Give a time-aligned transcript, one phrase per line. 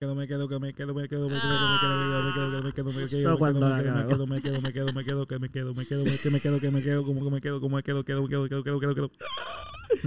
[0.00, 2.92] quedo, me quedo, que me quedo, me quedo, me quedo, me quedo, me quedo, me
[2.92, 5.48] quedo, me quedo, me quedo, me quedo, me quedo, me quedo, me quedo, que me
[5.50, 7.82] quedo, me quedo, que me quedo, que me quedo, como que me quedo, como me
[7.82, 9.10] quedo, quedo, quedo, quedo, quedo, quedo, quedo.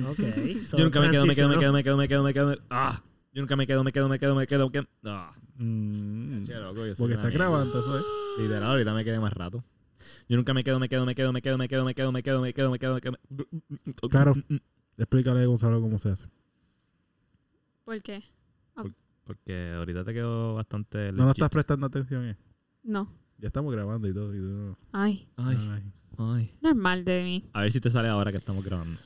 [0.09, 0.19] Ok.
[0.65, 2.47] so, Yo nunca me quedo, me quedo, me quedo, me quedo, me quedo, me quedo.
[2.47, 3.03] me- Ah.
[3.33, 4.85] Yo nunca me quedo, me quedo, me quedo, me quedo, me quedo.
[5.05, 5.31] Ah.
[5.57, 6.43] Mm,
[6.97, 8.05] Porque está grabando, eso es.
[8.39, 9.63] Literal, ahorita me quedé más rato.
[10.27, 12.23] Yo nunca me quedo, me quedo, me quedo, me quedo, me quedo, me quedo, me
[12.23, 14.09] quedo, me quedo, me quedo, me quedo.
[14.09, 14.33] Claro.
[14.97, 16.27] Explícale a Gonzalo cómo se hace.
[17.85, 18.23] ¿Por qué?
[19.25, 21.11] Porque ahorita te quedo bastante.
[21.11, 21.37] No nos legit.
[21.37, 22.37] estás prestando atención, eh.
[22.83, 23.09] No.
[23.37, 24.35] Ya estamos grabando y todo.
[24.35, 24.77] Y todo.
[24.91, 25.83] Ay, Ay, Ay.
[26.17, 26.51] ay.
[26.61, 27.49] normal de mí.
[27.53, 28.99] A ver si te sale ahora que estamos grabando.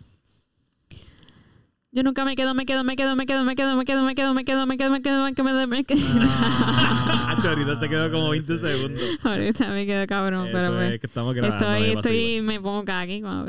[1.91, 4.14] Yo nunca me quedo, me quedo, me quedo, me quedo, me quedo, me quedo, me
[4.14, 6.00] quedo, me quedo, me quedo, me quedo, me quedo, me quedo.
[6.30, 9.02] Ah, ahorita se quedó como 20 segundos.
[9.24, 10.94] Ahorita me quedo cabrón, pero pues.
[10.94, 11.66] es que estamos grabando.
[11.66, 13.46] Estoy, me estoy, me pongo aquí cuando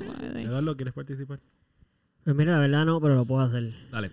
[0.00, 0.42] puede.
[0.42, 1.40] Eduardo, ¿quieres participar?
[2.24, 3.74] Pues mira, la verdad no, pero lo puedo hacer.
[3.90, 4.10] Dale.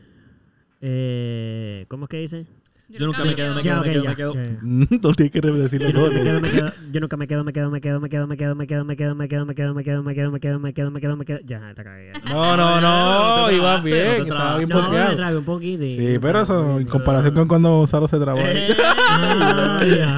[0.81, 2.45] Eh, ¿Cómo es que dice?
[2.89, 4.33] Yo nunca me quedo, me quedo, me quedo, me quedo.
[4.61, 6.09] no tienes que decirlo Yo todo.
[6.09, 8.27] nunca me quedo, me quedo, yo nunca me quedo, me quedo, me quedo, me quedo,
[8.27, 10.71] me quedo, me quedo, me quedo, me quedo, me quedo, me quedo, me quedo, me
[10.71, 11.39] quedo, me quedo, me quedo, me quedo.
[11.43, 12.13] Ya, la cagué.
[12.29, 13.47] No, no, No, no.
[13.49, 14.17] trabaste, bien.
[14.19, 15.39] no Estaba bien No, me bloqueado.
[15.39, 15.83] un poquito.
[15.83, 18.39] Sí, pero eso, en comparación con cuando Gonzalo se trabó.
[18.39, 20.17] Ah, ya,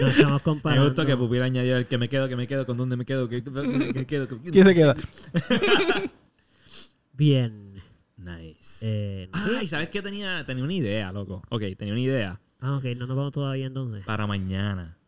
[0.00, 0.84] nos estamos Me comparando.
[0.84, 3.26] gustó que Pupila añadió el que me quedo, que me quedo, con dónde me quedo,
[3.28, 3.40] que,
[3.94, 4.28] me quedo.
[4.28, 4.94] que- ¿Quién se queda?
[7.14, 7.69] Bien.
[8.22, 8.78] Nice.
[8.82, 10.02] Eh, Ay, ¿sabes qué?
[10.02, 11.42] Tenía, tenía una idea, loco.
[11.48, 14.04] Ok, tenía una idea ah, ok, no nos vamos todavía entonces.
[14.04, 14.98] para mañana.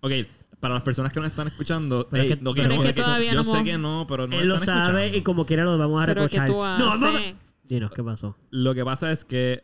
[0.00, 0.10] Ok,
[0.58, 2.08] para las personas que nos están escuchando.
[2.10, 4.06] Pero es que- pero no, es que que todavía yo no sé hemos- que no,
[4.08, 5.18] pero no Él lo están sabe escuchando.
[5.18, 6.48] y como quiera lo vamos a Pero que reprochar.
[6.48, 6.54] tú
[6.84, 7.34] No, haces.
[7.64, 8.36] Dinos, ¿qué pasó?
[8.50, 9.62] Lo que pasa es que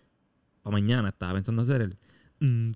[0.62, 1.96] para mañana estaba pensando hacer el.
[2.38, 2.74] Como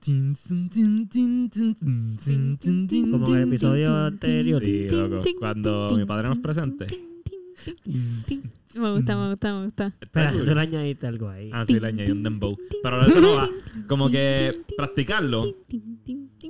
[3.29, 4.61] en el episodio anterior.
[4.65, 5.23] Sí, loco.
[5.39, 6.87] Cuando mi padre nos presente.
[8.75, 9.93] Me gusta, me gusta, me gusta.
[10.01, 11.51] Espera, tú le añadiste algo ahí.
[11.53, 12.57] Ah, sí, le añadí un dembow.
[12.83, 13.49] Pero eso no va.
[13.87, 15.57] Como que practicarlo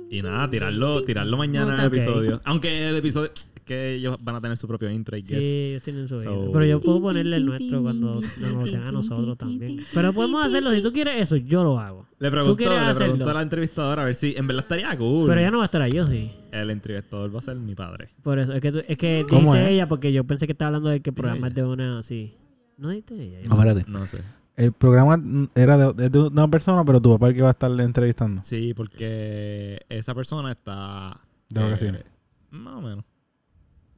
[0.09, 2.41] y nada, tirarlo, tirarlo mañana en el episodio.
[2.45, 3.31] Aunque el episodio.
[3.65, 5.43] Que ellos van a tener su propio intro, I Sí, guess.
[5.43, 9.37] ellos tienen su So- Pero yo puedo ponerle el nuestro cuando nos den a nosotros
[9.37, 9.79] también.
[9.93, 10.71] Pero podemos hacerlo.
[10.71, 12.05] Si tú quieres eso, yo lo hago.
[12.19, 13.29] Le preguntó, quieres le preguntó hacerlo?
[13.29, 15.27] a la entrevistadora a ver si en verdad estaría cool.
[15.27, 16.31] Pero ella no va a estar ahí, yo sí.
[16.51, 18.09] El entrevistador va a ser mi padre.
[18.21, 19.75] Por eso, es que, tú- es que ¿Cómo dijiste es?
[19.75, 22.33] ella porque yo pensé que estaba hablando de que el programa es de una así.
[22.77, 23.39] No dijiste ella.
[23.47, 23.85] No, espérate.
[23.89, 24.21] No sé.
[24.55, 25.19] El programa
[25.55, 28.41] era de, de una persona, pero tu papá es el que va a estar entrevistando.
[28.43, 31.19] Sí, porque esa persona está.
[31.49, 32.03] De eh, vacaciones.
[32.51, 33.03] más o menos.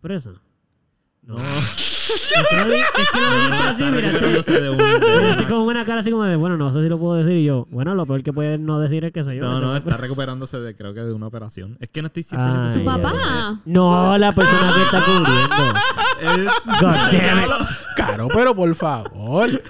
[0.05, 0.35] Por eso.
[1.23, 1.35] No.
[2.05, 3.01] Es que lo, dijiste
[3.63, 5.47] así, está mira.
[5.49, 7.35] con una cara así como de, bueno, no sé si lo puedo decir.
[7.37, 9.43] Y yo, bueno, lo peor que puede no decir es que soy yo.
[9.43, 11.75] No, no, está recuperándose de, creo que de una operación.
[11.81, 13.59] Es que no estoy 100% Ay, ¿Su papá?
[13.65, 16.51] No, la persona que está cubriendo.
[16.79, 17.67] God.
[17.95, 19.63] Caro, pero por favor.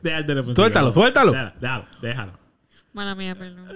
[0.00, 1.32] Déjalo, Suéltalo, suéltalo.
[1.32, 2.32] Déjalo, déjalo.
[2.92, 3.66] Mala mía, perdón.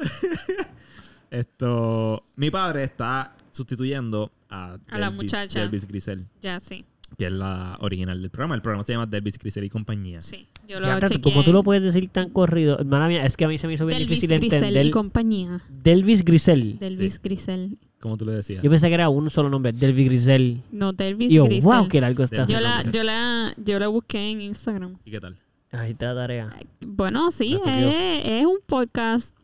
[1.29, 2.23] Esto.
[2.37, 5.61] Mi padre está sustituyendo a, A la muchacha.
[5.61, 6.85] Delvis Grisel, Ya, sí.
[7.19, 8.55] que es la original del programa.
[8.55, 10.21] El programa se llama Delvis Grisel y compañía.
[10.21, 10.47] Sí.
[10.69, 11.21] Yo lo chequeé.
[11.21, 13.75] como tú lo puedes decir tan corrido, hermana mía, es que a mí se me
[13.75, 15.61] hizo bien Delvis difícil Grisel y compañía.
[15.71, 16.79] Delvis Grisel.
[16.79, 17.79] Delvis Grisel.
[18.01, 18.63] Como tú le decías.
[18.63, 20.63] Yo pensé que era un solo nombre, Delvis Grisel.
[20.73, 21.65] No, Delvis Y yo, Grisel.
[21.65, 22.47] wow, qué largo está.
[22.47, 24.97] Yo la, yo la, yo la busqué en Instagram.
[25.05, 25.37] ¿Y qué tal?
[25.73, 26.57] Ahí está la tarea.
[26.81, 29.35] Bueno, sí, es, es un podcast.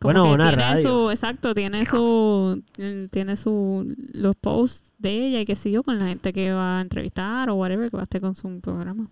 [0.00, 0.82] Como Bueno, que una tiene radio.
[1.04, 2.62] su, exacto, tiene su,
[3.10, 6.78] tiene su, los posts de ella y qué sé yo, con la gente que va
[6.78, 9.08] a entrevistar o whatever, que va a estar con su programa.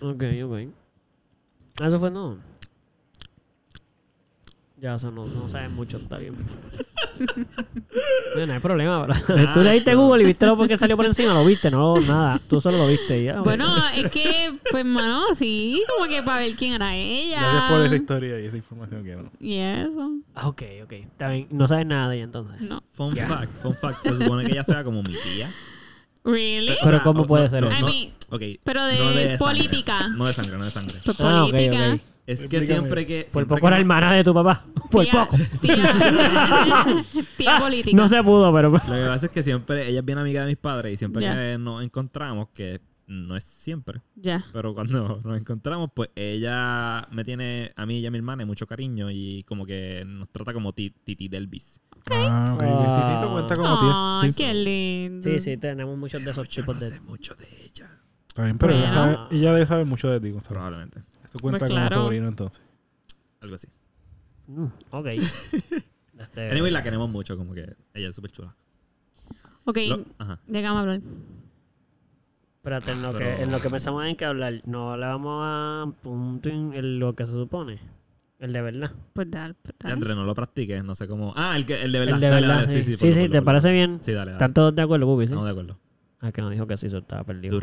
[0.00, 0.54] Ok, ok.
[1.82, 2.38] Ah, Eso fue no.
[4.80, 6.34] Ya, eso no, no sabes mucho, está bien.
[8.32, 9.06] Bueno, no hay problema.
[9.26, 11.96] pero- Tú le diste Google y viste lo porque salió por encima, lo viste, no,
[12.00, 12.40] nada.
[12.48, 13.40] Tú solo lo viste y ya.
[13.42, 17.40] Bueno, es que, pues, mano, sí, como que para ver quién era ella.
[17.40, 19.30] Gracias por esa historia y esa información que no.
[19.38, 20.92] Y eso, Ah, Ok, ok.
[20.92, 21.46] Está bien.
[21.50, 22.58] No sabes nada de ella entonces.
[22.62, 22.82] no.
[22.92, 24.02] Fun fact, fun fact.
[24.02, 25.52] Se supone que ella sea como mi tía.
[26.24, 26.76] ¿Really?
[26.80, 27.78] Pero O sea, ¿cómo puede no, ser no, eso?
[27.78, 30.08] I no, mean, ok, pero de, no de política.
[30.08, 31.00] No de sangre, no de sangre.
[31.04, 31.98] Pues Ah, ok, política.
[32.32, 33.22] Es que siempre que.
[33.24, 34.64] Por siempre poco que era no- hermana de tu papá.
[34.90, 35.36] Por Tía- poco.
[35.60, 35.76] Tía,
[37.36, 37.96] tía política.
[37.96, 38.70] No se pudo, pero.
[38.70, 39.88] Lo que pasa es que siempre.
[39.88, 43.42] Ella es bien amiga de mis padres y siempre que nos encontramos, que no es
[43.42, 44.44] siempre, Ya.
[44.52, 48.68] pero cuando nos encontramos, pues ella me tiene a mí y a mi hermana mucho
[48.68, 51.80] cariño y como que nos trata como ti- Titi Delvis.
[52.08, 52.60] Ah, ok.
[52.60, 54.20] Sí, sí, eso cuenta como tía.
[54.22, 54.42] Ay, Sí.
[54.44, 55.22] qué lindo.
[55.28, 56.88] Sí, sí, tenemos muchos de esos Yo tipos no de.
[56.88, 57.90] sé mucho de ella.
[58.28, 60.32] Está bien, pero ella, sabe, ella debe saber mucho de ti.
[60.48, 61.02] Probablemente.
[61.30, 62.02] Eso cuenta Pues como claro.
[62.04, 62.60] sobrino entonces.
[63.40, 63.68] Algo así.
[64.48, 65.06] Mm, ok.
[66.20, 67.62] Este, Anyway, la queremos mucho, como que
[67.94, 68.54] ella es súper chula.
[69.64, 70.38] Ok, Lo- Ajá.
[70.46, 71.00] déjame hablar.
[72.56, 75.40] Espérate, en lo, que, Pero- en lo que pensamos en que hablar, no le vamos
[75.42, 77.80] a punto en lo que se supone.
[78.38, 78.92] El de verdad.
[79.14, 79.94] Pues dale, pues dale.
[79.94, 81.32] André, no lo practiques, no sé cómo.
[81.36, 82.14] Ah, el, que, el de verdad.
[82.16, 82.66] El de Dale, verdad.
[82.66, 83.98] dale, sí, sí, sí, ¿te parece bien?
[84.02, 84.32] Sí, dale, dale.
[84.32, 85.24] ¿Están todos de acuerdo, Bubi?
[85.24, 85.32] Sí.
[85.32, 85.78] Estamos de acuerdo.
[86.20, 87.60] Ah, que no dijo que sí, eso estaba perdido.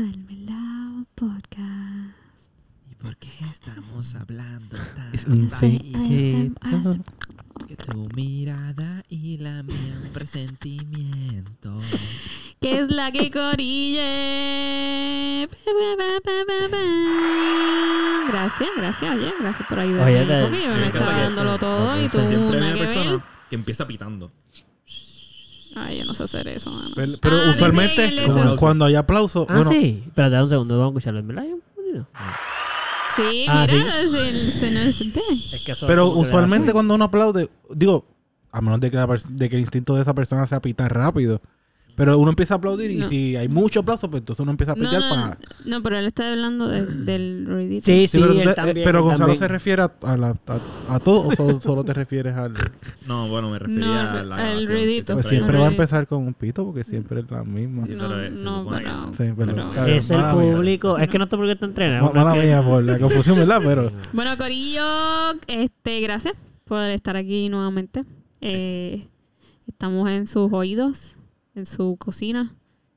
[0.00, 2.50] Al Melao Podcast.
[2.90, 5.44] ¿Y por qué estamos hablando tan Es un?
[5.52, 7.00] ASMR.
[7.68, 11.80] Que tu mirada y la mía un presentimiento.
[12.60, 14.08] ¿Qué es la que corille?
[18.28, 20.12] Gracias, gracias, oye, gracias por ayudarme.
[20.16, 22.72] Oye, te- porque yo sí, me estaba que- dándolo todo y tú Siempre hay una
[22.72, 24.32] que persona que empieza pitando.
[25.76, 26.90] Ay, yo no sé hacer eso, mano.
[26.94, 28.12] Pero, pero Ah, usualmente,
[28.58, 30.02] cuando hay aplauso, Ah, bueno, sí.
[30.06, 31.20] Espérate, da un segundo, vamos a escucharlo.
[31.20, 31.44] ¿En verdad?
[33.16, 35.20] Sí, Ah, mira, se, se nos senté.
[35.52, 38.06] Es que eso pero usualmente cuando uno aplaude, digo,
[38.52, 41.40] a menos de que, la de que el instinto de esa persona sea pitar rápido,
[42.00, 44.74] pero uno empieza a aplaudir y si hay mucho aplauso, pues entonces uno empieza a
[44.74, 45.38] No, no, para...
[45.66, 47.84] no, pero él está hablando de- del ruidito.
[47.84, 49.38] Sí, sí, pero, él tú te- eh, también, pero él Gonzalo también.
[49.38, 52.54] se refiere a, a, la- a- a todo o solo, solo te refieres al...
[53.06, 55.12] No, bueno, me refería No, a la al grabación, ruidito.
[55.12, 57.84] Pues siempre va a empezar con un pito porque siempre es la misma.
[57.84, 58.64] Sí, No, pero es- no.
[59.12, 59.84] Sí, pero- pero-.
[59.86, 60.96] Es el público.
[60.96, 62.12] Es que no te porque está entrenado.
[62.14, 63.60] Ma- Mala mía por la confusión, ¿verdad?
[63.62, 63.92] Pero...
[64.14, 64.82] Bueno, Corillo,
[65.48, 66.32] este, gracias
[66.64, 68.04] por estar aquí nuevamente.
[68.40, 69.04] Eh,
[69.68, 71.14] estamos en sus oídos,
[71.54, 72.54] en su cocina,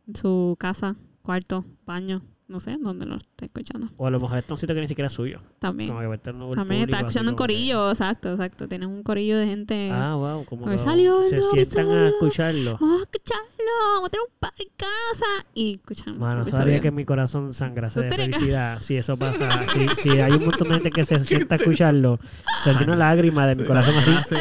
[0.07, 3.87] en su casa, cuarto, baño, no sé, dónde lo está escuchando.
[3.97, 5.39] O a lo mejor está un sitio que ni siquiera es suyo.
[5.59, 5.89] También.
[5.89, 8.67] Como que También está escuchando un que- corillo, exacto, exacto.
[8.67, 9.89] Tienes un corillo de gente.
[9.91, 10.45] Ah, wow.
[10.45, 12.77] Como que salió se sientan a escucharlo.
[12.79, 15.47] Vamos a escucharlo, vamos a tener un par en casa.
[15.55, 16.19] Y escuchamos.
[16.19, 18.77] Mano, sabía que mi corazón sangrase de felicidad.
[18.79, 22.19] Si eso pasa, si, si hay un montón de gente que se sienta a escucharlo,
[22.61, 24.35] sentí una lágrima de mi corazón así.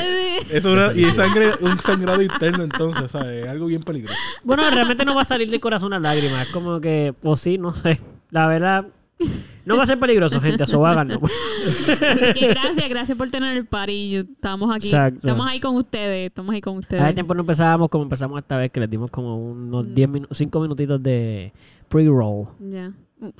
[0.50, 3.48] Es una, y sangre, un sangrado interno entonces, ¿sabes?
[3.48, 4.18] Algo bien peligroso.
[4.44, 6.42] Bueno, realmente no va a salir del corazón una lágrima.
[6.42, 8.00] Es como que, o sí, no sé.
[8.30, 8.86] La verdad,
[9.64, 10.64] no va a ser peligroso, gente.
[10.64, 11.20] Eso háganlo.
[11.22, 14.16] Así que gracias, gracias por tener el party.
[14.16, 14.88] Estamos aquí.
[14.88, 15.18] Exacto.
[15.18, 16.28] Estamos ahí con ustedes.
[16.28, 17.02] Estamos ahí con ustedes.
[17.02, 20.38] Hace tiempo no empezábamos como empezamos esta vez, que les dimos como unos 10 minutos,
[20.38, 21.52] 5 minutitos de
[21.88, 22.48] pre-roll.
[22.58, 22.92] Ya.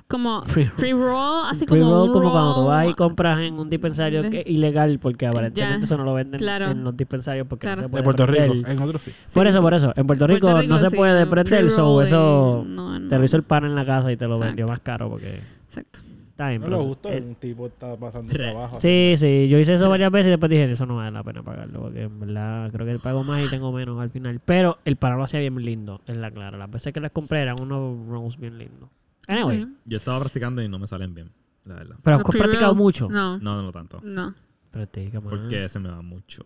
[0.06, 1.80] Como Pre- pre-roll, así como.
[1.80, 5.26] Pre-roll un como cuando tú vas y compras en un dispensario que es ilegal, porque
[5.26, 6.70] aparentemente eso no lo venden claro.
[6.70, 8.50] en los dispensarios porque no se De puede Puerto prender.
[8.50, 9.10] Rico, en otros sí.
[9.34, 9.62] Por Sí, eso, sí.
[9.62, 9.92] por eso.
[9.96, 13.08] En Puerto Rico, Puerto no se sí, puede prender, so eso no, no.
[13.08, 14.46] te lo hizo el pan en la casa y te lo Exacto.
[14.48, 15.98] vendió más caro porque Exacto.
[16.30, 16.60] está bien.
[16.60, 18.78] No pero le gustó, eh, un tipo está pasando trabajo.
[18.80, 21.42] Sí, sí, yo hice eso varias veces y después dije, eso no vale la pena
[21.42, 24.40] pagarlo, porque en verdad creo que pago más y tengo menos al final.
[24.44, 26.56] Pero el pan lo hacía bien lindo, en la clara.
[26.56, 28.88] Las veces que las compré eran unos rolls bien lindos.
[29.28, 29.66] Anyway.
[29.84, 31.30] Yo estaba practicando y no me salen bien,
[31.64, 31.96] la verdad.
[32.02, 33.08] pero has practicado mucho.
[33.08, 34.00] No, No, no tanto.
[34.02, 34.34] no.
[34.70, 35.28] Practica, man.
[35.30, 36.42] Porque se me va mucho.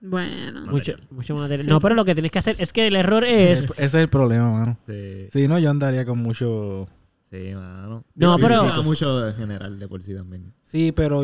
[0.00, 0.60] Bueno.
[0.62, 1.06] Mucho, material.
[1.10, 1.64] mucho material.
[1.64, 1.70] Sí.
[1.70, 3.64] No, pero lo que tienes que hacer es que el error es...
[3.70, 4.78] Ese es el problema, mano.
[4.86, 6.88] Sí, Si no, yo andaría con mucho...
[7.30, 8.04] sí, mano.
[8.14, 10.52] No, pero- va mucho en general de por sí también.
[10.62, 11.22] Sí, pero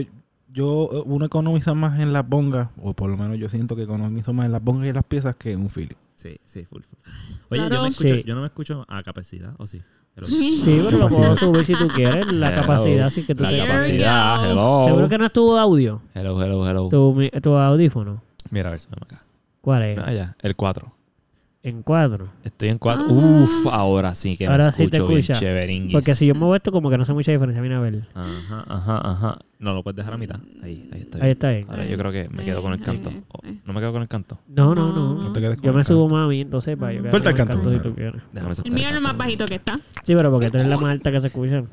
[0.49, 3.83] yo, eh, uno economiza más en las bongas, o por lo menos yo siento que
[3.83, 5.97] economizo más en las bongas y en las piezas que en un Philly.
[6.15, 6.99] Sí, sí, full, full.
[7.51, 7.75] Oye, Claro.
[7.77, 8.23] yo, me escucho, Sí.
[8.25, 9.83] yo no me escucho a capacidad, ¿o sí?
[10.23, 12.61] Sí, pero lo puedo subir si tú quieres, la Hello.
[12.63, 13.59] capacidad, así que tú La te...
[13.59, 14.83] Capacidad, hello.
[14.85, 16.89] Seguro que no es tu audio, Hello, hello, hello.
[16.89, 18.23] tu, mi- tu audífono.
[18.51, 19.23] Mira, a ver si me acá.
[19.61, 19.99] ¿Cuál es?
[19.99, 20.87] Ah, ya, el 4.
[21.65, 22.29] En cuadro.
[22.45, 23.07] Estoy en 4.
[23.09, 23.11] Ah.
[23.11, 25.39] Uf, ahora sí que Ahora me sí te escucho bien escucha.
[25.41, 25.93] chéveringuis.
[25.93, 27.63] Porque si yo muevo esto, como que no hace mucha diferencia.
[27.63, 28.07] Mira, a ver.
[28.15, 29.39] Ajá, ajá, ajá.
[29.59, 30.39] No lo puedes dejar a mitad.
[30.63, 31.17] Ahí, ahí está.
[31.19, 31.33] Ahí bien.
[31.33, 31.65] está bien.
[31.71, 33.11] Ahora yo creo que me quedo con el canto.
[33.33, 33.39] Oh.
[33.65, 34.39] ¿No me quedo con el canto?
[34.47, 35.23] No, no, No, no.
[35.23, 35.95] No te quedes con Yo el me canto.
[35.95, 38.21] subo más a mí, entonces, para yo Suelta con el canto, si tú quieres.
[38.33, 39.01] Déjame El mío es canto.
[39.01, 39.81] más bajito que está.
[40.03, 41.65] Sí, pero porque tú eres la más alta que se escucha.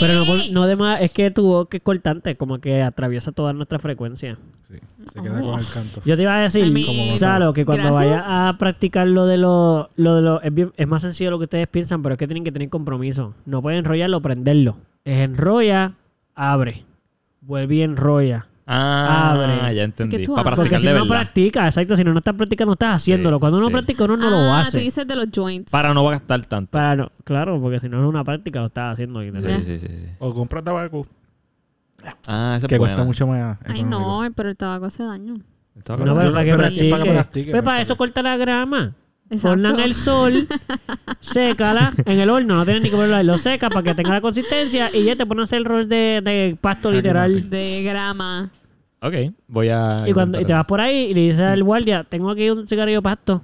[0.00, 3.32] Pero no, no de más, es que tu voz que es cortante, como que atraviesa
[3.32, 4.38] toda nuestra frecuencia.
[4.70, 4.76] Sí,
[5.12, 5.50] se queda Oh.
[5.50, 6.00] con el canto.
[6.04, 10.14] Yo te iba a decir, Salo, que cuando vayas a practicar lo de lo, lo
[10.16, 12.28] de lo, es, bien- es más sencillo de lo que ustedes piensan, pero es que
[12.28, 13.34] tienen que tener compromiso.
[13.46, 14.76] No pueden enrollarlo prenderlo.
[15.04, 15.94] Es enrolla,
[16.36, 16.84] abre.
[17.40, 18.46] Vuelve y enrolla.
[18.72, 19.74] Ah, Abre.
[19.74, 20.24] ya entendí.
[20.26, 20.54] Para abres.
[20.56, 21.08] Porque practicar si de no verdad.
[21.16, 23.40] practica, exacto, si no, no estás practicando, estás haciéndolo.
[23.40, 23.72] Cuando uno sí.
[23.72, 24.78] practica, uno no lo ah, hace.
[24.78, 25.72] tú dices de los joints.
[25.72, 26.70] Para no gastar tanto.
[26.70, 29.20] Para no- claro, porque si no es una práctica, lo estás haciendo.
[29.22, 29.30] Sí,
[29.64, 30.06] sí, sí, sí.
[30.20, 31.06] O compra tabaco,
[32.28, 33.06] Ah, esa que es cuesta buena.
[33.06, 34.22] mucho más Ay, económico.
[34.24, 35.34] no, pero el tabaco hace daño.
[35.76, 37.14] Estaba No, pero para que pero es que es para que practique.
[37.14, 38.94] practique, Pues para es eso corta la grama.
[39.30, 39.48] Exacto.
[39.50, 40.48] Ponla en el sol,
[41.20, 44.20] sécala en el horno, no tienes ni que ponerlo, lo seca para que tenga la
[44.20, 47.48] consistencia y ya te pones a hacer el rol de, de pasto literal.
[47.48, 48.50] De grama.
[49.02, 49.14] Ok,
[49.48, 50.04] voy a.
[50.06, 52.68] Y cuando y te vas por ahí y le dices al guardia, tengo aquí un
[52.68, 53.42] cigarrillo de pasto.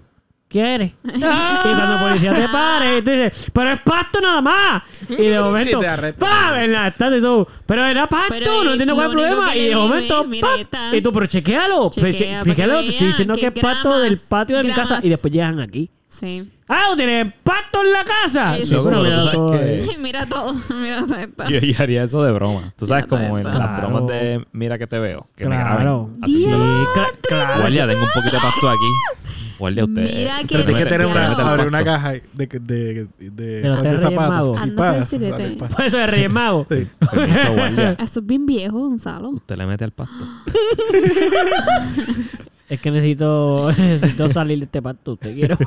[0.49, 0.93] ¿Quieres?
[1.05, 4.83] y cuando el policía te pare, tú dices, pero es pasto nada más.
[5.09, 6.13] Y de momento, Y.
[6.13, 6.55] ¡pam!
[6.55, 9.23] En la estatua y tú, pero era pasto, Pero, no entiendo cuál es el lo
[9.23, 9.53] único problema.
[9.53, 10.95] que Y de momento, mira, ¡pam!
[10.95, 11.91] Y tú, pero chequealo.
[11.91, 14.85] Chequea, para te estoy vean diciendo que es pasto gramas, del patio de mi casa
[14.85, 15.05] gramas.
[15.05, 15.91] y después llegan aquí.
[16.09, 16.51] Sí.
[16.69, 18.55] ¡Ah, ¿no tienes pasto en la casa!
[18.57, 19.11] Sí, Sí, sí, pero sí.
[19.11, 21.45] mira Tú sabes todo que- mira todo, mira todo esto.
[21.49, 22.73] Yo, yo haría eso de broma.
[22.77, 23.89] Tú sabes, Ya, como en las Claro.
[23.89, 25.27] bromas de Mira que te veo.
[25.37, 25.81] Que me Claro.
[25.81, 26.21] graben.
[26.27, 27.61] Sí, haciendo- cla- claro.
[27.61, 29.37] Guardia, tengo un poquito de pasto aquí.
[29.59, 30.03] Guardia, usted.
[30.03, 31.93] Mira usted que- Tienes que tener una, mete el abrir una pasto.
[31.93, 34.59] caja de, de, de, de, De los tres Reyes Magos.
[34.59, 34.91] y Anda paga.
[34.93, 35.31] por decirte.
[35.31, 35.75] Dale, paga.
[35.77, 36.67] Pues eso de Reyes Magos.
[36.71, 36.87] Sí.
[37.11, 37.97] Permiso, guardia.
[37.99, 39.31] Eso es bien viejo, Gonzalo.
[39.31, 40.25] Usted le mete al pasto.
[42.69, 45.13] Es que necesito, necesito salir de este pasto.
[45.15, 45.57] Usted quiero.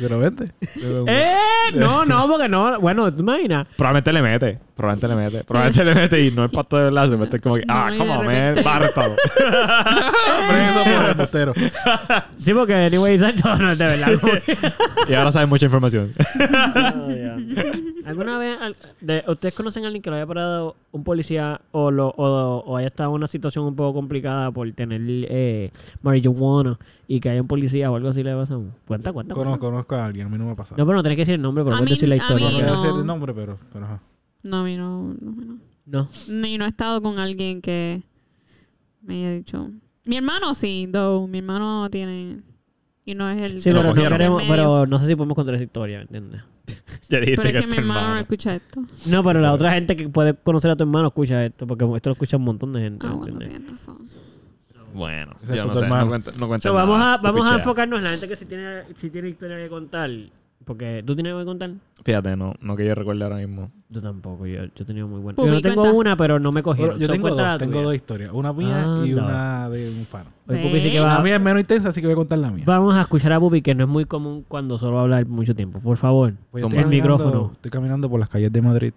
[0.00, 0.52] Pero vente.
[1.06, 1.34] ¡Eh!
[1.74, 2.78] No, no, porque no.
[2.80, 3.66] Bueno, tú imaginas.
[3.76, 4.58] Probablemente le mete.
[4.76, 5.44] Probablemente le mete.
[5.44, 7.08] Probablemente le mete y no es pasto de verdad.
[7.08, 8.56] Se mete como que, ah, on, man.
[8.66, 9.16] Va arrestado.
[10.48, 11.52] Preso por embustero.
[12.36, 14.08] Sí, porque anyway, exacto, no es de verdad.
[15.08, 16.12] y ahora sabe mucha información.
[18.04, 18.58] ¿Alguna vez
[19.00, 22.76] de- ustedes conocen a alguien que lo haya parado un policía o, lo, o, o
[22.76, 25.70] haya estado en una situación un poco complicada por tener eh,
[26.02, 28.58] marihuana y que haya un policía o algo así le pasa?
[28.86, 29.34] Cuenta, cuenta.
[29.34, 29.66] Conozco, cuenta.
[29.66, 30.76] conozco a alguien, a mí no me ha pasado.
[30.78, 32.46] No, pero no tenés que decir el nombre, pero A puedes mí- decir la historia.
[32.46, 32.82] no mí voy a no.
[32.82, 34.00] decir el nombre, pero, pero ajá.
[34.42, 35.58] No, a mí no, no, no.
[35.86, 36.08] No.
[36.28, 38.02] Ni no he estado con alguien que
[39.02, 39.70] me haya dicho.
[40.04, 41.26] Mi hermano sí, though.
[41.28, 42.40] Mi hermano tiene.
[43.06, 43.60] Y no es el.
[43.60, 46.42] Sí, pero, no queremos, pero no sé si podemos contar esa historia, ¿me entiendes?
[47.10, 48.82] ya dijiste Pero es que mi tu hermano no escucha esto.
[49.06, 52.08] No, pero la otra gente que puede conocer a tu hermano escucha esto, porque esto
[52.10, 53.06] lo escucha un montón de gente.
[53.06, 53.98] Ah, ¿me bueno, tienes razón.
[54.94, 55.84] Bueno, Ese yo no sé.
[55.84, 56.04] hermano.
[56.04, 57.14] No cuenta, no cuenta So, vamos nada.
[57.14, 60.08] a, vamos a enfocarnos en la gente que sí tiene, sí tiene historia que contar.
[60.64, 61.70] Porque tú tienes algo que contar.
[62.04, 63.70] Fíjate, no, no que yo recuerde ahora mismo.
[63.90, 65.36] Yo tampoco, yo, yo he tenido muy buena.
[65.36, 65.98] Yo no tengo cuenta.
[65.98, 66.98] una, pero no me cogieron.
[66.98, 68.30] Yo So, tengo dos, tengo dos historias.
[68.32, 69.24] Una mía y Anda.
[69.26, 72.14] una de un Pupi sí que va, La mía es menos intensa, así que voy
[72.14, 72.64] a contar la mía.
[72.66, 75.26] Vamos a escuchar a Pupi, que no es muy común cuando solo va a hablar
[75.26, 75.80] mucho tiempo.
[75.80, 76.32] Por favor.
[76.50, 77.50] Pues el micrófono.
[77.52, 78.94] Estoy caminando por las calles de Madrid.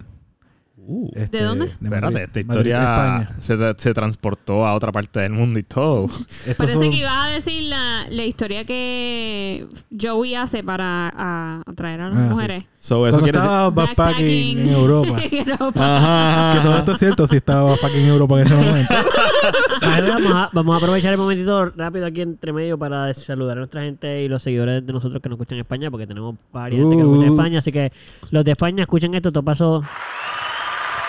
[0.90, 1.66] Uh, Este, ¿De dónde?
[1.66, 2.18] espérate, Madrid.
[2.24, 6.08] esta historia se, tra- se transportó a otra parte del mundo y todo.
[6.56, 9.66] Parece son- que ibas a decir la, la historia que
[10.00, 12.30] Joey hace para a- atraer a las Ah, sí.
[12.30, 12.64] mujeres.
[12.80, 13.50] So, eso Cuando quiere decir...
[13.50, 15.16] estaba backpacking en Europa.
[15.30, 15.96] En Europa.
[15.96, 18.94] Ajá, Que todo esto es cierto, si estaba backpacking en Europa en ese momento.
[20.08, 23.82] Vamos, a, vamos a aprovechar el momentito rápido aquí entre medio para saludar a nuestra
[23.82, 26.96] gente y los seguidores de nosotros que nos escuchan en España, porque tenemos varias gente
[26.96, 27.34] que nos escucha en Uh.
[27.34, 27.58] España.
[27.58, 27.92] Así que
[28.30, 29.28] los de España escuchen esto.
[29.28, 29.82] Esto pasó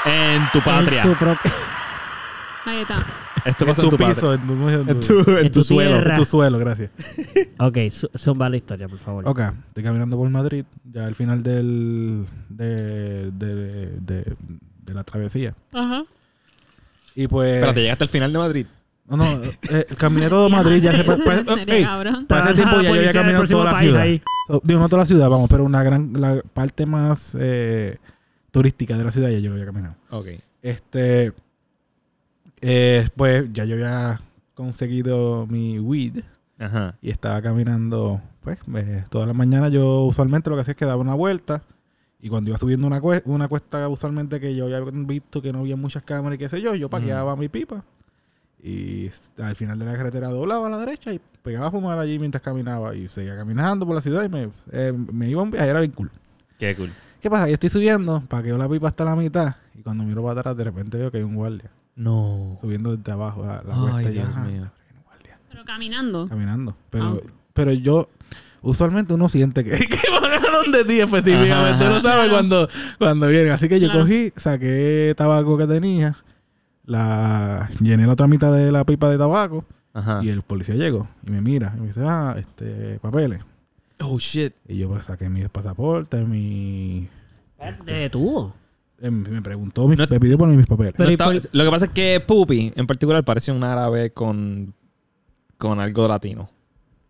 [0.09, 1.03] En tu patria.
[1.03, 1.51] en tu propia.
[2.65, 3.05] Ahí está.
[3.45, 4.33] Esto en pasó en tu tu piso, patria.
[4.33, 5.91] en tu, en En tu- en tu tu suelo.
[5.95, 6.13] tierra.
[6.13, 6.91] en tu suelo, gracias.
[7.59, 7.77] Ok,
[8.17, 9.27] zumba la historia, por favor.
[9.27, 13.55] Ok, estoy caminando por Madrid, ya al final del, de, de,
[13.99, 14.35] de,
[14.83, 15.53] de la travesía.
[15.73, 16.03] Ajá.
[17.15, 17.55] Y pues...
[17.55, 18.65] Espérate, llegaste al final de Madrid.
[19.07, 19.25] No, no,
[19.71, 21.03] eh, caminé todo Madrid, ya se...
[21.03, 22.25] pa- pa- Sería ey, cabrón.
[22.27, 24.05] para ese tiempo ya yo había caminado toda la ciudad.
[24.47, 27.97] So, digo, no toda la ciudad, vamos, pero una gran, la parte más eh,
[28.51, 29.95] turística de la ciudad ya yo lo había caminado.
[30.11, 30.27] Ok.
[30.61, 31.33] Este,
[32.61, 34.19] eh, pues ya yo había
[34.53, 36.19] conseguido mi weed
[36.57, 36.97] Ajá.
[37.01, 40.85] y estaba caminando, pues, eh, todas las mañanas yo usualmente lo que hacía es que
[40.85, 41.61] daba una vuelta
[42.21, 45.59] y cuando iba subiendo una, cue- una cuesta usualmente que yo había visto que no
[45.59, 47.83] había muchas cámaras y qué sé yo, yo paqueaba mi pipa
[48.61, 49.09] y
[49.41, 52.43] al final de la carretera doblaba a la derecha y pegaba a fumar allí mientras
[52.43, 55.69] caminaba y seguía caminando por la ciudad y me, eh, me iba a un viaje,
[55.69, 56.11] era bien cool.
[56.57, 56.91] Qué cool.
[57.21, 57.47] ¿Qué pasa?
[57.47, 60.63] Yo estoy subiendo, paqueo la pipa hasta la mitad y cuando miro para atrás de
[60.63, 62.57] repente veo que hay un guardia No.
[62.61, 64.71] subiendo desde abajo la, la Ay, cuesta Dios ah, mío.
[65.05, 66.27] guardia Pero caminando.
[66.29, 66.75] caminando.
[66.89, 67.29] Pero, Ah.
[67.53, 68.09] pero yo,
[68.61, 71.85] usualmente uno siente que, que van a donde ti específicamente.
[71.85, 72.31] Uno sabe Claro.
[72.31, 73.51] cuando, cuando vienen.
[73.51, 74.01] Así que yo Claro.
[74.05, 76.15] cogí, saqué tabaco que tenía,
[76.85, 80.19] la llené la otra mitad de la pipa de tabaco Ajá.
[80.23, 83.41] y el policía llegó y me mira y me dice, ah, este, papeles.
[84.01, 84.53] Oh, shit.
[84.67, 87.07] Y yo pues saqué mi pasaporte, mi...
[87.85, 88.53] Te detuvo.
[89.01, 90.93] eh, me preguntó, mis- No- me pidió por mis papeles.
[90.95, 93.63] Pero No y estaba- por- Lo que pasa es que Pupi, en particular, parece un
[93.63, 94.73] árabe con,
[95.57, 96.49] con algo latino.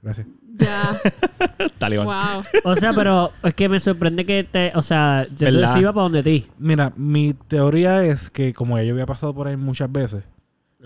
[0.02, 0.26] Gracias.
[0.58, 1.00] Ya.
[1.78, 2.06] Talibán.
[2.08, 2.44] wow.
[2.64, 4.72] O sea, pero es que me sorprende que te.
[4.76, 5.78] O sea, yo te ¿Verdad?
[5.80, 6.48] iba para donde ti.
[6.58, 10.24] Mira, mi teoría es que como ya yo había pasado por ahí muchas veces,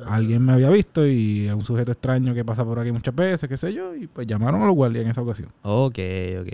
[0.07, 3.47] alguien me había visto y es un sujeto extraño que pasa por aquí muchas veces,
[3.49, 5.49] qué sé yo, y pues llamaron a los guardias en esa ocasión.
[5.61, 5.99] Ok,
[6.41, 6.47] ok.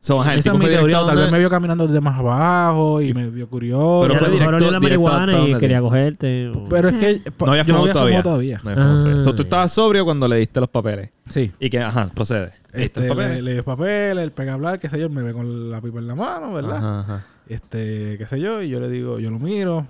[0.00, 1.38] So, ajá, el Esa tipo es mi fue teoría, directo o tal vez donde- me
[1.40, 4.02] vio caminando desde más abajo y me vio curioso.
[4.06, 6.48] Pero a fue directo- la directo marihuana hasta y donde quería te- cogerte.
[6.50, 8.22] o- Pero es que pa- No había yo no fumado todavía.
[8.22, 8.60] fumado todavía.
[8.62, 9.24] No había fumado Ah, todavía.
[9.24, 9.42] So, tú ya.
[9.42, 11.10] estabas sobrio cuando le diste los papeles.
[11.26, 11.52] Sí.
[11.58, 12.52] Y que, ajá, procede.
[12.72, 13.44] ¿Le diste Este, el le, papel?
[13.44, 15.98] le dio papel, él pega a hablar, qué sé yo, me ve con la pipa
[15.98, 16.76] en la mano, ¿verdad?
[16.76, 17.26] Ajá, ajá.
[17.48, 19.88] Este, qué sé yo, y yo le digo, yo lo miro,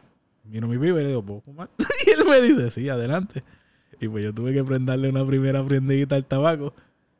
[0.49, 1.69] miro mi pipa y le digo, ¿puedo fumar?
[2.07, 3.43] y él me dice, sí, adelante.
[4.01, 6.73] Y pues yo tuve que prenderle una primera prendidita al tabaco.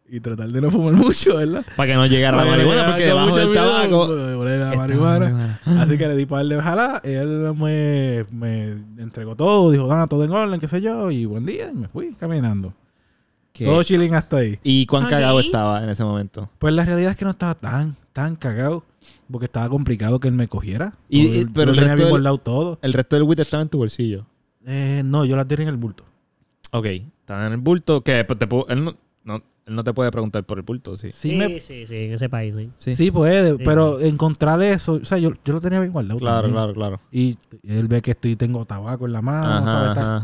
[0.09, 1.65] y tratar de no fumar mucho, ¿verdad?
[1.77, 4.09] Para que no llegara la Para marihuana, porque debajo del tabaco.
[4.15, 5.61] la marihuana.
[5.65, 7.01] Así que le di par de jalar.
[7.05, 9.71] Él me, me entregó todo.
[9.71, 11.11] Dijo, ah, todo en orden, qué sé yo.
[11.11, 11.71] Y buen día.
[11.71, 12.73] Y me fui caminando.
[13.53, 13.65] ¿Qué?
[13.65, 14.59] Todo chilling hasta ahí.
[14.63, 16.49] ¿Y cuán cagado estaba en ese momento?
[16.59, 18.85] Pues la realidad es que no estaba tan, tan cagado.
[19.31, 20.95] Porque estaba complicado que él me cogiera.
[21.09, 22.79] Y- y- yo pero el tenía resto bien del- guardado todo.
[22.83, 24.27] El resto del weed estaba en tu bolsillo.
[24.67, 26.05] Eh, no, yo la tiré en el bulto.
[26.73, 28.03] Ok, estaba en el bulto.
[28.03, 30.97] Que pues, te puedo- él, no, no- él no te puede preguntar por el bulto,
[30.97, 31.11] sí.
[31.13, 32.95] Sí, Sí, me- sí, sí, en ese país, sí.
[32.95, 33.11] sí.
[33.11, 33.57] puede.
[33.57, 33.63] Sí.
[33.65, 34.95] Pero encontrar eso.
[34.95, 36.19] O sea, yo, yo lo tenía bien guardado.
[36.19, 36.55] Claro, también.
[36.55, 37.01] claro, claro.
[37.13, 39.47] Y él ve que estoy tengo tabaco en la mano.
[39.71, 40.19] Ajá.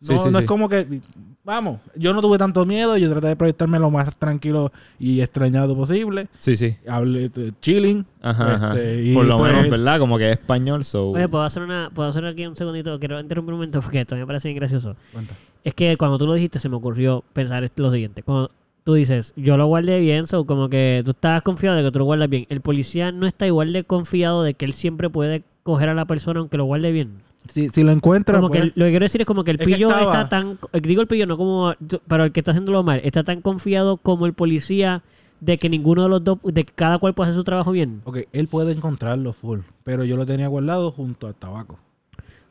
[0.00, 0.44] No, Sí, sí, no sí.
[0.44, 1.00] es como que.
[1.44, 2.96] Vamos, yo no tuve tanto miedo.
[2.96, 6.28] Yo traté de proyectarme lo más tranquilo y extrañado posible.
[6.38, 6.76] Sí, sí.
[6.88, 8.06] Hablé de chilling.
[8.20, 8.68] Ajá, ajá.
[8.68, 9.98] Este, y Por lo pues- menos, ¿verdad?
[9.98, 11.10] Como que es español, so...
[11.10, 12.96] Oye, ¿puedo hacer, una, puedo hacer aquí un segundito.
[13.00, 14.94] Quiero interrumpir un momento porque esto me parece bien gracioso.
[15.12, 15.34] Cuenta.
[15.64, 18.22] Es que cuando tú lo dijiste se me ocurrió pensar lo siguiente.
[18.22, 18.52] Cuando
[18.84, 21.98] tú dices, yo lo guardé bien, so como que tú estabas confiado de que tú
[21.98, 22.46] lo guardas bien.
[22.50, 26.04] El policía no está igual de confiado de que él siempre puede coger a la
[26.04, 27.20] persona aunque lo guarde bien.
[27.48, 29.50] Si, si lo encuentra, Como que pues, el- lo que quiero decir es como que
[29.50, 30.58] el Es pillo está tan...
[30.82, 31.74] Digo el pillo no como...
[32.08, 35.02] Pero el que está haciéndolo mal, está tan confiado como el policía
[35.40, 36.38] de que ninguno de los dos...
[36.44, 38.00] De que cada cual puede hacer su trabajo bien.
[38.04, 39.60] ok, él puede encontrarlo full.
[39.82, 41.78] Pero yo lo tenía guardado junto al tabaco.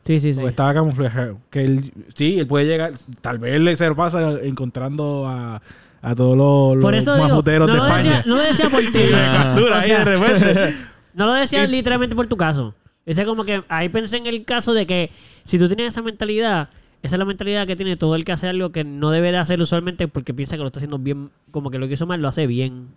[0.04, 0.40] Sí, sí, sí.
[0.40, 1.38] Porque estaba camuflajeado.
[1.50, 2.94] Que él, sí, él puede llegar.
[3.22, 5.62] Tal vez le se lo pasa encontrando a,
[6.02, 8.04] a todos los, Por los digo, mafuteros no de lo, España.
[8.18, 9.10] decía, no lo decía por ti.
[9.12, 10.76] Captura O ahí de repente.
[11.14, 12.74] No lo decía Y- literalmente por tu caso.
[13.06, 15.10] Ese como que ahí pensé en el caso de que
[15.44, 16.70] si tú tienes esa mentalidad,
[17.02, 19.38] esa es la mentalidad que tiene todo el que hace algo que no debe de
[19.38, 22.22] hacer usualmente porque piensa que lo está haciendo bien, como que lo que hizo mal
[22.22, 22.90] lo hace bien.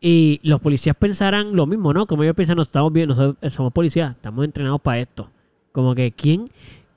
[0.00, 2.06] Y los policías pensarán lo mismo, ¿no?
[2.06, 5.30] Como ellos piensan, nos estamos bien, nosotros eh, somos policías, estamos entrenados para esto.
[5.72, 6.46] Como que, ¿quién?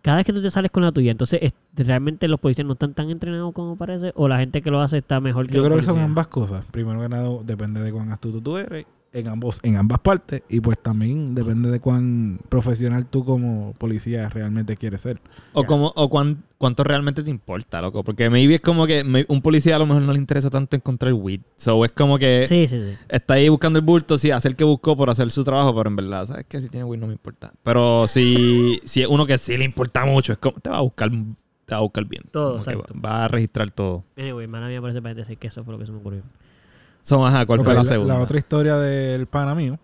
[0.01, 2.73] Cada vez que tú te sales con la tuya, entonces, es- ¿realmente los policías no
[2.73, 4.11] están tan entrenados como parece?
[4.15, 6.27] ¿O la gente que lo hace está mejor que Yo los creo que son ambas
[6.27, 6.65] cosas.
[6.71, 8.85] Primero que nada, depende de cuán astuto tú eres.
[9.13, 10.41] En, ambos, en ambas partes.
[10.49, 15.21] Y pues también depende de cuán profesional tú como policía realmente quieres ser.
[15.53, 15.67] O, Ya.
[15.67, 18.03] como, o cuán- cuánto realmente te importa, loco.
[18.03, 20.75] Porque maybe es como que may- un policía a lo mejor no le interesa tanto
[20.75, 21.41] encontrar weed.
[21.57, 22.97] So es como que Sí, sí, sí.
[23.07, 25.95] está ahí buscando el bulto, sí, hacer que buscó por hacer su trabajo, pero en
[25.95, 26.59] verdad, ¿sabes qué?
[26.59, 27.53] Si tiene weed no me importa.
[27.61, 30.81] Pero si, si es uno que sí le importa mucho, es como, te va a
[30.81, 32.23] buscar, te va a buscar bien.
[32.31, 32.93] Todo, que exacto.
[32.95, 34.03] va, va a registrar todo.
[34.17, 36.23] Anyway, mala mía parece para decir que eso fue lo que se me ocurrió.
[37.03, 38.15] So, ajá, ¿cuál fue la segunda?
[38.15, 39.77] La otra historia del pana mío.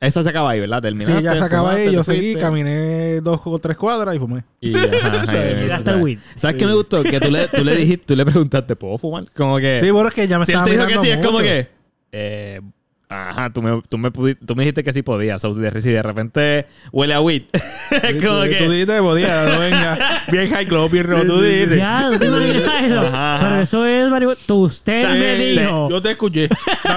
[0.00, 0.82] Esa se acaba ahí, ¿verdad?
[0.82, 1.18] Terminaste.
[1.18, 1.92] Sí, ya se acaba ahí.
[1.92, 4.44] Yo seguí, caminé dos o tres cuadras y fumé.
[4.60, 4.74] Y,
[5.72, 6.18] hasta el weed.
[6.34, 7.02] ¿Sabes qué me gustó?
[7.02, 9.24] Que tú le, tú le dijiste, tú le preguntaste, ¿puedo fumar?
[9.34, 9.80] Como que...
[9.82, 11.38] Sí, bueno, es que ya me si él estaba te dijo que sí, es como
[11.38, 11.68] que...
[12.12, 12.60] eh,
[13.08, 15.40] ajá, tú me, tú, me tú me dijiste que sí podías.
[15.42, 18.56] So, de, si de repente huele a weed, Sí, como tú, que...
[18.56, 20.24] tú dijiste que podía, no venga.
[20.30, 21.76] Bien high club, bien rojo, tú dijiste.
[21.76, 23.40] Ya, no te imaginas.
[23.40, 24.40] Pero eso es marihuana.
[24.46, 25.90] Tú, usted Sí, me dijo.
[25.90, 26.48] Yo te escuché.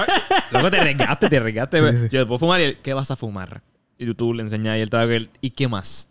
[0.52, 2.08] Luego te arriesgaste, te sí.
[2.10, 3.62] Yo puedo fumar y él, ¿qué vas a fumar?
[3.98, 6.08] Y tú, tú le enseñas y él estaba él, ¿y qué más?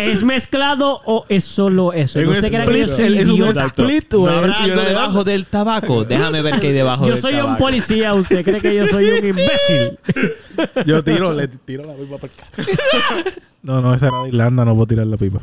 [0.00, 2.18] ¿Es mezclado o es solo eso?
[2.18, 5.46] Es No un yo split, soy el- es un split, ¿No habrá algo debajo del
[5.46, 6.04] tabaco?
[6.04, 7.50] Déjame ver qué hay debajo Yo del soy tabaco.
[7.50, 8.14] un policía.
[8.14, 9.98] ¿Usted cree que yo soy un imbécil?
[10.86, 13.30] Yo tiro, le tiro la pipa para acá.
[13.62, 15.40] No, no, esa era de Irlanda, no puedo tirar la pipa.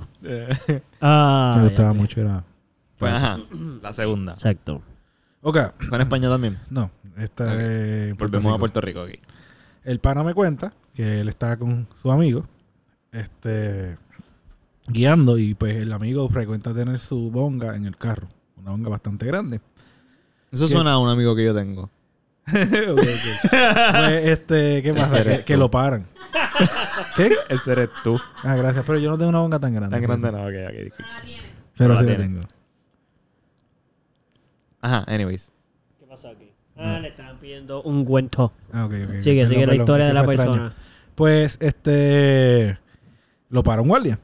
[1.02, 1.94] Ah, me gustaba ya.
[1.94, 2.44] mucho, era.
[2.98, 3.38] Pues ajá,
[3.82, 4.32] la segunda.
[4.34, 4.82] Exacto.
[5.42, 6.58] Ok, Fue en España también.
[6.70, 7.60] no, esta Ok.
[7.60, 8.16] es.
[8.18, 8.60] Volvemos a Rico.
[8.60, 9.20] Puerto Rico aquí.
[9.84, 12.46] El pana me cuenta que él estaba con su amigo,
[13.12, 13.98] este,
[14.88, 19.26] guiando y pues el amigo frecuenta tener su bonga en el carro, una bonga bastante
[19.26, 19.62] grande.
[20.52, 21.90] Eso suena a un amigo que yo tengo.
[22.46, 25.44] Pues, este, ¿qué pasa?
[25.46, 26.06] Que, lo paran.
[27.16, 27.32] ¿Qué?
[27.50, 28.20] Ese eres tú.
[28.44, 29.96] Ah, gracias, pero yo no tengo una bonga tan grande.
[29.96, 30.84] Tan grande no, ok, ok.
[30.84, 31.12] disculpa.
[31.78, 32.42] Pero No la sí la tengo.
[34.82, 35.54] Ajá, anyways.
[36.00, 36.52] ¿Qué pasó aquí?
[36.76, 38.52] Ah, le estaban pidiendo un cuento.
[38.74, 39.20] Ah, ok, ok.
[39.22, 40.52] Sigue, sigue la historia de la extraño.
[40.52, 40.70] persona.
[41.16, 42.78] Pues, este,
[43.50, 44.20] lo para un guardia.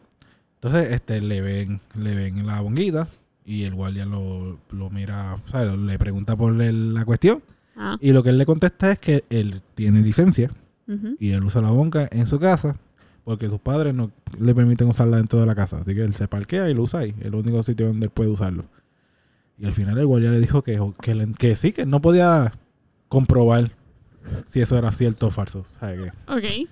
[0.61, 3.07] Entonces, este, le ven, le ven la bonguita
[3.45, 5.73] y el guardia lo, lo mira, ¿sabes?
[5.77, 7.41] Le pregunta por el- la cuestión
[7.81, 10.49] Ah, y lo que él le contesta es que él tiene licencia
[11.19, 12.75] y él usa la bonga en su casa
[13.23, 15.77] porque sus padres no le permiten usarla dentro de la casa.
[15.77, 17.15] Así que él se parquea y lo usa ahí.
[17.19, 18.65] Es el único sitio donde él puede usarlo.
[19.57, 22.51] Y al final el guardia le dijo que, que, le- que sí, que no podía
[23.07, 23.71] comprobar
[24.47, 25.65] si eso era cierto o falso.
[25.79, 26.33] ¿Sabes qué?
[26.33, 26.69] Ok.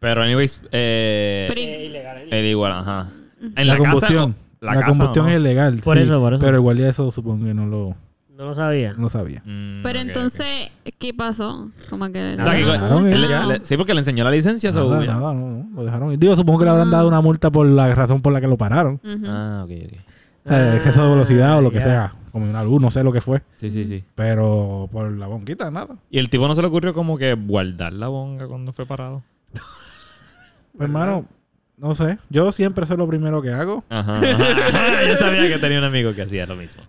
[0.00, 2.28] Pero, anyways, eh, Pero- Eh, ilegal, eh.
[2.32, 3.08] él igual, ajá.
[3.40, 4.34] En la, la, casa, combustión.
[4.60, 5.32] la casa, combustión ¿no?
[5.32, 5.80] es legal.
[5.82, 6.44] Por sí, eso, por eso.
[6.44, 7.94] Pero guardia eso supongo que no lo,
[8.36, 8.94] No lo sabía.
[8.96, 9.42] no sabía.
[9.44, 11.70] Mm, Pero entonces, ¿qué pasó?
[11.88, 12.36] Como que...
[12.40, 13.46] O sea, que- Claro, él- ya.
[13.46, 14.70] le- sí, porque le enseñó la licencia.
[14.72, 16.18] Nada, nada, no, no, lo dejaron.
[16.18, 18.56] Digo, supongo que le habrán dado una multa por la razón por la que lo
[18.58, 19.00] pararon.
[19.26, 19.98] Ah, ok, ok.
[20.44, 22.14] O sea, exceso de velocidad o lo que Ah, sea.
[22.32, 23.42] Como una luz, no sé lo que fue.
[23.56, 24.04] Sí, sí, sí.
[24.14, 25.96] Pero por la bonquita, nada.
[26.10, 29.22] Y el tipo no se le ocurrió como que guardar la bonga cuando fue parado.
[29.52, 31.26] Pues, hermano,
[31.80, 32.18] no sé.
[32.28, 33.84] Yo siempre soy lo primero que hago.
[33.88, 34.18] Ajá.
[34.18, 35.04] ajá.
[35.08, 36.82] Yo sabía que tenía un amigo que hacía lo mismo.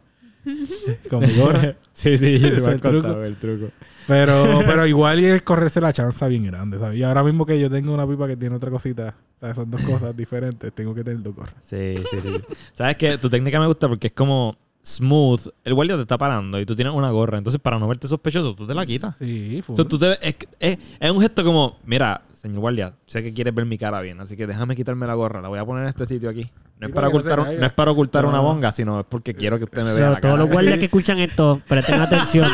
[1.09, 1.75] Con mi gorra.
[1.93, 3.23] Sí, sí, el truco.
[3.23, 3.67] el truco.
[4.07, 6.97] Pero, pero igual y es correrse la chanza bien grande, ¿sabes?
[6.99, 9.55] Y ahora mismo que yo tengo una pipa que tiene otra cosita, ¿sabes?
[9.55, 11.53] Son dos cosas diferentes, tengo que tener dos gorras.
[11.61, 12.29] Sí, sí, sí.
[12.73, 13.17] ¿Sabes qué?
[13.19, 15.41] Tu técnica me gusta porque es como smooth.
[15.63, 17.37] El guardia te está parando y tú tienes una gorra.
[17.37, 19.15] Entonces, para no verte sospechoso, tú te la quitas.
[19.19, 19.73] Sí, full.
[19.73, 23.31] O sea, tú te- es, es- es un gesto como, mira, señor guardia, sé que
[23.33, 25.41] quieres ver mi cara bien, así que déjame quitarme la gorra.
[25.41, 26.49] La voy a poner en este sitio aquí.
[26.79, 28.29] No es para no ocultar, no es para ocultar No.
[28.31, 30.43] una bonga, sino es porque quiero que usted me O vea sea, la todos cara.
[30.43, 32.49] los guardias que escuchan esto, presten atención.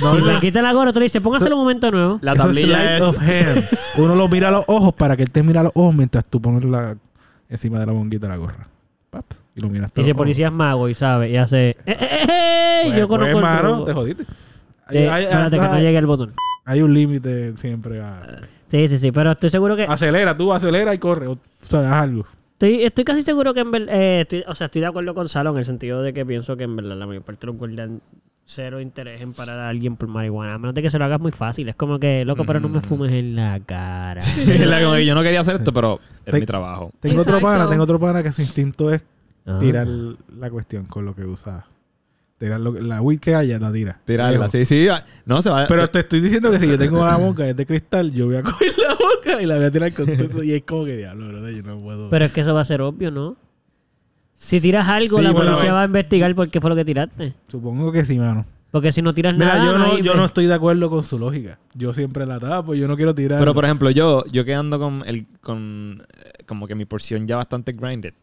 [0.00, 0.32] No, si no.
[0.32, 2.18] le quitan la gorra, tú le dices, póngaselo un momento nuevo.
[2.22, 3.02] La tablilla es...
[3.02, 3.64] of hand.
[3.96, 6.24] Uno lo mira a los ojos para que él te mire a los ojos mientras
[6.26, 6.96] tú pones la
[7.48, 8.68] encima de la bonguita la gorra.
[9.10, 9.24] Pap,
[9.56, 11.70] y lo miras Y si el policía es mago y sabe, y hace.
[11.70, 12.82] ¡Eh, eh, eh, eh!
[12.86, 14.24] Pues, yo conozco pues, el mano, te jodiste.
[14.86, 16.32] Hay, hay- espérate, que no llegue el botón.
[16.66, 18.18] hay un límite siempre a...
[18.74, 19.84] Sí, sí, sí, pero estoy seguro que.
[19.84, 21.28] Acelera, tú acelera y corre.
[21.28, 22.24] O, sea, haz algo.
[22.54, 23.94] Estoy, estoy casi seguro que en verdad.
[23.94, 26.56] eh, estoy- o sea, estoy de acuerdo con Salo en el sentido de que pienso
[26.56, 27.88] que en verdad la mayor parte de los guardias
[28.46, 30.54] cero interés en parar a alguien por marihuana.
[30.54, 31.68] A menos de que se lo hagas muy fácil.
[31.68, 32.82] Es como que, loco, pero no me Mm.
[32.82, 34.18] fumes en la cara.
[34.60, 36.90] Es la- como que yo no quería hacer esto, pero es Te- mi trabajo.
[37.00, 39.04] Tengo otro pana, tengo otro pana que su instinto es
[39.46, 39.58] Ah.
[39.60, 41.64] tirar la cuestión con lo que usa.
[42.38, 44.00] Tirar lo, la weed que haya, la tira.
[44.04, 44.86] Tirarla, sí, sí.
[45.24, 47.56] No, se va Pero se- te estoy diciendo que si yo tengo la boca es
[47.56, 50.26] de cristal, yo voy a coger la boca y la voy a tirar con todo
[50.26, 50.42] eso.
[50.42, 52.10] Y es como que diablo, bro, yo no puedo.
[52.10, 53.36] Pero es que eso va a ser obvio, ¿no?
[54.36, 57.34] Si tiras algo, Sí, la policía va a investigar por qué fue lo que tiraste.
[57.48, 58.44] Supongo que sí, mano.
[58.72, 59.64] Porque si no tiras Mira, nada.
[59.66, 61.60] yo no, yo no estoy de acuerdo con su lógica.
[61.74, 63.38] Yo siempre la tapo, yo no quiero tirar.
[63.38, 67.28] Pero por ejemplo, yo, yo que ando con el, con eh, como que mi porción
[67.28, 68.14] ya bastante grinded.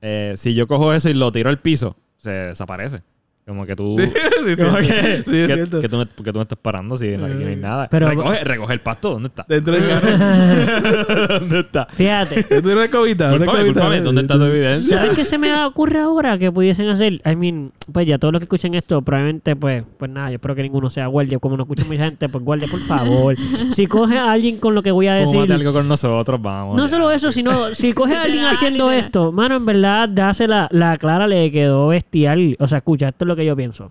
[0.00, 3.02] eh, si yo cojo eso y lo tiro al piso, se desaparece.
[3.48, 3.96] Como que tú.
[3.98, 4.04] sí,
[4.46, 5.80] sí, como sí, que, sí, es que- cierto.
[5.80, 7.88] que tú, me, que tú me estás parando si no, aquí no hay nada.
[7.90, 9.46] Pero- recoge, recoge el pasto, ¿dónde está?
[9.48, 10.08] Dentro del carro.
[11.40, 11.86] ¿Dónde está?
[11.90, 12.44] Fíjate.
[12.44, 13.30] Culpame, cobita.
[13.30, 14.98] culpame, ¿dónde está tu evidencia?
[14.98, 17.22] ¿Sabes qué se me ocurre ahora que pudiesen hacer?
[17.24, 20.54] I mean, pues ya todos los que escuchen esto, probablemente, pues, pues nada, yo espero
[20.54, 21.38] que ninguno sea guardia.
[21.38, 23.34] Como no escucha mucha gente, pues guardia, por favor.
[23.70, 25.34] Si coge a alguien con lo que voy a decir.
[25.34, 26.76] Fúmate algo con nosotros, vamos.
[26.76, 26.90] No ya.
[26.90, 31.26] solo eso, sino si coge a alguien haciendo esto, mano, en verdad, dásela, la clara
[31.26, 32.56] le quedó bestial.
[32.60, 33.90] O sea, escucha, esto es lo que yo pienso.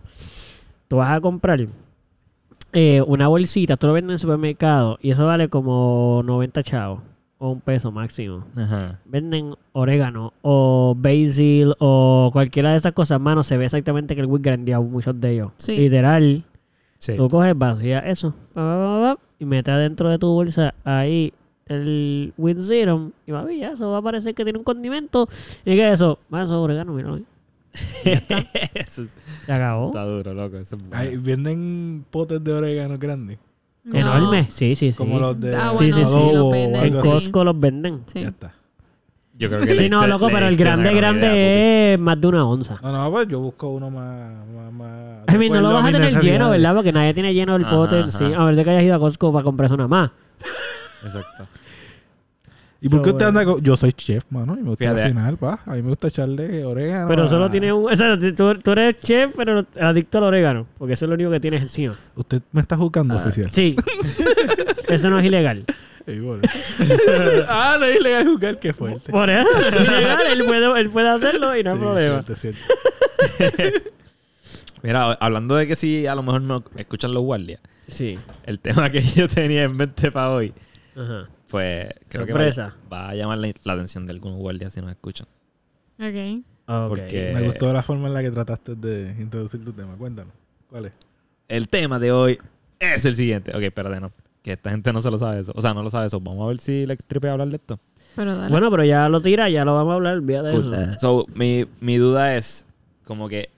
[0.87, 1.67] Tú vas a comprar
[2.73, 7.01] eh, una bolsita, esto lo venden en el supermercado, y eso vale como 90 chavos,
[7.39, 8.45] o un peso máximo.
[8.55, 8.99] Ajá.
[9.05, 14.27] Venden orégano, o basil, o cualquiera de esas cosas, mano, se ve exactamente que el
[14.27, 15.51] weed grandeado, muchos de ellos.
[15.57, 15.75] Sí.
[15.77, 16.43] Literal,
[16.99, 17.15] Sí.
[17.15, 18.33] Tú coges, vacías eso
[19.39, 21.33] y metes adentro de tu bolsa ahí
[21.67, 25.27] el Wind Serum y va ya, eso va a parecer que tiene un condimento.
[25.65, 26.17] ¿Y qué es eso?
[26.33, 27.25] Va, eso es orégano, ahí.
[28.73, 29.05] Eso
[29.45, 29.87] Se acabó.
[29.87, 30.57] está duro, loco.
[30.57, 30.95] Eso es bueno.
[30.97, 33.37] Ay, venden potes de orégano grandes.
[33.83, 33.97] No.
[33.99, 34.97] Enorme, sí, sí, sí.
[34.97, 36.11] Como los de Ah, Sí, bueno, sí, sí, sí.
[36.11, 36.99] lo adobo o venden, En.
[37.01, 38.01] Costco los venden.
[38.05, 38.21] Sí.
[38.21, 38.53] Ya está.
[39.39, 42.19] Yo creo que Sí, no, loco, pero el una grande, gran grande idea, es más
[42.19, 42.79] de una onza.
[42.81, 44.31] No, no, pues yo busco uno más.
[44.47, 46.49] más, más I mean, no lo vas a tener lleno.
[46.49, 46.73] ¿verdad?
[46.75, 48.25] Porque nadie tiene lleno el Ajá, pote en sí.
[48.35, 50.11] A ver de que hayas ido a Costco para comprar eso nada más.
[51.05, 51.45] Exacto.
[52.79, 53.61] ¿Y por qué So, usted anda con.?
[53.61, 55.01] Yo soy chef, mano, y me gusta Fíjate.
[55.01, 55.59] cocinar, pa.
[55.65, 57.07] A mí me gusta echarle orégano.
[57.07, 57.91] Pero a- solo tiene un...
[57.91, 60.67] O sea, tú, tú eres chef, pero adicto al orégano.
[60.77, 61.95] Porque eso es lo único que tienes encima.
[62.15, 63.49] Usted me está juzgando, oficial.
[63.51, 63.75] Sí.
[64.89, 65.65] eso no es ilegal.
[66.05, 66.41] Bueno.
[67.49, 69.11] ah, no es ilegal jugar, qué fuerte.
[69.11, 70.19] Por eso, no es ilegal.
[70.31, 72.23] Él puede, él puede hacerlo y no hay Sí, problema.
[72.23, 73.83] cierto, cierto.
[74.83, 78.17] Mira, hablando de que si a lo mejor no escuchan los guardias, Sí.
[78.45, 80.53] el tema que yo tenía en mente para hoy,
[80.95, 81.27] Ajá.
[81.49, 82.73] Pues creo Sorpresa.
[82.83, 85.27] que va, va a llamar la, la atención de algunos guardias si nos escuchan.
[85.99, 86.43] Ok.
[86.67, 86.89] Ok.
[86.89, 89.95] Porque- Me gustó la forma en la que trataste de introducir tu tema.
[89.97, 90.33] Cuéntanos.
[90.69, 90.93] ¿Cuál es?
[91.47, 92.37] El tema de hoy
[92.79, 93.51] es el siguiente.
[93.55, 94.11] Ok, espérate, no.
[94.43, 95.53] Que esta gente no se lo sabe eso.
[95.55, 96.19] O sea, no lo sabe eso.
[96.19, 97.79] Vamos a ver si le tripe hablar de esto.
[98.15, 98.49] Pero dale.
[98.51, 100.13] Bueno, pero ya lo tira, ya lo vamos a hablar.
[100.17, 100.73] Olvídate de Cool.
[100.73, 100.99] eso.
[100.99, 102.65] So, mi, mi duda es
[103.05, 103.49] como que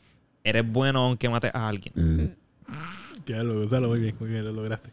[0.44, 1.94] eres bueno aunque mates a alguien.
[3.26, 4.92] Ya lo usalo muy bien, muy bien, lo lograste.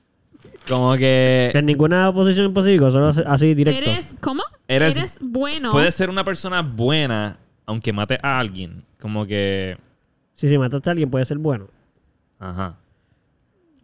[0.68, 3.90] Como que En ninguna posición específica, solo así directo.
[3.90, 4.42] ¿Eres, ¿Cómo?
[4.68, 5.70] Eres- Eres, bueno.
[5.70, 8.84] puedes ser una persona buena aunque mate a alguien.
[9.00, 9.76] Como que...
[10.34, 11.66] Sí, si mataste a alguien, puede ser bueno.
[12.38, 12.76] Ajá.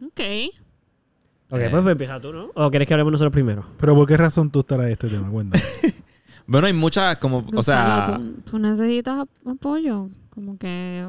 [0.05, 0.19] Ok.
[1.49, 1.67] Ok, Eh.
[1.69, 2.49] pues, empieza tú, ¿no?
[2.55, 3.65] ¿O quieres que hablemos nosotros primero?
[3.79, 5.29] Pero ¿por qué razón tú estarás este tema?
[5.29, 5.63] Cuéntame.
[6.45, 7.45] Bueno, hay muchas como...
[7.55, 8.17] O sea...
[8.17, 10.09] ¿tú, tú necesitas ap- apoyo.
[10.29, 11.05] Como que.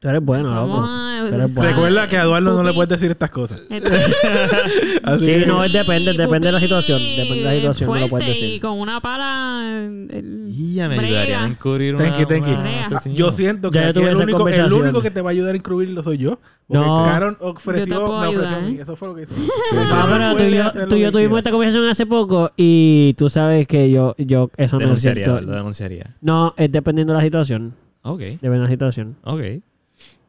[0.00, 0.82] Tú eres bueno, loco.
[0.82, 1.70] a- Tú eres bueno.
[1.70, 3.60] Recuerda que a Eduardo no le puedes decir estas cosas.
[3.70, 3.90] Este-
[5.04, 6.98] Así Sí, que- no, es depende, depende de la situación.
[7.02, 8.54] Depende de la situación, no lo puedes fuerte decir.
[8.54, 9.78] Y con una pala.
[10.10, 11.08] el- Y ya me brega.
[11.20, 12.52] ayudaría a encubrir una, Thank you, thank you.
[12.52, 12.86] una Brega.
[12.86, 13.14] asesino.
[13.14, 14.82] Yo siento que Ya yo aquí tuve el esa único, el conversación.
[14.82, 16.38] único que te va a ayudar a incluirlo soy yo.
[16.66, 17.04] Porque No.
[17.04, 18.54] Caron Yo te ofreció, puedo me ofreció ayudar.
[18.54, 18.78] a mí.
[18.80, 19.34] Eso fue lo que hizo.
[19.74, 23.28] Ah, pero tú y yo, tú y yo tuvimos esta conversación hace poco y tú
[23.28, 25.40] sabes que yo, yo eso no es Denunciaría, cierto.
[25.42, 25.56] ¿verdad?
[25.58, 26.16] Denunciaría.
[26.22, 27.74] No, es dependiendo de la situación.
[28.02, 29.16] Ok, Depende de la situación.
[29.24, 29.40] ok.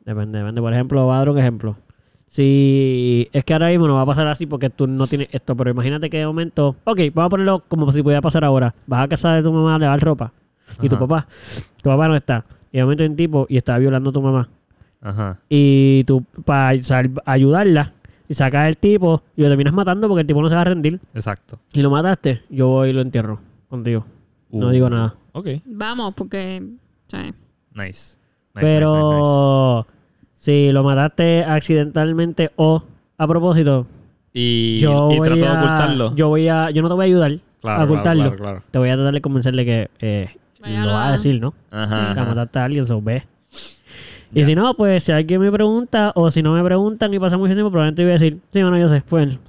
[0.05, 0.61] Depende, depende.
[0.61, 1.75] Por ejemplo, voy a dar un ejemplo.
[2.27, 5.55] Si es que ahora mismo no va a pasar así porque tú no tienes esto,
[5.55, 8.73] pero imagínate que de momento, ok, vamos a ponerlo como si pudiera pasar ahora.
[8.87, 10.31] Vas a casa de tu mamá a lavar ropa
[10.81, 11.27] y tu papá,
[11.83, 12.45] tu papá no está.
[12.71, 14.47] Y de momento hay un tipo y está violando a tu mamá.
[15.01, 15.39] Ajá.
[15.49, 16.69] Y tú, para
[17.25, 17.93] ayudarla,
[18.29, 20.65] y sacas el tipo y lo terminas matando porque el tipo no se va a
[20.65, 21.01] rendir.
[21.13, 21.59] Exacto.
[21.73, 24.05] Y lo mataste, yo voy y lo entierro contigo.
[24.51, 25.15] No Uh, digo nada.
[25.33, 25.47] Ok.
[25.65, 26.63] Vamos, porque.
[27.07, 27.29] sea,
[27.73, 28.17] Nice.
[28.53, 30.35] Nice, Pero nice, nice, nice.
[30.35, 32.83] si lo mataste accidentalmente o
[33.17, 33.85] a propósito,
[34.33, 36.15] Y, yo y voy trató de a, ocultarlo.
[36.15, 38.23] Yo voy a, yo no te voy a ayudar claro, a ocultarlo.
[38.23, 41.53] Claro, claro, Te voy a tratar de convencerle que eh, lo va a decir, ¿no?
[41.71, 42.25] Ajá, Que ajá.
[42.29, 43.23] mataste a alguien, so ve.
[44.33, 44.45] Y Ya.
[44.45, 47.53] si no, pues si alguien me pregunta o si no me preguntan y pasa mucho
[47.53, 49.39] tiempo, probablemente voy a decir, sí, bueno, yo sé, fue él.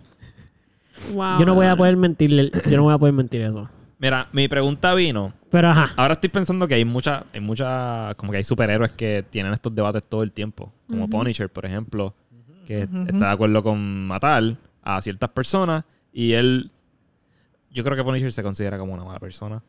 [1.15, 3.69] wow, Yo no voy a poder mentirle, yo no voy a poder mentir eso.
[3.99, 5.33] Mira, mi pregunta vino.
[5.53, 9.23] Pero ajá, Ahora estoy pensando que hay muchas, hay muchas, como que hay superhéroes que
[9.29, 10.73] tienen estos debates todo el tiempo.
[10.89, 11.09] Como.
[11.11, 12.15] Punisher, por ejemplo,
[12.67, 15.85] que está de acuerdo con matar a ciertas personas.
[16.11, 16.71] Y él,
[17.71, 19.63] yo creo que Punisher se considera como una mala persona.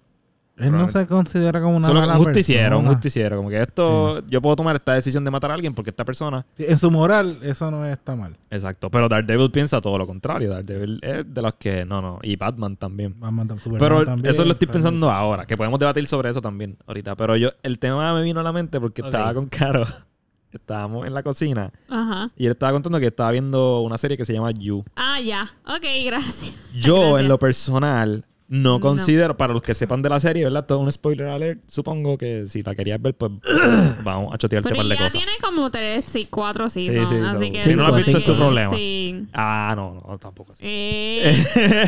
[0.58, 3.38] Él no se considera como una Solo mala un justiciero, un justiciero.
[3.38, 6.46] Como que esto, yo puedo tomar esta decisión de matar a alguien porque esta persona.
[6.56, 8.38] Sí, En su moral, eso no está mal.
[8.52, 8.92] Exacto.
[8.92, 10.52] Pero Daredevil piensa todo lo contrario.
[10.52, 12.20] Daredevil es de los que, no, no.
[12.22, 13.16] Y Batman también.
[13.20, 16.78] Batman Superman Pero también, eso lo estoy pensando ahora, que podemos debatir sobre eso también
[16.86, 17.16] ahorita.
[17.16, 19.86] Pero yo, el tema me vino a la mente porque estaba con Caro.
[20.52, 22.30] Estábamos en la cocina Ajá.
[22.38, 24.86] y él estaba contando que estaba viendo una serie que se llama You.
[24.96, 25.50] Ah, ya.
[25.66, 26.54] Ok, gracias.
[26.76, 27.20] Yo, Gracias.
[27.22, 28.26] en lo personal,
[28.62, 28.80] no No.
[28.80, 30.66] considero, para los que sepan de la serie, ¿verdad?
[30.66, 31.62] Todo un spoiler alert.
[31.68, 33.32] Supongo que si la querías ver, pues
[34.04, 35.13] vamos a chotearte un Pero par de ya cosas.
[35.13, 37.10] tiene como tres, sí, cuatro seasons.
[37.10, 37.63] sí, así que.
[37.63, 38.76] si no lo has visto, es tu problema.
[38.76, 39.26] Sí.
[39.34, 40.63] Ah, no, no, tampoco así.
[40.66, 41.36] Eh,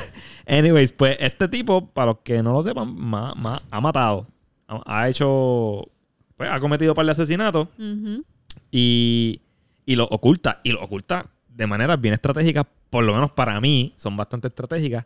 [0.47, 4.25] Anyways, pues este tipo, para los que no lo sepan, ma- ma- ha matado.
[4.67, 5.87] Ha, ha hecho.
[6.37, 7.67] Pues ha cometido un par de asesinatos
[8.71, 9.41] y,
[9.85, 10.61] y lo oculta.
[10.63, 12.65] Y lo oculta de maneras bien estratégicas.
[12.89, 15.05] Por lo menos para mí, son bastante estratégicas.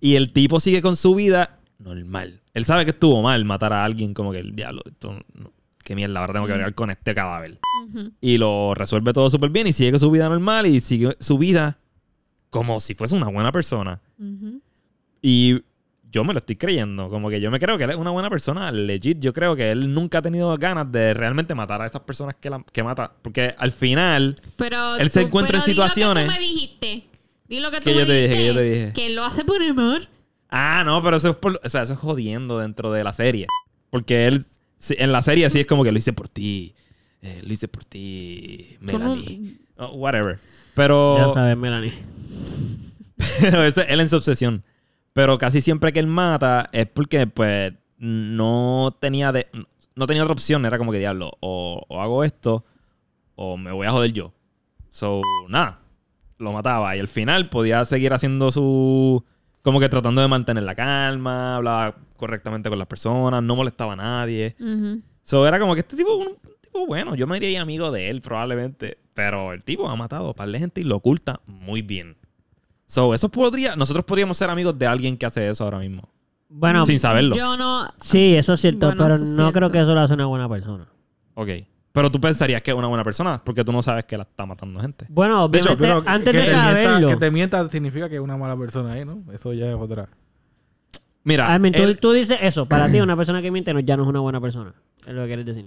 [0.00, 2.40] Y el tipo sigue con su vida normal.
[2.54, 5.52] Él sabe que estuvo mal matar a alguien, como que el diablo, esto no-
[5.84, 7.58] qué mierda, ahora tengo que bregar con este cadáver.
[8.20, 11.38] Y lo resuelve todo súper bien y sigue con su vida normal y sigue su
[11.38, 11.78] vida
[12.50, 14.00] como si fuese una buena persona.
[14.18, 14.60] Ujú.
[15.22, 15.62] Y
[16.10, 17.08] yo me lo estoy creyendo.
[17.08, 18.70] Como que yo me creo que él es una buena persona.
[18.70, 22.34] Legit, yo creo que él nunca ha tenido ganas de realmente matar a esas personas
[22.36, 23.12] que, la- que mata.
[23.22, 27.07] Porque al final, Pero Él se encuentra en pero lo que situaciones- tú me dijiste.
[27.48, 28.92] Di lo que tú Que me yo te dije, dijiste, que yo te dije.
[28.92, 30.08] Que lo hace por amor.
[30.50, 33.46] ah, no, pero eso es, por- o sea, eso es jodiendo dentro de la serie.
[33.90, 34.44] Porque él,
[34.90, 36.74] en la serie sí es como que lo hice por ti.
[37.22, 39.56] eh, lo hice por ti, Melanie.
[39.76, 40.38] Oh, whatever.
[40.74, 41.16] Pero.
[41.18, 41.92] ya sabes, Melanie.
[43.40, 44.62] Pero ese es él en su obsesión.
[45.12, 49.48] Pero casi siempre que él mata es porque, pues, no tenía de,
[49.96, 50.64] no tenía otra opción.
[50.66, 52.64] Era como que, diablo, o, o hago esto
[53.34, 54.32] o me voy a joder yo.
[54.90, 55.80] So, nada.
[56.38, 56.96] Lo mataba.
[56.96, 59.24] Y al final podía seguir haciendo su...
[59.62, 63.96] Como que tratando de mantener la calma, hablaba correctamente con las personas, no molestaba a
[63.96, 64.56] nadie.
[65.22, 67.14] So, era como que este tipo es un tipo bueno.
[67.14, 68.98] Yo me diría amigo de él, probablemente.
[69.14, 72.16] Pero el tipo ha matado a par de gente y lo oculta muy bien.
[72.86, 73.76] So, eso podría.
[73.76, 76.08] Nosotros podríamos ser amigos de alguien que hace eso ahora mismo.
[76.48, 77.36] Bueno, Sin saberlo.
[77.36, 77.86] Yo no.
[78.00, 79.52] sí, eso es cierto, Bueno, pero no cierto.
[79.52, 80.88] creo que eso lo hace una buena persona.
[81.34, 81.48] Ok.
[81.98, 84.46] Pero tú pensarías que es una buena persona porque tú no sabes que la está
[84.46, 85.06] matando gente.
[85.08, 87.08] Bueno, De hecho, antes que de mienta- saberlo.
[87.08, 89.24] que te mienta significa que es una mala persona ahí, ¿no?
[89.32, 90.08] Eso ya es otra.
[91.24, 92.66] Mira, I mean, tú, él- tú dices eso.
[92.66, 94.72] Para ti, una persona que miente no, ya no es una buena persona.
[95.04, 95.66] Es lo que quieres decir.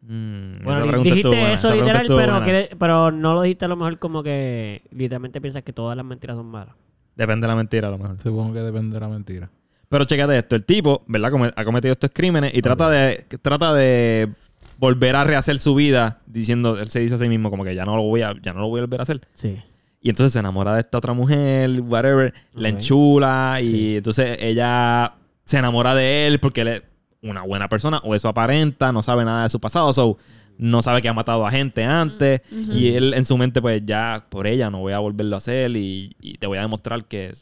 [0.00, 2.42] Mm, Bueno, dijiste buena, eso literal, pero,
[2.76, 6.36] pero no lo dijiste a lo mejor como que literalmente piensas que todas las mentiras
[6.36, 6.74] son malas.
[7.14, 8.18] Depende de la mentira, a lo mejor.
[8.18, 9.48] Supongo que depende de la mentira.
[9.92, 11.52] Pero chécate esto, el tipo, ¿verdad?
[11.54, 14.30] Ha cometido estos crímenes y trata de trata de
[14.78, 17.84] volver a rehacer su vida diciendo, él se dice a sí mismo como que ya
[17.84, 19.20] no lo voy a ya no lo voy a volver a hacer.
[19.34, 19.60] Sí.
[20.00, 22.74] Y entonces se enamora de esta otra mujer, whatever, la Ok.
[22.74, 26.82] enchula y entonces ella se enamora de él porque él es
[27.20, 30.16] una buena persona o eso aparenta, no sabe nada de su pasado, so
[30.56, 32.72] no sabe que ha matado a gente antes Ujú.
[32.72, 35.76] y él en su mente pues ya por ella no voy a volverlo a hacer
[35.76, 37.32] y, y te voy a demostrar que,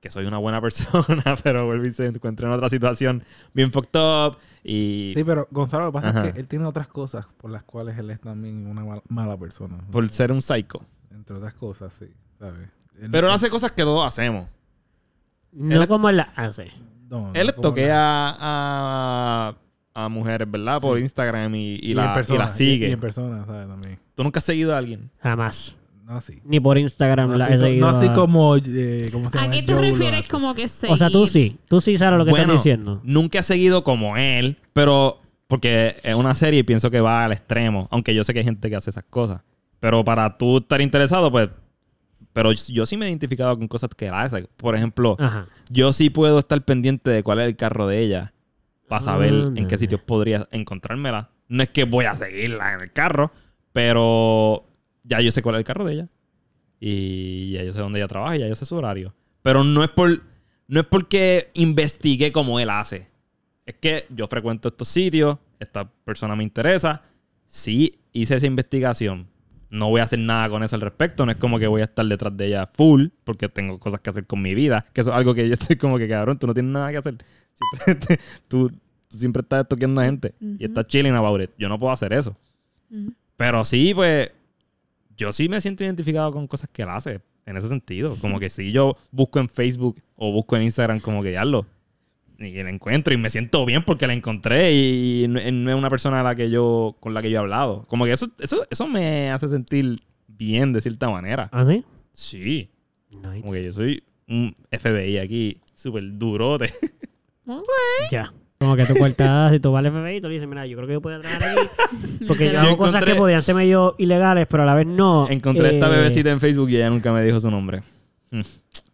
[0.00, 3.98] que soy una buena persona, pero vuelve y se encuentra en otra situación bien fucked
[4.00, 6.26] up y Sí, pero Gonzalo, lo que pasa Ajá.
[6.28, 9.36] es que él tiene otras cosas por las cuales él es también una mal- mala
[9.36, 9.78] persona.
[9.90, 10.80] por ser un psycho.
[11.10, 12.06] Entre otras cosas, sí,
[12.38, 12.68] ¿sabes?
[13.00, 14.48] Él- Pero él hace cosas que todos hacemos.
[15.52, 16.70] No Él- como él la hace.
[17.08, 19.54] no, no, Él como toquea a,
[19.94, 20.80] a mujeres, ¿verdad?
[20.80, 21.02] Por Sí.
[21.02, 22.88] Instagram y, la, y persona, la sigue.
[22.88, 23.66] Y, en persona, ¿sabes?
[23.68, 23.98] También.
[24.14, 25.10] ¿Tú nunca has seguido a alguien?
[25.20, 25.76] Jamás.
[26.10, 26.40] No así.
[26.44, 27.88] Ni por Instagram No la así, he seguido.
[27.90, 29.48] no así a- como, eh, ¿cómo se llama?
[29.48, 30.28] ¿A qué te Joe lo refieres hace.
[30.28, 30.92] como que seguir?
[30.92, 31.56] O sea, tú sí.
[31.68, 33.00] Tú sí sabes lo que Bueno, estás diciendo.
[33.04, 37.30] Nunca he seguido como él, pero porque es una serie y pienso que va al
[37.32, 37.86] extremo.
[37.92, 39.40] Aunque yo sé que hay gente que hace esas cosas.
[39.78, 41.48] Pero para tú estar interesado, pues.
[42.32, 44.48] Pero yo sí me he identificado con cosas que él hace.
[44.56, 45.46] Por ejemplo, Ajá.
[45.68, 48.32] yo sí puedo estar pendiente de cuál es el carro de ella
[48.88, 49.66] para saber en Ándale.
[49.68, 51.30] qué sitios podría encontrármela.
[51.48, 53.32] No es que voy a seguirla en el carro,
[53.72, 54.64] pero
[55.10, 56.08] ya yo sé cuál es el carro de ella.
[56.78, 59.14] Y ya yo sé dónde ella trabaja y ya yo sé su horario.
[59.42, 60.22] Pero no es por
[60.68, 63.08] no es porque investigué como él hace.
[63.66, 67.02] Es que yo frecuento estos sitios, esta persona me interesa.
[67.46, 69.26] Sí, hice esa investigación.
[69.68, 71.26] No voy a hacer nada con eso al respecto.
[71.26, 74.10] No es como que voy a estar detrás de ella full, porque tengo cosas que
[74.10, 74.84] hacer con mi vida.
[74.92, 76.96] Que eso es algo que yo estoy como que, cabrón, tú no tienes nada que
[76.98, 77.16] hacer.
[77.84, 78.70] Siempre te- tú,
[79.08, 81.50] tú siempre estás toqueando a gente y estás chilling about it.
[81.58, 82.36] Yo no puedo hacer eso.
[83.36, 84.30] Pero sí, pues,
[85.20, 88.16] yo sí me siento identificado con cosas que él hace, en ese sentido.
[88.20, 91.66] Como que si yo busco en Facebook o busco en Instagram, como que ya lo.
[92.38, 96.20] Y la encuentro y me siento bien porque la encontré y, no es una persona
[96.20, 97.84] a la que yo, con la que yo he hablado.
[97.86, 101.50] Como que eso, eso, eso me hace sentir bien de cierta manera.
[101.52, 101.84] ¿Ah, sí?
[102.14, 102.70] Sí.
[103.10, 103.42] Nice.
[103.42, 106.72] Como que yo soy un FBI aquí, súper durote.
[107.46, 107.66] Ok.
[108.12, 108.32] Ya.
[108.60, 110.76] Como que tú cortas, si tú vas al FBI y tú le dices, mira, yo
[110.76, 111.66] creo que yo puedo trabajar aquí.
[112.28, 115.26] Porque yo hago cosas que podrían ser medio ilegales, pero a la vez no.
[115.30, 117.80] Encontré esta Eh, bebecita en Facebook y ella nunca me dijo su nombre.
[118.30, 118.40] Mm.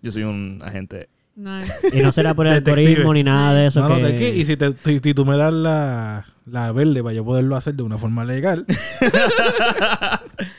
[0.03, 1.09] Yo soy un agente.
[1.35, 1.73] Nice.
[1.93, 2.87] Y no será por el Detective.
[2.87, 3.81] algoritmo ni nada de eso.
[3.87, 4.25] No, de aquí.
[4.41, 7.75] Y si, te, si, si tú me das la, la verde para yo poderlo hacer
[7.75, 8.65] de una forma legal,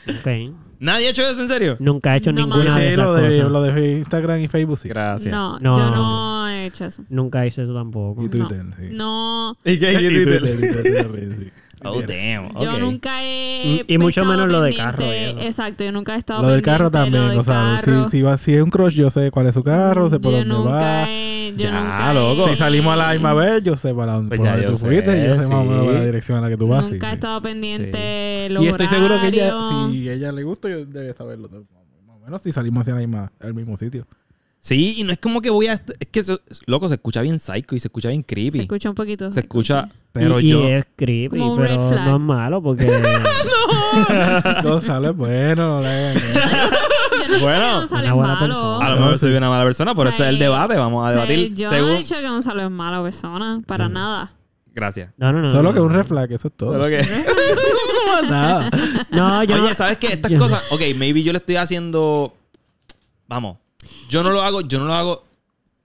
[0.08, 0.52] Ok.
[0.80, 1.76] ¿Nadie ha hecho eso en serio?
[1.80, 3.48] Nunca he hecho No, ninguna de esas lo, de, cosas.
[3.52, 4.88] lo de Instagram y Facebook, sí.
[4.88, 5.32] Gracias.
[5.32, 5.76] No, No.
[5.76, 6.37] yo no
[6.68, 7.04] hecho eso.
[7.10, 8.22] Nunca hice eso tampoco.
[8.24, 8.88] Y Twitter, sí.
[8.92, 9.92] No, ¿Y qué?
[10.00, 10.56] Y ¿Y Twitter?
[10.56, 11.50] Sí.
[11.84, 12.58] Oh, damn.
[12.58, 13.84] yo nunca he.
[13.86, 15.04] Y mucho menos lo de carro.
[15.04, 16.42] Exacto, yo nunca he estado.
[16.42, 17.80] Lo del carro de también, lo del Gonzalo.
[17.80, 18.04] carro.
[18.06, 20.32] Si, si, va, si es un crush, yo sé cuál es su carro, sé por
[20.32, 21.04] yo dónde nunca va.
[21.08, 22.48] He, yo Ya, nunca loco.
[22.48, 24.76] he- Si salimos a la misma vez, yo sé para dónde, Pues por dónde tú
[24.76, 25.24] sé, fuiste.
[25.26, 26.86] Yo sé más o menos la dirección a la que tú vas.
[26.86, 29.52] sí, Nunca he estado pendiente los Y estoy seguro que ella,
[29.92, 31.48] si a ella le gusta, yo debe saberlo.
[31.48, 34.04] Más o menos si salimos hacia la misma, al mismo sitio.
[34.60, 35.74] Sí, y no es como que voy a...
[35.74, 38.58] Es que, eso- loco, se escucha bien psycho y se escucha bien Se creepy.
[38.60, 39.30] escucha un poquito.
[39.30, 39.88] Se escucha...
[40.12, 40.66] Pero y, y yo...
[40.66, 42.06] es creepy, Como un red pero flag.
[42.08, 42.86] no es malo porque...
[44.62, 45.82] Gonzalo es bueno, no.
[45.82, 48.38] Yo no Bueno, una buena malo.
[48.46, 48.86] persona.
[48.86, 50.76] A lo mejor soy una mala persona, pero O sea, este es el debate.
[50.76, 51.54] Vamos a O sea, debatir.
[51.54, 51.88] yo según...
[51.90, 54.32] no he dicho que Gonzalo es mala persona, para nada.
[54.74, 55.10] Gracias.
[55.16, 55.50] No, no, no.
[55.50, 55.86] Solo no, que no.
[55.86, 56.72] un red flag, eso es todo.
[56.72, 57.06] Solo que-
[58.30, 58.70] Nada.
[59.10, 60.08] No, yo Oye, no- ¿sabes qué?
[60.14, 60.62] Estas yo- cosas...
[60.70, 62.34] Ok, maybe yo le estoy haciendo...
[63.28, 63.58] Vamos.
[64.08, 64.60] Yo no lo hago...
[64.62, 65.24] Yo no lo hago...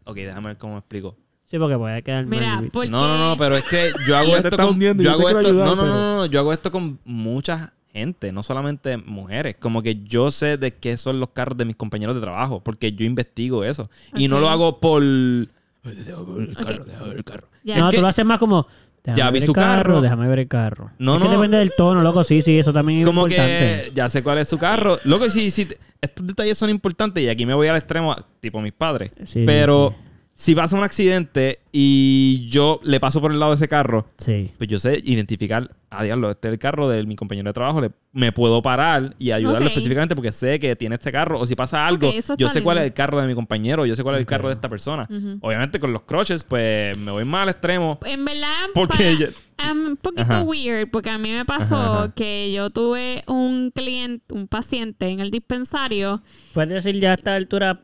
[0.05, 1.15] Ok, déjame ver cómo me explico.
[1.45, 2.69] Sí, porque puede quedar Mira, mal.
[2.73, 2.89] porque...
[2.89, 4.69] No, no, no, pero es que yo hago esto con.
[4.69, 5.39] hundiendo, Yo hago esto.
[5.39, 9.55] ayudar, no, no, pero- no, no, yo hago esto con mucha gente, no solamente mujeres.
[9.59, 12.91] Como que yo sé de qué son los carros de mis compañeros de trabajo, porque
[12.93, 13.89] yo investigo eso.
[14.15, 15.03] Y no lo hago por.
[15.03, 15.47] Ay,
[15.83, 16.85] Déjame ver el carro, Ok.
[16.87, 17.47] déjame ver el carro.
[17.63, 18.67] No, Es tú que- lo haces más como...
[19.03, 20.01] Déjame Ya vi su carro.
[20.01, 20.91] Déjame ver el carro.
[20.97, 21.31] No, es que no.
[21.33, 22.23] depende del tono, loco.
[22.23, 23.83] Sí, sí, eso también es Como importante.
[23.87, 24.97] que ya sé cuál es su carro.
[25.03, 25.67] Loco, sí, sí,
[26.01, 29.11] estos detalles son importantes y aquí me voy al extremo, tipo mis padres.
[29.25, 30.09] Sí, Pero sí.
[30.35, 34.51] Si pasa un accidente y yo le paso por el lado de ese carro, Sí.
[34.57, 37.81] pues yo sé identificar, ah, diablo, este es el carro de mi compañero de trabajo,
[37.81, 41.55] le- me puedo parar y ayudarlo específicamente porque sé que tiene este carro, o si
[41.55, 44.19] pasa algo, yo sé cuál es el carro de mi compañero, yo sé cuál es
[44.19, 45.07] el carro de esta persona.
[45.41, 47.99] Obviamente con los crushes, pues me voy más al extremo.
[48.05, 49.27] En verdad, Porque yo-
[49.71, 50.43] un poquito Ajá.
[50.43, 52.13] weird, porque a mí me pasó Ajá, ajá.
[52.13, 56.21] que yo tuve un cliente, un paciente en el dispensario.
[56.53, 57.79] Puedes decir ya a esta altura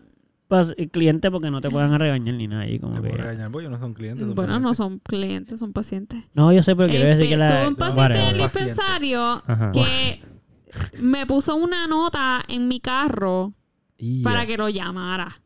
[0.91, 2.63] cliente porque no te puedan regañar ni nada.
[2.63, 4.25] ahí como Te que- regañar porque no son clientes.
[4.25, 4.77] son Bueno, no clientes.
[4.77, 6.23] son clientes, son pacientes.
[6.33, 7.47] No, yo sé, pero quiero decir Este, que la...
[7.47, 10.21] tuve un paciente en el dispensario que
[11.01, 13.53] me puso una nota en mi carro
[13.97, 15.41] Y para que lo llamara.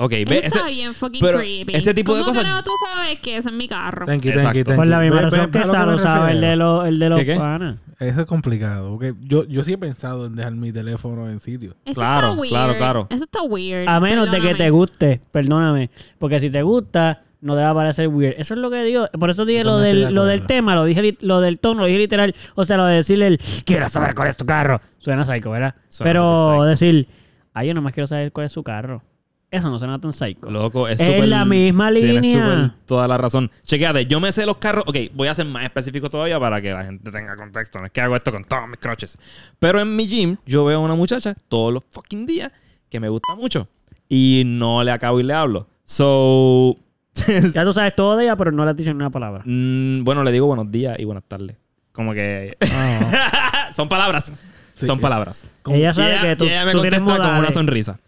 [0.00, 1.74] Ok, ve, Eso ese, está bien fucking pero creepy.
[1.74, 4.06] ese tipo de ¿Cómo cosas- tú sabes que es en mi carro?
[4.06, 4.64] Thank you, thank you, Exacto.
[4.64, 5.02] thank Por la you.
[5.02, 6.98] misma Ve- razón ve- que ve a lo Salo me sabe el de, los el
[7.00, 7.34] de los ¿Qué, qué?
[7.34, 7.76] panas.
[7.98, 8.90] Eso es complicado.
[8.90, 11.74] Porque yo, yo sí he pensado en dejar mi teléfono en sitio.
[11.84, 12.52] Eso Claro, está weird.
[12.52, 13.06] claro, claro.
[13.10, 13.88] Eso está weird.
[13.88, 14.58] A menos de que perdóname.
[14.64, 15.90] te guste, perdóname.
[16.18, 18.34] Porque si te gusta, no te va a parecer weird.
[18.38, 19.08] Eso es lo que digo.
[19.18, 20.46] Por eso dije Yo lo también estoy del, de lo del acuerdo.
[20.46, 22.36] tema, lo dije li- lo del tono, lo dije literal.
[22.54, 24.80] O sea, lo de decirle el quiero saber cuál es tu carro.
[24.98, 25.74] Suena psycho, ¿verdad?
[25.88, 27.08] Suena Pero súper decir,
[27.52, 29.02] ay, yo nomás quiero saber cuál es su carro.
[29.50, 30.50] Eso no suena tan psycho.
[30.50, 32.74] Loco, es Es la misma línea.
[32.84, 33.50] toda la razón.
[33.64, 34.84] Chequéate, yo me sé los carros.
[34.86, 37.78] Ok, voy a ser más específico todavía para que la gente tenga contexto.
[37.78, 39.16] No es que hago esto con todos mis croches.
[39.58, 42.52] Pero en mi gym, yo veo a una muchacha todos los fucking días
[42.90, 43.68] que me gusta mucho.
[44.08, 45.66] Y no le acabo y le hablo.
[45.84, 46.76] So.
[47.54, 49.42] Ya tú sabes todo de ella, pero no le has dicho ni una palabra.
[49.44, 51.56] mm, bueno, le digo buenos días y buenas tardes.
[51.92, 52.56] Como que.
[53.74, 54.30] Son palabras.
[54.76, 55.46] Son palabras.
[55.66, 57.98] ella sabe que tú, ella me tú tienes contesta con una modales.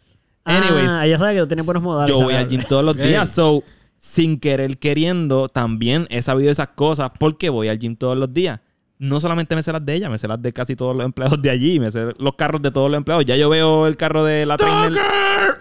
[0.51, 0.75] Sonrisa.
[0.75, 2.15] Ah, Anyways, ella sabe que tú tienes buenos modales.
[2.15, 3.29] yo voy al gym todos los días.
[3.31, 3.63] So,
[3.99, 8.61] sin querer queriendo, también he sabido esas cosas porque voy al gym todos los días.
[8.99, 11.41] No solamente me sé las de ella, me sé las de casi todos los empleados
[11.41, 13.25] de allí, me sé los carros de todos los empleados.
[13.25, 15.01] Ya yo veo el carro de la trainer.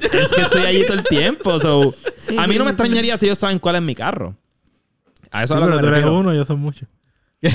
[0.02, 1.58] Es que estoy allí todo el tiempo.
[1.60, 4.36] So, Sí, a mí no me extrañaría si ellos saben cuál es mi carro.
[5.32, 6.88] A eso Sí, es lo pero que tú eres uno, yo soy muchos.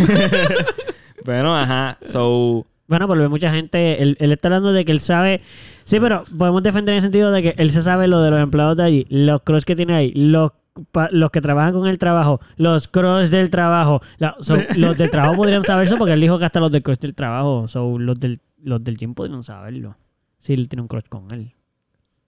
[1.25, 1.99] Bueno, ajá.
[2.07, 5.41] So, Bueno, pero ve mucha gente, él, él está hablando de que él sabe.
[5.85, 8.41] Sí, pero podemos defender en el sentido de que él se sabe lo de los
[8.41, 10.51] empleados de allí, los cross que tiene ahí, los,
[10.93, 14.03] pa- los que trabajan con el trabajo, los cross del trabajo.
[14.19, 16.83] La- so, los del trabajo podrían saber eso porque él dijo que hasta los del
[16.83, 19.97] cross del trabajo, so, los, del, los del gym podrían saberlo.
[20.39, 21.55] Si él tiene un cross con él.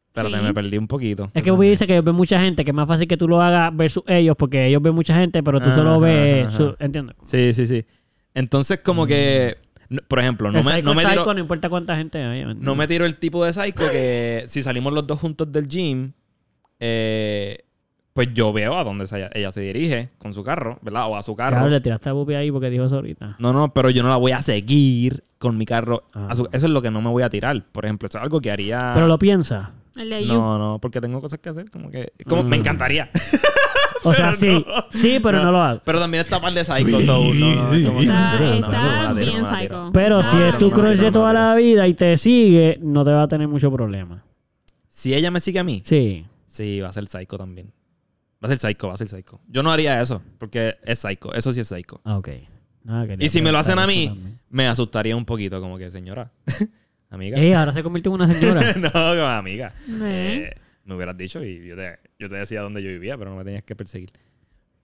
[0.06, 0.42] espérate, Sí.
[0.42, 1.30] me perdí un poquito.
[1.34, 3.28] Es que Bobby dice que ellos ven mucha gente, que es más fácil que tú
[3.28, 6.46] lo hagas versus ellos porque ellos ven mucha gente, pero tú solo ves.
[6.48, 6.56] ajá.
[6.56, 7.14] su- ¿Entiendes?
[7.24, 7.84] Sí, sí, sí.
[8.32, 9.56] Entonces, como que,
[9.88, 12.44] no- por ejemplo, no el me, psycho no me psycho, tiro, no importa cuánta gente
[12.58, 16.12] no me tiro el tipo de psycho que si salimos los dos juntos del gym,
[16.80, 17.64] eh,
[18.12, 21.06] pues yo veo a dónde se- ella se dirige con su carro, ¿verdad?
[21.08, 21.56] O a su carro.
[21.56, 23.36] Claro, le tiraste a ahí porque dijo eso ahorita.
[23.38, 26.04] No, no, pero yo no la voy a seguir con mi carro.
[26.14, 26.28] Ah.
[26.30, 27.62] a su- eso es lo que no me voy a tirar.
[27.72, 28.92] Por ejemplo, eso es algo que haría.
[28.94, 29.72] Pero lo piensa.
[29.96, 30.32] El de You.
[30.32, 31.70] No, no, porque tengo cosas que hacer.
[31.70, 32.12] Como que.
[32.26, 32.60] Como me Mm.
[32.60, 33.10] encantaría.
[34.08, 35.80] O sea, sí, sí, pero no, lo hago.
[35.84, 39.02] Pero también está par de psycho, so, no, como Está, no, no, está no, no,
[39.02, 39.90] no, no, bien no, no, psycho.
[39.92, 41.38] Pero si es tu no, crush no, de no, toda no.
[41.40, 44.22] la vida y te sigue, no te va a tener mucho problema.
[44.88, 46.24] Si ella me sigue a mí, Sí.
[46.46, 47.72] sí, va a ser psycho también.
[48.42, 49.40] Va a ser psycho, va a ser psycho.
[49.48, 51.32] Yo no haría eso, porque es psycho.
[51.34, 52.00] Eso sí es psycho.
[52.04, 52.28] Ah, ok.
[52.84, 54.40] Nada, quería Y si me lo hacen a preguntar mí, eso también.
[54.50, 56.30] me asustaría un poquito, como que, señora,
[57.10, 57.38] amiga.
[57.38, 58.74] Ey, ahora se convirtió en una señora.
[58.76, 59.72] no, como amiga.
[60.02, 60.50] Eh,
[60.84, 63.44] me hubieras dicho y yo te, yo te decía dónde yo vivía, pero no me
[63.44, 64.10] tenías que perseguir.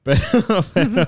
[0.04, 0.20] Pero,
[0.74, 1.06] pero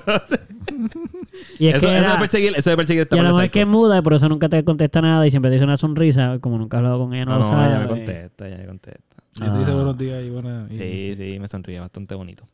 [1.59, 3.29] y es eso, que eso era- de perseguir, eso de perseguir está y a lo
[3.29, 5.65] mejor es que muda y por eso nunca te contesta nada y siempre te dice
[5.65, 7.67] una sonrisa, como nunca has hablado con ella, no, No, lo no, sabe.
[7.67, 9.15] ella me contesta, ella me contesta.
[9.33, 9.75] Yo te dice Ah.
[9.75, 10.71] buenos días y buenas.
[10.71, 12.45] y- Sí, sí, me sonríe bastante bonito.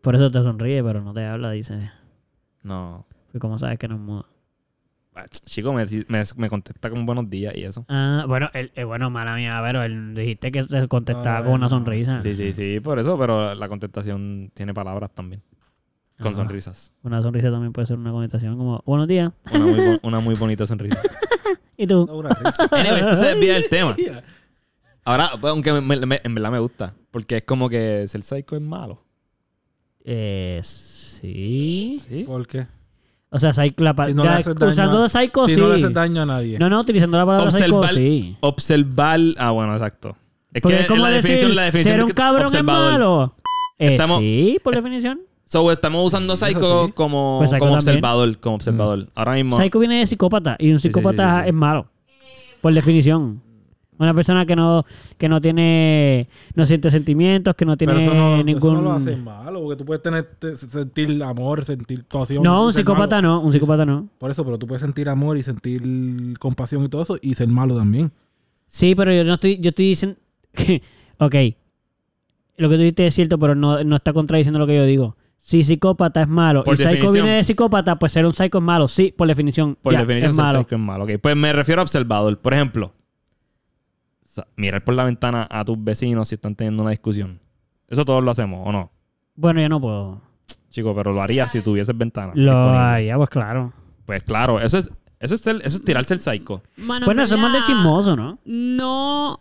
[0.00, 1.90] Por eso te sonríe, pero no te habla, dice.
[2.62, 3.06] No.
[3.30, 4.24] Pues como sabes que no es muda.
[5.46, 7.84] Chico, me, me, me contesta con buenos días y eso.
[7.88, 11.52] Ah, bueno, él, eh, bueno, mala mía, pero él dijiste que te contestaba Ah, con
[11.52, 12.20] una sonrisa.
[12.20, 15.42] Sí, sí, sí, por eso, pero la contestación tiene palabras también.
[16.20, 16.36] Con Ah.
[16.36, 16.92] sonrisas.
[17.02, 19.32] Una sonrisa también puede ser una contestación como, buenos días.
[19.52, 20.98] Una muy, bo- una muy bonita sonrisa.
[21.76, 22.06] ¿Y tú?
[22.06, 22.68] No, una risa.
[22.72, 23.96] Anyway, esto se desvía del tema.
[25.04, 26.94] Ahora, pues, aunque me- me- me- en verdad me gusta.
[27.10, 29.04] Porque es como que ser psycho es malo.
[30.04, 32.02] Eh, sí.
[32.08, 32.24] ¿Sí?
[32.24, 32.66] ¿Por qué?
[33.34, 35.60] O sea, Si no le ya, usando a- psycho, si sí.
[35.60, 36.56] no le haces daño a nadie.
[36.58, 38.36] No, no, utilizando la palabra psycho, Observar- sí.
[38.40, 39.20] Observar.
[39.38, 40.16] Ah, bueno, exacto.
[40.52, 42.86] Es Porque que es como la decir, definición, la definición ser un que- cabrón observador.
[42.86, 43.34] es malo.
[43.80, 45.20] Eh, Estamos- sí, por definición.
[45.46, 46.92] So, estamos usando Eso psycho sí.
[46.92, 47.96] como, Pues psycho como también.
[47.96, 48.38] observador.
[48.38, 49.08] Como observador.
[49.16, 49.56] Ahora mismo.
[49.56, 51.48] Psycho viene de psicópata y un Sí, sí, psicópata sí, sí, sí.
[51.48, 51.86] es malo.
[52.62, 53.42] Por definición.
[53.98, 54.84] Una persona que no,
[55.16, 58.72] que no tiene, no siente sentimientos, que no tiene Pero eso no, ningún...
[58.72, 62.42] eso no lo hace malo, porque tú puedes tener, sentir amor, sentir pasión.
[62.42, 63.28] No, un psicópata malo.
[63.28, 64.08] no, un psicópata no.
[64.18, 65.82] Por eso, pero tú puedes sentir amor y sentir
[66.38, 68.10] compasión y todo eso y ser malo también.
[68.66, 70.18] Sí, pero yo no estoy, yo estoy diciendo
[70.52, 70.82] que,
[71.18, 71.34] ok,
[72.56, 75.16] lo que tú dices es cierto, pero no, no está contradiciendo lo que yo digo.
[75.36, 78.64] Si psicópata es malo Por y psycho viene de psicópata, pues ser un psycho es
[78.64, 78.88] malo.
[78.88, 79.76] Sí, por definición.
[79.80, 80.60] Por ya, definición, es ser malo.
[80.60, 81.04] psycho es malo.
[81.04, 82.38] Ok, Pues me refiero a observador.
[82.38, 82.94] Por ejemplo,
[84.34, 87.40] sa- mirar por la ventana a tus vecinos si están teniendo una discusión.
[87.88, 88.90] Eso todos lo hacemos, ¿o no?
[89.36, 90.20] Bueno, yo no puedo.
[90.70, 92.32] Chico, pero lo harías si tuvieses ventana.
[92.34, 93.72] Lo haría, pues claro.
[94.06, 96.62] Pues claro, eso es, eso es, ser- eso es tirarse el psycho.
[96.76, 98.38] Mano, Bueno, en eso es más de chismoso, ¿no?
[98.44, 99.38] No.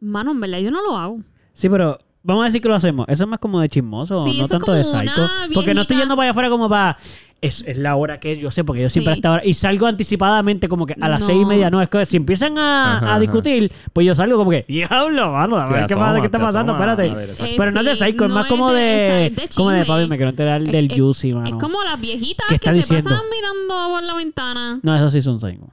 [0.00, 1.20] Mano, en verdad, yo no lo hago.
[1.52, 3.06] Sí, pero vamos a decir que lo hacemos.
[3.08, 5.28] Eso es más como de chismoso, Sí, no es tanto de psycho.
[5.54, 6.96] Porque no estoy yendo para allá afuera como para.
[7.40, 9.16] Es, es la hora que es, yo sé, porque yo siempre Sí.
[9.16, 9.44] a esta hora.
[9.44, 11.26] Y salgo anticipadamente, como que a las No.
[11.26, 11.68] seis y media.
[11.70, 13.20] No, es que si empiezan a, Ajá, a ajá.
[13.20, 16.38] discutir, pues yo salgo como que, diablo, mano, a ver qué, pasa, asomas, qué está
[16.38, 17.10] pasando, espérate.
[17.14, 17.30] ver.
[17.40, 19.26] Eh, Pero no es de psycho, es más como de.
[19.26, 21.58] es de como de papi, me quiero enterar Es- del es- juicy, Es mano.
[21.58, 23.10] como las viejitas ¿Qué que está se diciendo?
[23.10, 24.80] pasan mirando por la ventana.
[24.82, 25.68] No, eso sí son psycho.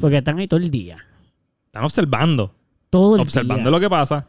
[0.00, 0.96] Porque están ahí todo el día.
[1.66, 2.54] Están observando.
[2.88, 3.70] Todo el observando día.
[3.70, 4.26] lo que pasa.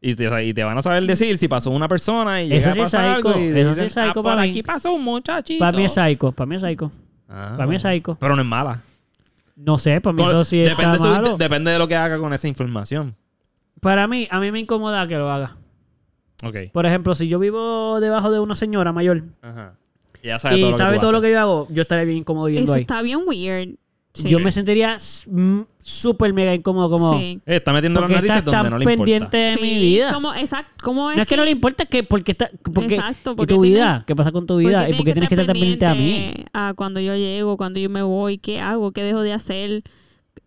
[0.00, 2.62] Y te, y te van a saber decir si pasó una persona y Eso llega
[2.62, 4.42] sí a es pasar psycho, algo y eso dicen, sí es psycho "Ah, por para
[4.42, 4.50] mí".
[4.50, 5.58] aquí pasó un muchachito.
[5.58, 6.92] Para mí es psycho, para mí es psycho.
[7.28, 8.16] Ah, Para mí es psycho.
[8.20, 8.80] Pero no es mala.
[9.56, 11.36] No sé, para mí Con- eso sí depende, está de su- malo.
[11.36, 13.16] de- depende de lo que haga con esa información.
[13.80, 15.56] Para mí, a mí me incomoda que lo haga.
[16.44, 16.56] Ok.
[16.72, 19.74] Por ejemplo, si yo vivo debajo de una señora mayor Ajá.
[20.22, 21.28] Y ya sabe y todo lo que sabe tú todo lo haces.
[21.28, 22.82] que yo hago, yo estaría bien incómodo viviendo Eso ahí.
[22.82, 23.76] está bien weird.
[24.22, 24.28] Sí.
[24.28, 24.96] Yo me sentiría
[25.80, 27.18] súper mega incómodo como...
[27.18, 27.40] Sí.
[27.46, 28.96] Eh, está metiendo las Porque narices estás donde no le importa.
[28.98, 30.12] pendiente de Sí, mi vida.
[30.12, 32.50] Como, exacto, ¿cómo es no es que, no le importa, es que porque está...
[32.74, 34.04] Porque, Exacto, ¿Y porque tu tiene- vida?
[34.06, 34.88] ¿Qué pasa con tu vida?
[34.88, 36.34] ¿Y por qué tienes que estar tan pendiente a mí?
[36.52, 39.80] A cuando yo llego, cuando yo me voy, qué hago, qué dejo de hacer.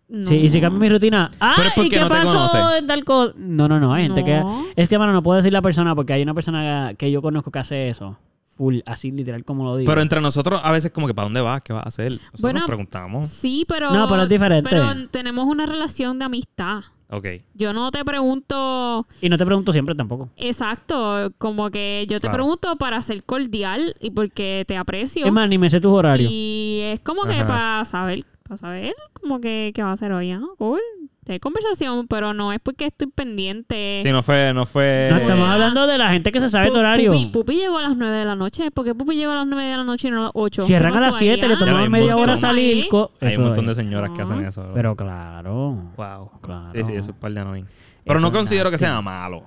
[0.08, 0.28] No.
[0.28, 1.30] Sí, y si cambio mi rutina.
[1.40, 1.54] ¡Ah!
[1.66, 3.32] ¿Y porque qué no pasó en tal cosa?
[3.38, 3.94] No, no, no.
[3.94, 4.40] Hay gente que...
[4.40, 4.66] No.
[4.76, 7.50] Es que, mano, no puedo decir la persona porque hay una persona que yo conozco
[7.50, 8.18] que hace eso.
[8.62, 9.90] Full, así literal como lo digo.
[9.90, 11.62] Pero entre nosotros, a veces, como que, ¿para dónde vas?
[11.62, 12.12] ¿Qué vas a hacer?
[12.12, 13.28] Nosotros Bueno, nos preguntamos.
[13.28, 13.90] Sí, pero.
[13.90, 14.70] No, pero es diferente.
[14.70, 16.82] Pero tenemos una relación de amistad.
[17.10, 17.26] Ok.
[17.54, 19.04] Yo no te pregunto.
[19.20, 20.30] Y no te pregunto siempre tampoco.
[20.36, 22.34] Exacto, como que yo te Claro.
[22.36, 25.26] pregunto para ser cordial y porque te aprecio.
[25.26, 26.30] Es más, ni me sé tus horarios.
[26.32, 27.46] Y es como que Ajá.
[27.48, 30.40] para saber, para saber como que qué va a hacer hoy, ¿ah?
[30.56, 30.80] Cool.
[31.24, 34.02] Tener conversación, pero no es porque estoy pendiente.
[34.04, 34.52] Sí, no fue...
[34.52, 35.52] No fue No, estamos Ah.
[35.52, 37.12] hablando de la gente que se sabe Pu- tu horario.
[37.12, 38.72] Pupi, Pupi llegó a las 9 de la noche.
[38.72, 40.62] ¿Por qué Pupi llegó a las 9 de la noche y no a las 8?
[40.62, 42.88] Cierran a las 7, le hay un media hora salir.
[43.20, 44.62] Hay Eso un montón de señoras que hacen eso.
[44.62, 44.74] ¿verdad?
[44.74, 46.30] Pero claro, Wow.
[46.40, 46.70] claro.
[46.74, 47.66] Sí, sí, eso es par de annoying.
[48.04, 49.44] Pero Eso no considero que sea malo.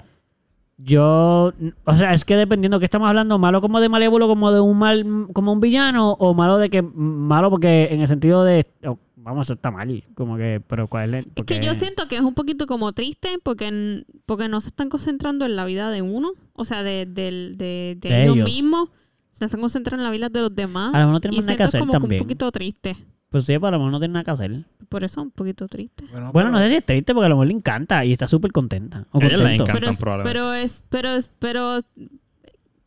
[0.78, 1.54] Yo,
[1.86, 4.78] o sea, es que dependiendo que estamos hablando, malo como de malévolo, como de un
[4.78, 8.98] mal, como un villano, o malo de que, malo porque en el sentido de, oh,
[9.26, 12.22] vamos, está mal, como que, pero cuál es, Es porque- que yo siento que es
[12.22, 16.32] un poquito como triste porque, porque no se están concentrando en la vida de uno,
[16.54, 18.48] o sea, de, del- de, de De ellos, ellos.
[18.50, 18.90] mismos.
[19.34, 20.94] Se están concentrando en la vida de los demás.
[20.94, 22.22] A lo mejor no tenemos nada que hacer como que también.
[22.22, 22.96] un poquito triste.
[23.30, 24.64] Pues sí, pero a lo mejor no tiene nada que hacer.
[24.88, 26.06] Por eso un poquito triste.
[26.32, 28.54] Bueno, no sé si es triste porque a lo mejor le encanta y está súper
[28.54, 29.08] contenta.
[29.12, 29.64] O A ella le contento.
[29.64, 29.80] encanta.
[29.82, 30.40] Pero, es, probablemente.
[30.40, 31.80] pero es, pero es, pero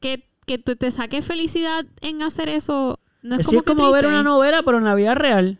[0.00, 2.98] que, que tú te saques felicidad en hacer eso.
[3.22, 5.58] No es Sí, como, es que como ver una novela, pero en la vida real.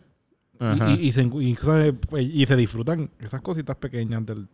[0.59, 1.93] Y, y, y se, y, ¿sabes?
[2.19, 4.47] y se disfrutan esas cositas pequeñas del.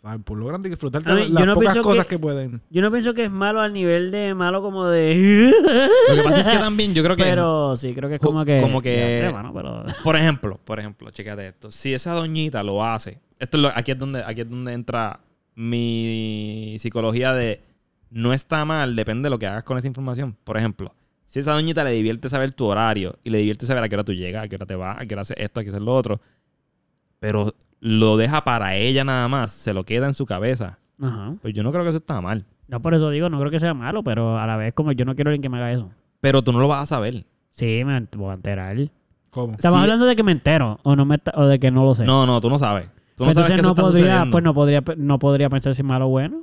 [0.00, 0.22] ¿sabes?
[0.24, 2.18] Por lo grande disfrutar de las no pocas cosas que- que...
[2.18, 2.62] pueden.
[2.70, 5.52] Yo no pienso que es malo al nivel de malo como de...
[6.08, 7.22] Lo que pasa es que también yo creo que...
[7.24, 8.62] Pero sí, creo que es como que...
[8.62, 11.70] Como que- Ya, mano, pero- Por ejemplo, por ejemplo, chécate esto.
[11.70, 15.20] Si esa doñita lo hace, esto es lo- aquí es donde aquí es donde entra
[15.54, 17.60] mi psicología de
[18.10, 20.34] no está mal, depende de lo que hagas con esa información.
[20.44, 20.94] Por ejemplo,
[21.30, 24.04] si esa doñita le divierte saber tu horario y le divierte saber a qué hora
[24.04, 25.80] tú llegas, a qué hora te vas, a qué hora haces esto, a qué haces
[25.80, 26.20] lo otro,
[27.18, 31.34] pero lo deja para ella nada más, se lo queda en su cabeza, Ajá.
[31.40, 32.44] pues yo no creo que eso está mal.
[32.68, 35.04] No, por eso digo, no creo que sea malo, pero a la vez como yo
[35.04, 35.90] no quiero alguien que me haga eso.
[36.20, 37.24] Pero tú no lo vas a saber.
[37.50, 38.76] Sí, me voy a enterar.
[39.30, 39.54] ¿Cómo?
[39.54, 39.82] Estamos Sí.
[39.82, 42.04] hablando de que me entero o, no me o de que no lo sé.
[42.04, 42.88] No, no, tú no sabes.
[43.16, 44.30] Tú no Pues sabes entonces que no está podría, sucediendo.
[44.30, 46.42] pues no podría, no podría pensar si es malo o bueno.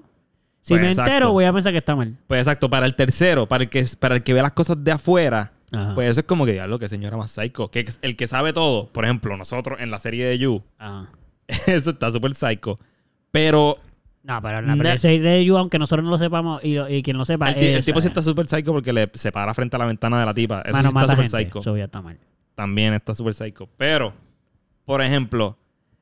[0.68, 1.12] Si Pues me exacto.
[1.12, 2.18] entero, voy a pensar que está mal.
[2.28, 4.92] Pues exacto, para el tercero, para el que, para el que ve las cosas de
[4.92, 5.94] afuera, Ajá.
[5.96, 7.72] pues eso es como que diablo, que señora más psycho.
[7.72, 11.10] Que el que sabe todo, por ejemplo, nosotros en la serie de You, Ajá.
[11.68, 12.76] eso está súper psycho.
[13.32, 13.78] Pero
[14.24, 16.90] No, pero en la Na- serie de You, aunque nosotros no lo sepamos y, lo-
[16.90, 19.78] y quien lo sepa, el, tipo sí está súper psycho porque le se para frente
[19.78, 20.62] a la ventana de la tipa.
[20.66, 21.60] Eso mano, sí mata está súper psycho.
[21.60, 22.18] Eso ya está mal.
[22.56, 23.70] También está súper psycho.
[23.78, 24.12] Pero,
[24.84, 25.58] por ejemplo,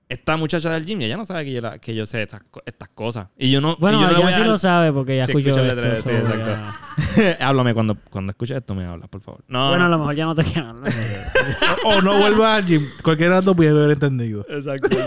[0.07, 2.89] esta muchacha del gym, ella no sabe que yo, la- que yo sé estas, estas
[2.89, 3.29] cosas.
[3.37, 3.75] Y yo no.
[3.77, 5.81] Bueno, y yo no ella sí dar- lo sabe porque ya Sí, escuchó esto.
[6.09, 7.43] sí, exacto.
[7.43, 9.43] Háblame cuando, cuando escuches esto, me hablas, por favor.
[9.47, 10.73] No, Bueno, a lo mejor ya no te queda.
[10.73, 10.83] ¿no?
[11.85, 12.87] o no vuelvas al gym.
[13.03, 14.45] Cualquiera los dos puede haber entendido.
[14.49, 14.89] Exacto.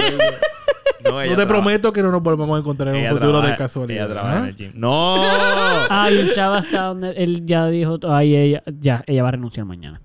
[1.05, 4.05] No, te prometo que no nos volvamos a encontrar en un futuro trabaja- de casualidad.
[4.07, 4.49] Ella trabaja en ¿ah?
[4.49, 4.73] el gym.
[4.75, 5.23] ¡No!
[5.91, 9.65] Ay, el chava está donde él ya dijo, ay, ella, ya, ella va a renunciar
[9.65, 10.03] mañana.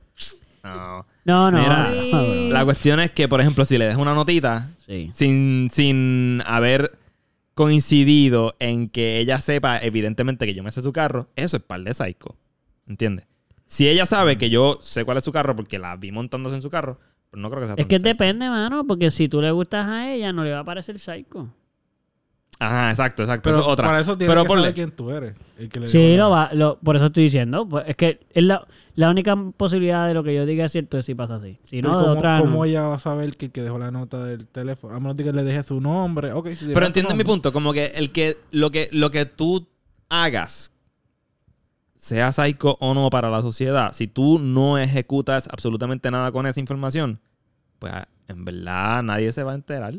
[0.63, 1.05] No.
[1.26, 1.59] No, no.
[1.61, 2.53] Mira, no, no.
[2.53, 5.09] La cuestión es que, por ejemplo, si le dejas una notita Sí.
[5.13, 6.97] sin, sin haber
[7.53, 11.82] coincidido en que ella sepa, evidentemente, que yo me sé su carro, eso es par
[11.82, 12.36] de psycho.
[12.88, 13.28] ¿Entiendes?
[13.65, 16.61] Si ella sabe que yo sé cuál es su carro porque la vi montándose en
[16.61, 16.99] su carro,
[17.32, 18.07] pues no creo que sea Es tan que psycho.
[18.09, 21.47] depende, mano, porque si tú le gustas a ella, no le va a parecer psycho.
[22.66, 23.49] Ajá, exacto, exacto.
[23.49, 23.88] Pero eso es otra.
[23.88, 25.36] para eso tienes Pero que ponle- saber quién tú eres.
[25.57, 27.68] el que le Sí, lo va, lo, por eso estoy diciendo.
[27.68, 30.97] pues, es que es la, la única posibilidad de lo que yo diga es cierto
[30.97, 31.59] es si pasa así.
[31.64, 32.66] Si no, de ¿cómo, otra cómo no.
[32.66, 34.95] ella va a saber que el que dejó la nota del teléfono?
[34.95, 36.32] A menos que le deje su nombre.
[36.34, 39.68] Ok, si Pero entiendes mi punto, como que el que lo que lo que tú
[40.09, 40.72] hagas
[41.95, 46.59] sea psycho o no para la sociedad, si tú no ejecutas absolutamente nada con esa
[46.59, 47.20] información,
[47.80, 47.93] pues
[48.28, 49.93] en verdad nadie se va a enterar.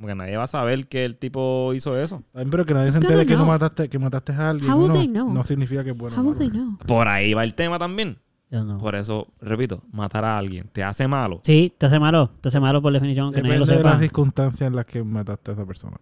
[0.00, 2.22] Porque nadie va a saber que el tipo hizo eso.
[2.32, 4.70] Pero que nadie se Still entere que no mataste, que mataste a alguien.
[4.70, 5.32] How would no, they know?
[5.32, 6.16] no significa que es bueno.
[6.16, 6.50] o How would malo.
[6.52, 6.78] they know?
[6.86, 8.18] Por ahí va el tema también.
[8.50, 8.78] Yo no.
[8.78, 11.40] Por eso, repito, matar a alguien te hace malo.
[11.42, 12.30] Sí, te hace malo.
[12.40, 13.90] Te hace malo por definición, aunque nadie Depende lo de sepa.
[13.90, 15.96] las circunstancias en las que mataste a esa persona.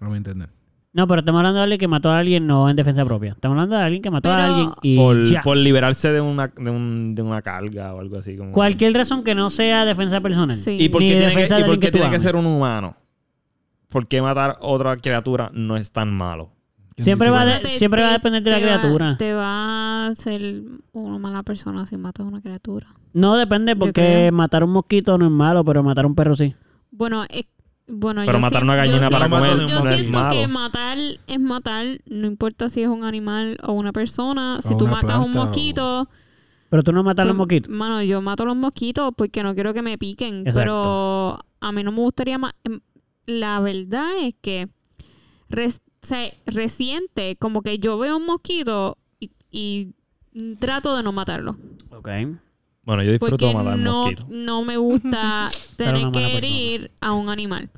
[0.00, 0.50] A mi entender.
[0.92, 3.30] No, pero estamos hablando de alguien que mató a alguien no en defensa propia.
[3.32, 5.42] Estamos hablando de alguien que mató a alguien y Por, ya.
[5.42, 8.36] por liberarse de una, de, un- de una carga o algo así.
[8.36, 8.52] Como...
[8.52, 10.56] Cualquier razón que no sea defensa personal.
[10.56, 10.76] Sí.
[10.78, 12.46] ¿Y por Ni qué tiene, que, defensa y de por qué tiene que ser un
[12.46, 12.94] humano?
[13.94, 16.50] Por qué matar otra criatura no es tan malo.
[16.96, 19.16] ¿Quién Siempre va, que de- Te- siempre va a depender de la va- criatura.
[19.16, 22.88] te va a ser una mala persona si matas a una criatura.
[23.12, 26.54] No depende Yo porque matar un mosquito no es malo, pero matar un perro sí.
[26.90, 27.46] Bueno, es-
[27.86, 30.18] bueno Pero yo matar siento- una yo gallina para siento- comer Yo no es siento
[30.30, 30.48] que malo.
[30.48, 34.58] matar es matar, no importa si es un animal o una persona.
[34.60, 36.08] Si O tú matas un o- mosquito,
[36.70, 37.70] Pero tú no matas los Pues, mosquitos.
[37.70, 40.40] Mano, yo mato los mosquitos porque no quiero que me piquen.
[40.40, 40.58] Exacto.
[40.58, 42.52] Pero a mí no me gustaría más.
[43.26, 44.68] La verdad es que
[45.48, 49.94] res- o sea, reciente, como que yo veo un mosquito y, y
[50.58, 51.56] trato de no matarlo.
[51.90, 52.08] Ok.
[52.82, 54.26] Bueno, yo disfruto Porque de matar no, mosquitos.
[54.28, 57.70] no me gusta tener que herir a un animal.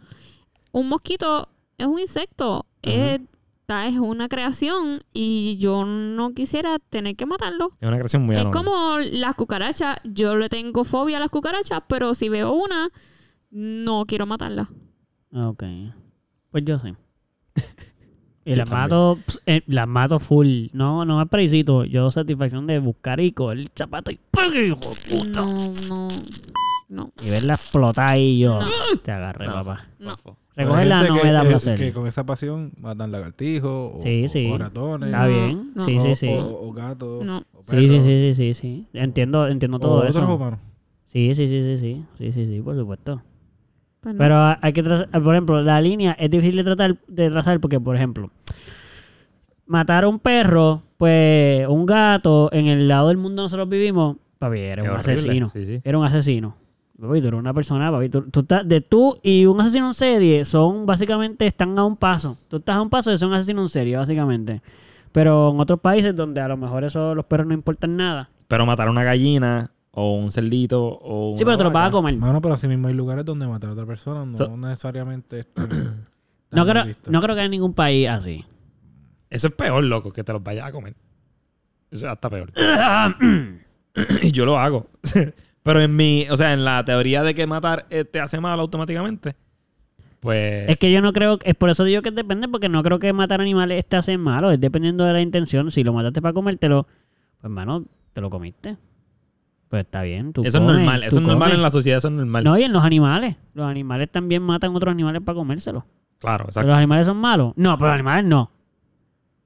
[0.72, 2.66] Un mosquito es un insecto.
[2.82, 3.20] es,
[3.66, 7.70] ta- es una creación y yo no quisiera tener que matarlo.
[7.80, 8.64] Es una creación muy Es anónima.
[8.64, 9.98] como las cucarachas.
[10.02, 12.88] Yo le tengo fobia a las cucarachas, pero si veo una,
[13.50, 14.68] no quiero matarla.
[15.36, 15.62] Ok.
[16.50, 16.94] Pues yo sí.
[18.48, 20.66] Y las mato, eh, las mato full.
[20.72, 21.84] No, no me precisito.
[21.84, 24.44] Yo satisfacción de buscar y coger el zapato y ¡pum!
[24.54, 25.42] hijo de puta!
[25.42, 25.48] No,
[25.88, 26.08] no,
[26.88, 27.10] no.
[27.24, 28.60] Y verla explotar ahí yo.
[28.60, 28.66] No.
[29.02, 29.52] Te agarré, No.
[29.52, 29.88] papá.
[29.98, 30.12] No.
[30.54, 31.78] Hay Recogerla gente no que- me da que- placer.
[31.78, 34.48] Que con esa pasión matan lagartijos o, Sí, sí.
[34.48, 35.08] o ratones.
[35.08, 35.72] Está bien.
[35.74, 35.82] no.
[35.82, 36.28] Sí, o, sí, sí.
[36.28, 37.24] O, o gatos.
[37.24, 37.38] No.
[37.52, 38.86] o Sí, sí, perros, sí, sí, sí, sí.
[38.92, 40.34] Entiendo, entiendo o todo otros eso.
[40.34, 40.60] humanos.
[41.04, 42.04] Sí, sí, sí, sí, sí.
[42.16, 43.20] Sí, sí, sí, por supuesto.
[44.06, 44.18] Pues.
[44.18, 47.80] Pero hay que trazar, por ejemplo, la línea es difícil de tratar de trazar porque,
[47.80, 48.30] por ejemplo,
[49.66, 54.16] matar a un perro, pues un gato en el lado del mundo donde nosotros vivimos,
[54.38, 55.12] papi, era un horrible.
[55.14, 55.48] asesino.
[55.48, 55.80] Sí, sí.
[55.82, 56.54] Era un asesino.
[57.00, 58.08] Papi, tú eres una persona, papi.
[58.08, 61.96] Tú, tú estás, de tú y un asesino en serie son básicamente están a un
[61.96, 62.38] paso.
[62.46, 64.62] Tú estás a un paso de ser un asesino en serie, básicamente.
[65.10, 68.30] Pero en otros países donde a lo mejor eso los perros no importan nada.
[68.46, 71.90] Pero matar a una gallina o un cerdito o Sí, pero te lo vas a
[71.90, 72.14] comer.
[72.16, 75.68] Mano, pero así mismo hay lugares donde matar a otra persona no So- necesariamente están
[76.50, 77.10] No creo, visto.
[77.10, 78.44] no creo que haya ningún país así.
[79.30, 80.94] Eso es peor, loco, que te los vayas a comer.
[81.90, 82.52] Eso es hasta peor.
[84.22, 84.86] y yo lo hago.
[85.62, 88.60] Pero en mi, o sea, en la teoría de que matar eh, te hace mal
[88.60, 89.34] automáticamente,
[90.20, 92.98] pues Es que yo no creo, es por eso digo que depende, porque no creo
[92.98, 95.70] que matar animales te hace malo, es dependiendo de la intención.
[95.70, 98.76] Si lo mataste para comértelo, pues hermano, te lo comiste.
[99.68, 101.02] Pues está bien, tú eso es normal.
[101.02, 102.44] Eso es normal en la sociedad, eso es normal.
[102.44, 103.36] No, y en los animales.
[103.54, 105.82] Los animales también matan otros animales para comérselos.
[106.18, 106.68] Claro, ¿Pero exacto.
[106.68, 107.52] los animales son malos?
[107.56, 108.50] No, pero los animales no.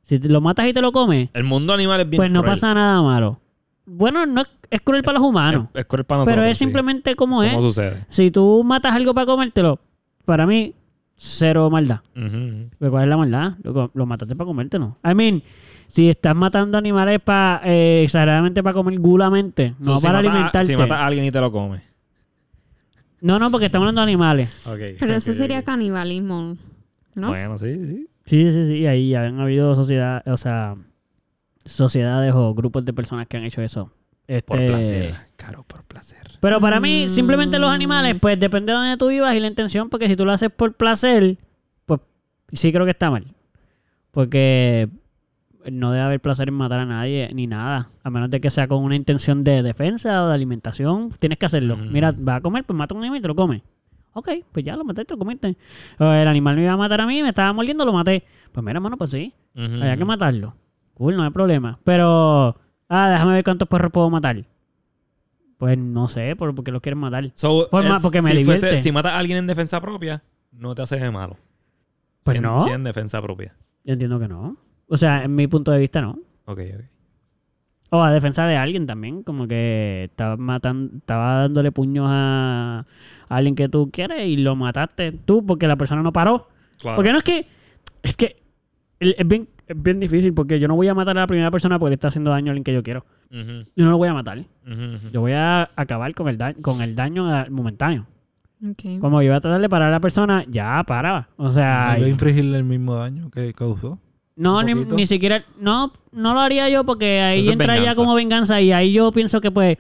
[0.03, 2.41] Si te lo matas y te lo comes, El mundo animal es bien pues no
[2.43, 2.53] cruel.
[2.55, 3.41] pasa nada malo.
[3.87, 6.37] Bueno, no es, es cruel para los humanos, Es, es cruel para nosotros.
[6.41, 6.65] pero es sí.
[6.65, 7.53] simplemente como es.
[7.55, 8.05] ¿Cómo sucede?
[8.09, 9.81] Si tú matas algo para comértelo,
[10.25, 10.75] para mí,
[11.17, 12.01] cero maldad.
[12.15, 13.53] ¿Cuál es la maldad?
[13.63, 14.97] Lo, lo mataste para comértelo.
[15.05, 15.43] I mean,
[15.91, 20.67] si estás matando animales para exageradamente para comer gulamente, no So, para alimentarte.
[20.69, 21.83] Si matas a alguien y te lo comes.
[23.21, 24.49] No, no, porque estamos hablando de animales.
[24.99, 26.57] Pero eso sería canibalismo,
[27.17, 27.29] ¿no?
[27.29, 28.07] Bueno, sí, sí.
[28.25, 28.75] Sí, sí, sí.
[28.79, 30.77] Y ahí ya han habido sociedad, o sea,
[31.65, 33.93] sociedades o grupos de personas que han hecho eso.
[34.27, 35.15] Por Este, placer.
[35.35, 36.19] Caro, por placer.
[36.41, 39.91] Pero para mí, simplemente los animales, pues depende de donde tú vivas y la intención,
[39.91, 41.37] porque si tú lo haces por placer,
[41.85, 42.01] pues
[42.53, 43.27] sí creo que está mal.
[44.13, 44.89] Porque
[45.71, 47.89] no debe haber placer en matar a nadie ni nada.
[48.03, 51.11] A menos de que sea con una intención de defensa o de alimentación.
[51.19, 51.77] Tienes que hacerlo.
[51.77, 53.63] Mira, vas a comer, pues mata a un animal y te lo comes.
[54.13, 55.57] Ok, pues ya lo mataste, te lo comiste.
[55.99, 58.25] El animal me iba a matar a mí, me estaba mordiendo, lo maté.
[58.53, 59.33] Pues mira, hermano, pues sí.
[59.55, 60.55] Había que matarlo.
[60.95, 61.79] Cool, no hay problema.
[61.85, 62.57] Pero,
[62.89, 64.45] ah, déjame ver cuántos perros puedo matar.
[65.59, 67.31] Pues no sé, por, porque los quieren matar.
[67.35, 70.23] So, Por eh, más, porque me si, fuese- si matas a alguien en defensa propia,
[70.53, 71.37] no te hace de malo.
[72.23, 72.61] Pues Si en- no.
[72.61, 73.55] Si en defensa propia.
[73.85, 74.57] Yo entiendo que no.
[74.93, 76.19] O sea, en mi punto de vista, no.
[76.47, 76.85] Ok, ok.
[77.93, 82.81] O a defensa de alguien también, como que estaba matando, estaba dándole puños a,
[83.29, 86.49] a alguien que tú quieres y lo mataste tú porque la persona no paró.
[86.79, 86.97] Claro.
[86.97, 87.47] Porque no es que,
[88.05, 88.37] es que
[89.01, 91.79] es bien, es bien difícil porque yo no voy a matar a la primera persona
[91.81, 93.05] porque le está haciendo daño a alguien que yo quiero.
[93.33, 94.39] Ujú, Yo no lo voy a matar.
[94.39, 95.11] ujú.
[95.13, 98.07] Yo voy a acabar con el, da- con el daño momentáneo.
[98.65, 99.01] Ok.
[99.01, 101.29] Como yo iba a tratar de parar a la persona, ya para.
[101.37, 103.99] O sea, Tal vez infringirle el mismo daño que causó.
[104.41, 107.81] No, ni, ni siquiera, no, no lo haría yo porque ahí Eso es entra ya
[107.81, 107.95] venganza.
[107.97, 109.77] como venganza y ahí yo pienso que pues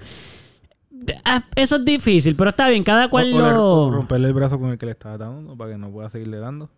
[1.24, 3.50] ah, eso es difícil, pero está bien, cada cual o, o le- o
[3.90, 3.96] lo...
[3.96, 6.68] romperle el brazo con el que le estaba dando para que no pueda seguirle dando.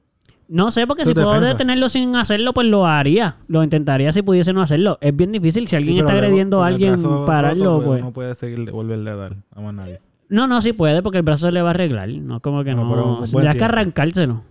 [0.48, 3.36] No sé, porque si puedo detenerlo sin hacerlo, pues lo haría.
[3.48, 4.98] Lo intentaría si pudiese no hacerlo.
[5.00, 5.66] Es bien difícil.
[5.66, 8.00] Si alguien Sí, está agrediendo a alguien, brazo roto, pararlo, pues, pues...
[8.02, 10.00] No puede seguir volverle a dar a más nadie.
[10.28, 12.08] No, no, sí puede, porque el brazo se le va a arreglar.
[12.10, 13.24] No, como que No, no.
[13.54, 14.42] que arrancárselo.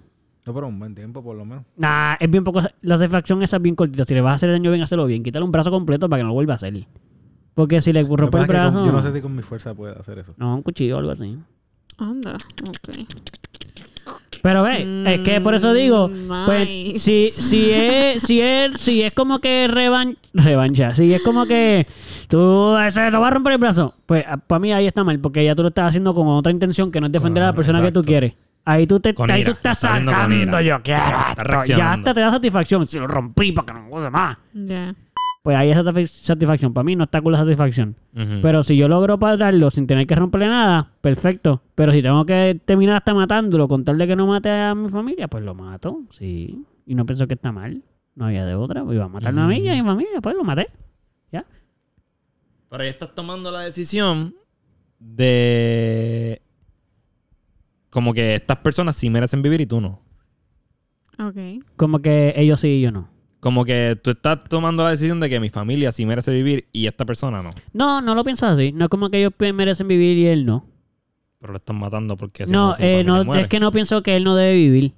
[0.45, 1.65] No, pero un buen tiempo por lo menos.
[1.77, 2.61] Nah, es bien poco.
[2.81, 4.05] La satisfacción esa es bien cortita.
[4.05, 5.21] Si le vas a hacer daño, bien, hacerlo bien.
[5.23, 6.87] Quítale un brazo completo para que no lo vuelva a hacer.
[7.53, 8.85] Porque si le rompe el con- brazo.
[8.85, 10.33] yo no sé si con mi fuerza puede hacer eso.
[10.37, 11.37] No, un cuchillo o algo así.
[11.97, 12.37] Anda,
[12.67, 12.89] ok.
[14.41, 16.09] Pero ve, es que por eso digo,
[16.47, 16.99] pues Nice.
[16.99, 21.85] si, si es, si es, si es como que revan, revancha, si es como que
[22.27, 25.45] tú ese, te vas a romper el brazo, pues para mí ahí está mal, porque
[25.45, 27.83] ya tú lo estás haciendo con otra intención que no es defender a la persona
[27.83, 28.33] que tú quieres.
[28.63, 31.63] Ahí tú, te, ahí ira, tú estás está sacando, yo quiero esto.
[31.77, 32.85] Ya hasta te da satisfacción.
[32.85, 34.37] Si lo rompí para que no juegue más.
[34.53, 34.95] Ya.
[35.41, 36.71] Pues ahí es satisfac- satisfacción.
[36.71, 37.95] Para mí no está con la satisfacción.
[38.43, 41.63] Pero si yo logro pararlo sin tener que romperle nada, perfecto.
[41.73, 44.89] Pero si tengo que terminar hasta matándolo con tal de que no mate a mi
[44.89, 46.63] familia, pues lo mato, sí.
[46.85, 47.81] Y no pienso que está mal.
[48.13, 48.83] No había de otra.
[48.83, 50.67] Pues iba a matarme a mí y a mi familia, pues lo maté.
[51.31, 51.43] ¿Ya?
[52.69, 54.35] Pero ahí estás tomando la decisión
[54.99, 56.41] de.
[57.91, 60.01] Como que estas personas sí merecen vivir y tú no.
[61.19, 61.63] Ok.
[61.75, 63.07] Como que ellos sí y yo no.
[63.39, 66.87] Como que tú estás tomando la decisión de que mi familia sí merece vivir y
[66.87, 67.49] esta persona no.
[67.73, 68.71] No, no lo pienso así.
[68.71, 70.65] No es como que ellos merecen vivir y él no.
[71.39, 73.41] Pero lo están matando porque si No, tu eh, familia no muere.
[73.43, 74.93] es que no pienso que él no debe vivir.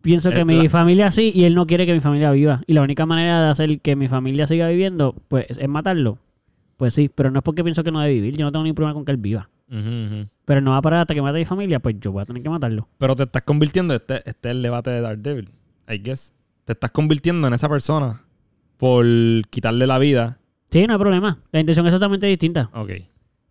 [0.00, 2.62] Pienso que Eh, mi la- familia sí y él no quiere que mi familia viva.
[2.68, 6.18] Y la única manera de hacer que mi familia siga viviendo, pues, es matarlo.
[6.76, 8.36] Pues sí, pero no es porque pienso que no debe vivir.
[8.36, 9.50] Yo no tengo ningún problema con que él viva.
[9.68, 12.26] Pero no va a parar hasta que mate a mi familia, pues yo voy a
[12.26, 12.88] tener que matarlo.
[12.98, 15.50] Pero te estás convirtiendo, este, este es el debate de Daredevil,
[15.88, 16.32] I guess.
[16.64, 18.22] Te estás convirtiendo en esa persona
[18.76, 19.06] por
[19.50, 20.38] quitarle la vida.
[20.70, 21.38] Sí, no hay problema.
[21.52, 22.70] La intención es totalmente distinta.
[22.72, 22.90] Ok.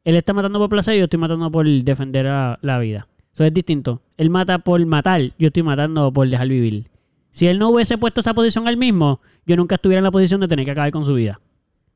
[0.03, 3.07] Él está matando por placer y yo estoy matando por defender a la vida.
[3.33, 4.01] Eso es distinto.
[4.17, 6.89] Él mata por matar, yo estoy matando por dejar vivir.
[7.31, 10.39] Si él no hubiese puesto esa posición al mismo, yo nunca estuviera en la posición
[10.39, 11.41] de tener que acabar con su vida.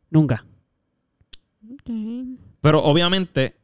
[0.09, 0.43] Nunca.
[1.72, 1.89] Ok.
[2.59, 3.55] Pero obviamente,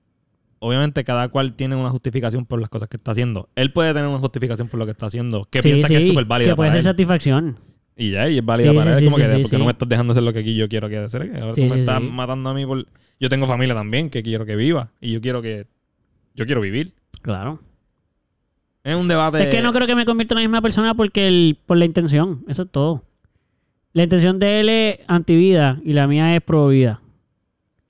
[0.65, 3.49] obviamente cada cual tiene una justificación por las cosas que está haciendo.
[3.55, 6.07] Él puede tener una justificación por lo que está haciendo, que Sí, piensa que es
[6.07, 6.93] súper válida Que puede para ser él.
[6.93, 7.59] satisfacción.
[7.97, 9.05] Y ya, y es válida Sí, para él.
[9.05, 10.97] como que, ¿por qué no me estás dejando hacer lo que aquí yo quiero que
[10.97, 11.31] hacer?
[11.39, 12.85] Ahora tú me estás matando a mí por...
[13.19, 14.91] Yo tengo familia también que quiero que viva.
[14.99, 15.65] Y yo quiero que...
[16.35, 16.93] Yo quiero vivir.
[17.21, 17.61] Claro.
[18.83, 19.41] Es un debate...
[19.43, 21.85] Es que no creo que me convierta en la misma persona porque el, por la
[21.85, 22.43] intención.
[22.47, 23.03] Eso es todo.
[23.93, 27.01] La intención de él es antivida y la mía es pro vida.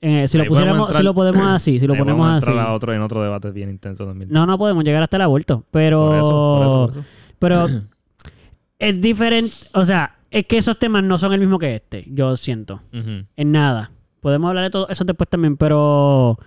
[0.07, 2.51] Eh, si, lo pusiéramos, entrar- si lo podemos así, si lo ponemos así.
[2.55, 4.29] a otro, en otro debate bien intenso también.
[4.31, 5.63] No, no podemos llegar hasta el aborto.
[5.71, 6.05] Pero.
[6.07, 7.03] Por eso, por eso,
[7.39, 7.73] por eso.
[7.73, 7.81] Pero
[8.79, 9.55] es diferente.
[9.73, 12.05] O sea, es que esos temas no son el mismo que este.
[12.07, 12.81] Yo siento.
[12.91, 13.91] En nada.
[14.21, 16.37] Podemos hablar de todo eso después también, pero.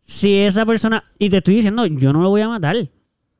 [0.00, 1.02] Si esa persona.
[1.18, 2.76] Y te estoy diciendo, yo no lo voy a matar.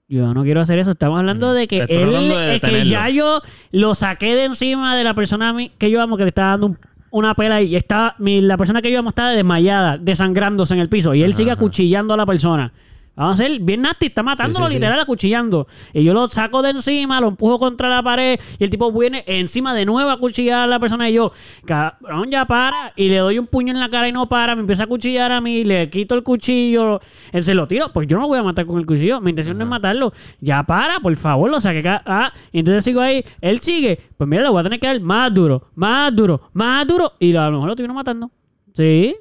[0.08, 0.92] Yo no quiero hacer eso.
[0.92, 2.10] Estamos hablando de que él.
[2.10, 3.40] de es que ya yo
[3.72, 6.50] lo saqué de encima de la persona a mí- que yo amo, que le estaba
[6.52, 6.78] dando un-
[7.14, 8.16] una pela y estaba.
[8.18, 11.14] mi- la persona que yo amo estaba desmayada, desangrándose en el piso.
[11.14, 12.72] Y él Ajá, sigue acuchillando a la persona.
[13.16, 14.80] Vamos a ser bien nasty, está matándolo Sí, sí, sí.
[14.80, 15.68] literal acuchillando.
[15.92, 19.22] Y yo lo saco de encima, lo empujo contra la pared y el tipo viene
[19.28, 21.32] encima de nuevo a cuchillar a la persona y yo,
[21.64, 22.92] cabrón, ya para.
[22.96, 25.30] Y le doy un puño en la cara y no para, me empieza a cuchillar
[25.30, 27.00] a mí, le quito el cuchillo,
[27.32, 29.30] él se lo tiro, pues yo no lo voy a matar con el cuchillo, mi
[29.30, 30.12] intención no es matarlo.
[30.40, 31.82] Ya para, por favor, lo saqué.
[31.86, 35.00] Ah, y entonces sigo ahí, él sigue, pues mira, lo voy a tener que dar
[35.00, 38.30] más duro, más duro, más duro y a lo mejor lo termino matando.
[38.72, 39.14] Sí,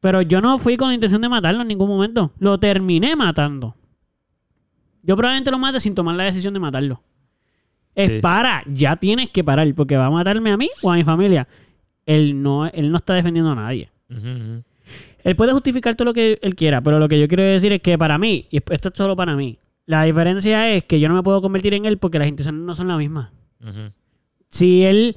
[0.00, 2.32] pero yo no fui con la intención de matarlo en ningún momento.
[2.38, 3.74] Lo terminé matando.
[5.02, 7.02] Yo probablemente lo mate sin tomar la decisión de matarlo.
[7.94, 8.18] Es Sí.
[8.20, 11.48] para, ya tienes que parar, porque va a matarme a mí o a mi familia.
[12.06, 13.90] Él no, él no está defendiendo a nadie.
[15.24, 17.82] Él puede justificar todo lo que él quiera, pero lo que yo quiero decir es
[17.82, 21.14] que para mí, y esto es solo para mí, la diferencia es que yo no
[21.14, 23.30] me puedo convertir en él porque las intenciones no son las mismas.
[24.48, 25.16] Si él,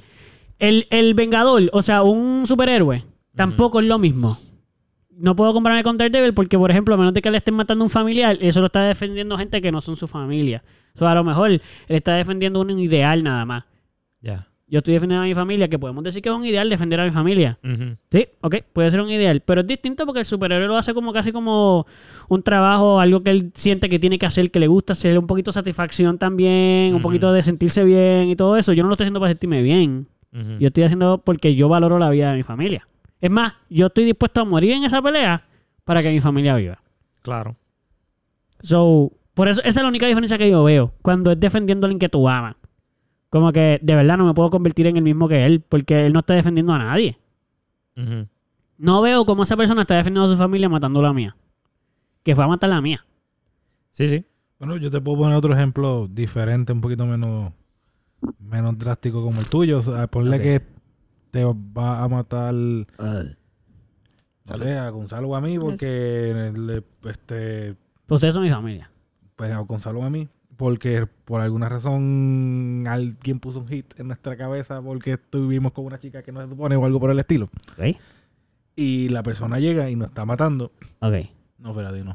[0.58, 3.02] el, el Vengador, o sea, un superhéroe,
[3.34, 4.38] tampoco es lo mismo.
[5.18, 7.84] No puedo compararme con Daredevil porque, por ejemplo, a menos de que le estén matando
[7.84, 10.64] a un familiar, eso lo está defendiendo gente que no son su familia.
[10.94, 13.64] O sea, a lo mejor él está defendiendo un ideal nada más.
[14.20, 14.48] Ya.
[14.66, 17.04] Yo estoy defendiendo a mi familia, que podemos decir que es un ideal defender a
[17.04, 17.58] mi familia.
[18.10, 21.12] Sí, ok, puede ser un ideal, pero es distinto porque el superhéroe lo hace como
[21.12, 21.86] casi como
[22.28, 25.26] un trabajo, algo que él siente que tiene que hacer, que le gusta hacer, un
[25.26, 28.72] poquito de satisfacción también, un poquito de sentirse bien y todo eso.
[28.72, 30.08] Yo no lo estoy haciendo para sentirme bien.
[30.58, 32.88] Yo estoy haciendo porque yo valoro la vida de mi familia.
[33.22, 35.46] Es más, yo estoy dispuesto a morir en esa pelea
[35.84, 36.82] para que mi familia viva.
[37.22, 37.56] Claro.
[38.60, 40.92] So, por eso, esa es la única diferencia que yo veo.
[41.02, 42.56] Cuando es defendiendo a alguien que tú amas.
[43.30, 46.12] Como que de verdad no me puedo convertir en el mismo que él, porque él
[46.12, 47.16] no está defendiendo a nadie.
[48.76, 51.36] No veo cómo esa persona está defendiendo a su familia matando a la mía.
[52.24, 53.04] Que fue a matar la mía.
[53.90, 54.24] Sí, sí.
[54.58, 57.52] Bueno, yo te puedo poner otro ejemplo diferente, un poquito menos,
[58.38, 59.78] menos drástico como el tuyo.
[59.78, 60.42] O sea, ponle Ok.
[60.42, 60.62] que
[61.32, 62.86] te va a matar, o
[64.56, 67.74] sea, a Gonzalo o a mí, porque le- este,
[68.06, 68.90] Pues ustedes son mi familia.
[69.34, 74.08] pues a Gonzalo o a mí, porque por alguna razón alguien puso un hit en
[74.08, 77.18] nuestra cabeza porque estuvimos con una chica que no se supone o algo por el
[77.18, 77.46] estilo.
[77.72, 77.96] Ok.
[78.76, 80.70] Y la persona llega y nos está matando.
[81.00, 81.14] Ok.
[81.58, 82.14] No, espérate, no.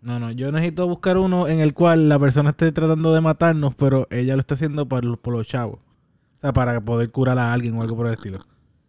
[0.00, 3.74] No, no, yo necesito buscar uno en el cual la persona esté tratando de matarnos,
[3.76, 5.78] pero ella lo está haciendo por, los- por los chavos.
[6.52, 8.38] Para poder curar a alguien o algo por el estilo.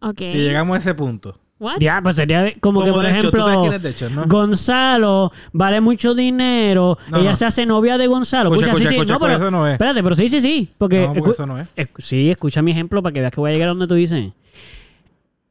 [0.00, 0.18] Ok.
[0.18, 1.38] Si llegamos a ese punto.
[1.60, 1.78] What?
[1.78, 4.26] Ya, pues sería como que, por de hecho, ¿tú sabes ejemplo, hecho, no?
[4.26, 6.98] Gonzalo vale mucho dinero.
[7.10, 7.36] No, ella no.
[7.36, 8.50] se hace novia de Gonzalo.
[8.50, 9.12] Escucha, Escucha, sí, escucha, sí.
[9.12, 9.72] escucha, no, pero, eso no es.
[9.74, 10.68] Espérate, pero sí, sí, sí.
[10.76, 11.68] Porque, No, porque eso no es.
[11.76, 13.94] esc- sí, escucha mi ejemplo para que veas que voy a llegar a donde tú
[13.94, 14.32] dices.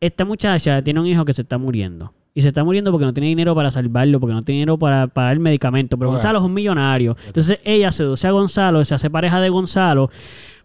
[0.02, 2.14] Esta muchacha tiene un hijo que se está muriendo.
[2.36, 5.06] Y se está muriendo porque no tiene dinero para salvarlo, porque no tiene dinero para
[5.08, 5.98] pagar el medicamento.
[5.98, 6.10] Pero.
[6.12, 7.16] Gonzalo es un millonario.
[7.28, 10.10] Entonces ella seduce a Gonzalo, se hace pareja de Gonzalo.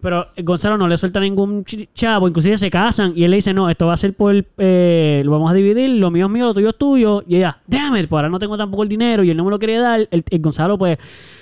[0.01, 3.53] Pero Gonzalo no le suelta ningún ch- chavo, inclusive se casan y él le dice,
[3.53, 6.45] no, esto va a ser por, eh, lo vamos a dividir, lo mío es mío,
[6.47, 7.25] lo tuyo es tuyo.
[7.27, 9.59] Y ella, déjame, pues ahora no tengo tampoco el dinero y él no me lo
[9.59, 10.09] quería dar.
[10.13, 10.99] El, el Gonzalo pues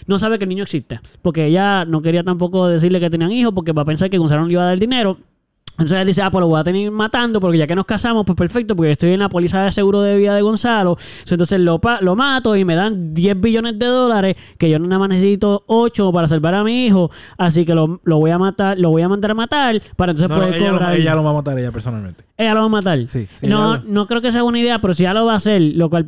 [0.07, 3.53] no sabe que el niño existe, porque ella no quería tampoco decirle que tenían hijos
[3.55, 5.18] porque va a pensar que Gonzalo no le iba a dar el dinero.
[5.79, 8.24] Entonces él dice, ah, pues lo voy a tener matando porque ya que nos casamos,
[8.24, 10.97] pues perfecto, porque estoy en la póliza de seguro de vida de Gonzalo.
[11.31, 15.11] Entonces lo, lo mato y me dan 10 billones de dólares, que yo nada más
[15.11, 17.11] necesito 8 para salvar a mi hijo.
[17.37, 20.29] Así que lo, lo voy a matar, lo voy a mandar a matar para entonces
[20.31, 20.95] No, no, poder ella, lo, cobrar.
[20.97, 22.24] ella lo va a matar ella personalmente.
[22.39, 22.99] Ella lo va a matar.
[23.09, 25.35] Sí, sí, no, lo- no creo que sea buena idea, pero si ya lo va
[25.35, 26.07] a hacer, lo cual...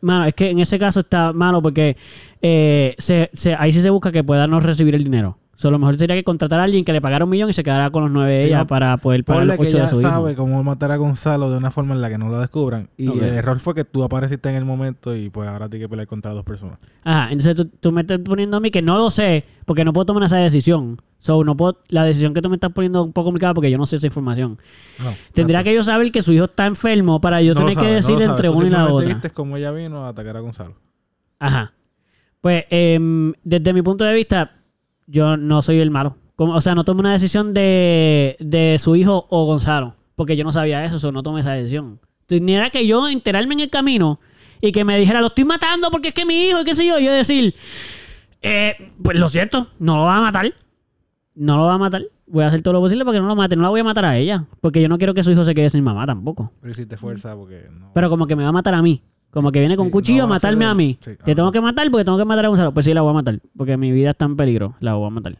[0.00, 1.96] Mano, es que en ese caso está malo porque
[2.40, 5.38] eh, se, se- ahí sí se busca que pueda no recibir el dinero.
[5.60, 7.64] So, lo mejor sería que contratar a alguien que le pagara un millón y se
[7.64, 9.88] quedara con los nueve de Sí, ella no, para poder pagar los que ocho de
[9.88, 10.08] su hijo.
[10.08, 12.88] sabe cómo matar a Gonzalo de una forma en la que no lo descubran.
[12.96, 13.16] Y Ok.
[13.22, 16.06] el error fue que tú apareciste en el momento y pues ahora tienes que pelear
[16.06, 16.78] contra dos personas.
[17.02, 19.92] Ajá, entonces tú, tú me estás poniendo a mí que no lo sé porque no
[19.92, 21.02] puedo tomar esa decisión.
[21.18, 23.68] So, no puedo, la decisión que tú me estás poniendo es un poco complicada porque
[23.72, 24.58] yo no sé esa información.
[25.02, 27.80] No, Tendría que yo saber que su hijo está enfermo para yo No tener que
[27.80, 28.28] sabes, no decir sabes.
[28.30, 29.08] entre una y la otra.
[29.08, 30.76] viste cómo ella vino a atacar a Gonzalo.
[31.40, 31.72] Ajá.
[32.40, 34.52] Pues em, desde mi punto de vista,
[35.08, 36.16] yo no soy el malo.
[36.36, 39.96] Como- o sea, no tomé una decisión de, de su hijo o Gonzalo.
[40.14, 41.98] Porque yo no sabía eso, o no tomé esa decisión.
[42.28, 44.20] Era que yo enterarme en el camino
[44.60, 46.86] y que me dijera, lo estoy matando porque es que mi hijo, y qué sé
[46.86, 46.98] yo.
[47.00, 47.54] Y yo decir,
[48.42, 50.52] eh, pues lo cierto, no lo va a matar.
[51.34, 52.02] No lo va a matar.
[52.26, 53.56] Voy a hacer todo lo posible para que no lo mate.
[53.56, 54.44] No la voy a matar a ella.
[54.60, 56.52] Porque yo no quiero que su hijo se quede sin mamá tampoco.
[56.60, 57.92] Pero hiciste fuerza porque no.
[57.94, 59.02] Pero como que me va a matar a mí.
[59.30, 60.98] Como que viene con Sí, cuchillo no a matarme a mí.
[61.00, 62.72] sí, Te ah, tengo que matar porque tengo que matar a Gonzalo.
[62.72, 63.40] Pues sí, la voy a matar.
[63.56, 64.74] Porque mi vida está en peligro.
[64.80, 65.38] La voy a matar.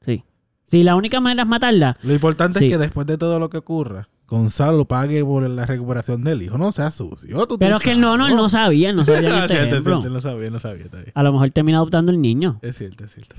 [0.00, 0.24] Sí.
[0.64, 1.96] Si la única manera es matarla.
[2.02, 2.64] Lo importante Sí.
[2.66, 6.58] es que después de todo lo que ocurra, Gonzalo pague por la recuperación del hijo.
[6.58, 7.46] No sea sucio.
[7.46, 8.92] tú Pero es que él no, no, él no sabía.
[8.92, 9.92] No sabía este cierto, es ejemplo.
[10.00, 10.84] cierto, él no sabía, no sabía.
[10.84, 11.12] Está bien.
[11.14, 12.58] A lo mejor termina adoptando el niño.
[12.62, 13.36] Es cierto, es cierto.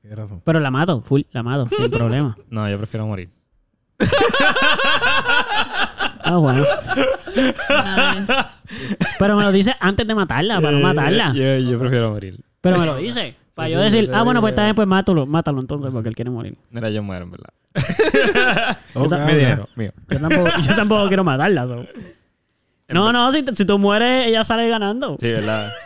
[0.00, 0.40] Tienes razón.
[0.44, 1.00] Pero la mato.
[1.02, 1.68] Full, la mato.
[1.76, 2.36] sin problema.
[2.50, 3.28] No, yo prefiero morir.
[6.24, 6.64] Ah, bueno.
[7.36, 8.32] Nice.
[9.18, 11.32] Pero me lo dice antes de matarla, para no matarla.
[11.34, 12.40] Yo, yo prefiero morir.
[12.60, 13.36] Pero me lo dice.
[13.54, 15.26] Para Sí, yo sí, decir, yo ah, bueno, pues está bien, pues mátalo.
[15.26, 16.56] Mátalo entonces porque él quiere morir.
[16.70, 17.50] Mira, yo muero, en verdad.
[19.08, 19.92] Ta- Mi dinero, mío.
[20.08, 21.66] Yo tampoco, yo tampoco quiero matarla.
[21.66, 21.86] so.
[22.88, 25.16] No, no, si, si tú mueres, ella sale ganando.
[25.20, 25.70] Sí, ¿verdad?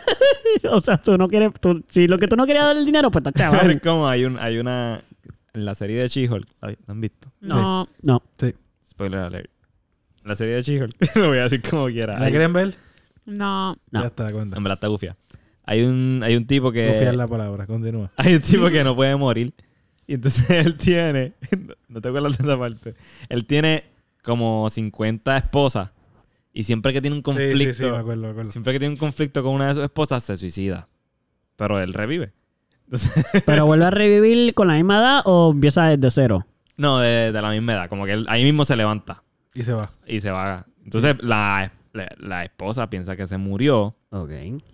[0.71, 1.51] O sea, tú no quieres.
[1.61, 3.81] tú- si lo que tú no querías dar el dinero, pues está A ver chaval.
[3.81, 4.99] cómo hay, un, hay una...
[5.53, 7.31] En la serie de She-Hulk, ¿la la han visto?
[7.41, 7.87] No.
[8.01, 8.23] No.
[8.39, 8.53] Sí.
[8.89, 9.49] Spoiler alert.
[10.29, 12.19] La serie de She-Hulk, lo voy a decir como quiera.
[12.19, 12.75] ¿La Hay- quieren ver?
[13.25, 13.75] No.
[13.89, 14.01] No.
[14.01, 14.57] Ya está, cuenta.
[14.57, 15.17] En verdad está gufia.
[15.65, 16.87] Hay un, hay un tipo que...
[16.87, 17.65] Confiar la palabra.
[17.65, 18.11] Continúa.
[18.17, 19.53] Hay un tipo que no puede morir.
[20.07, 21.33] Y entonces él tiene.
[21.87, 22.93] No te acuerdas de esa parte.
[23.27, 23.83] Él tiene
[24.23, 25.91] como 50 esposas.
[26.53, 27.57] Y siempre que tiene un conflicto.
[27.57, 28.51] Sí, sí, sí, me acuerdo, me acuerdo.
[28.51, 30.87] Siempre que tiene un conflicto con una de sus esposas, se suicida.
[31.55, 32.33] Pero él revive.
[32.85, 36.45] Entonces, Pero vuelve a revivir con la misma edad o empieza desde cero.
[36.77, 37.89] no, de, de la misma edad.
[37.89, 39.23] Como que él ahí mismo se levanta
[39.53, 39.91] Y se va.
[40.07, 40.65] y se va.
[40.83, 43.95] Entonces la, la, la esposa piensa que se murió.
[44.11, 44.31] Ok.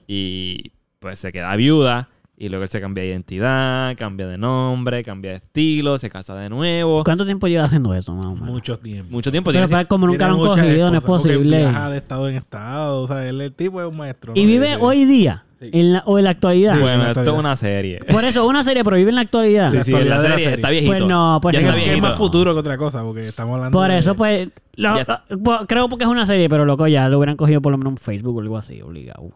[0.08, 2.10] Y pues se queda viuda.
[2.38, 6.36] Y luego él se cambia de identidad, cambia de nombre, cambia de estilo, se casa
[6.36, 7.02] de nuevo.
[7.06, 8.50] ¿Cuánto tiempo lleva haciendo eso, más o menos?
[8.50, 9.10] Mucho tiempo.
[9.10, 9.52] Mucho tiempo.
[9.54, 11.60] Pero para como nunca lo han cogido, no es posible.
[11.60, 13.02] Viaja de estado en estado.
[13.02, 14.34] O sea, él, el tipo es un maestro.
[14.36, 14.48] Y ¿no?
[14.48, 14.78] vive sí.
[14.82, 15.70] hoy día, Sí.
[15.72, 16.80] en la, o en la actualidad.
[16.80, 18.00] Bueno, la esto es una serie.
[18.12, 19.72] Por eso, una serie, pero vive en la actualidad.
[19.72, 20.56] Sí, sí, en la actualidad de la serie serie.
[20.56, 20.92] está viejito.
[20.94, 23.56] Pues no, pues ya es está que- Es más futuro que otra cosa, porque estamos
[23.56, 24.96] hablando Por de- eso, pues, lo-
[25.44, 27.92] pues, creo porque es una serie, pero loco, ya lo hubieran cogido por lo menos
[27.92, 29.30] en Facebook o algo así, obligado.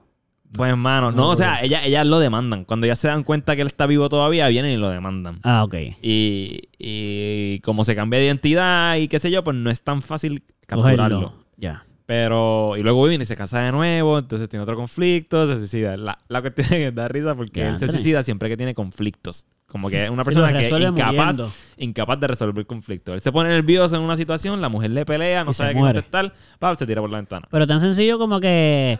[0.51, 2.65] Pues, hermano, no, No, o sea, ellas, ellas lo demandan.
[2.65, 5.39] Cuando ya se dan cuenta que él está vivo todavía, vienen y lo demandan.
[5.43, 5.75] Ah, ok.
[6.01, 10.01] Y, y como se cambia de identidad y qué sé yo, pues no es tan
[10.01, 11.21] fácil capturarlo.
[11.21, 11.33] Cogerlo.
[11.57, 11.85] Ya.
[12.09, 15.95] Pero, y luego viene y se casa de nuevo, entonces tiene otro conflicto, se suicida.
[15.95, 19.45] La, la cuestión es que da risa porque él se suicida siempre que tiene conflictos.
[19.67, 21.51] Como que es una persona que es incapaz, muriendo.
[21.77, 23.13] incapaz de resolver conflictos.
[23.13, 25.79] Él se pone nervioso en una situación, la mujer le pelea, no Y sabe qué
[25.81, 26.33] contestar,
[26.79, 27.47] se tira por la ventana.
[27.51, 28.97] Pero tan sencillo como que.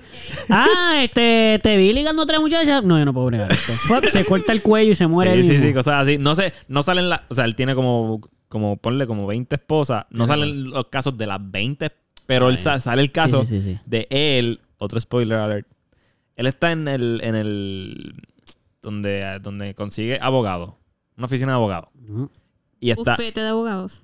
[0.52, 2.82] Ah, este, te vi ligando a otra muchacha.
[2.82, 3.74] No, yo no puedo bregar esto.
[4.12, 5.66] Se corta el cuello y se muere sí, él sí, mismo.
[5.66, 6.20] sí, cosas así.
[6.20, 7.24] No sé, no salen las.
[7.30, 10.06] O sea, él tiene como, como, ponle como 20 esposas.
[10.12, 11.90] No salen los casos de las 20,
[12.30, 13.80] pero él sa- sale el caso Sí, sí, sí, sí.
[13.88, 14.62] de él.
[14.78, 15.68] Otro spoiler alert.
[16.36, 18.14] Él está en el, en el
[18.84, 20.78] donde, donde consigue abogado.
[21.18, 21.88] Una oficina de abogado.
[22.08, 22.30] Ujú.
[22.80, 24.04] Y está, Bufete de abogados.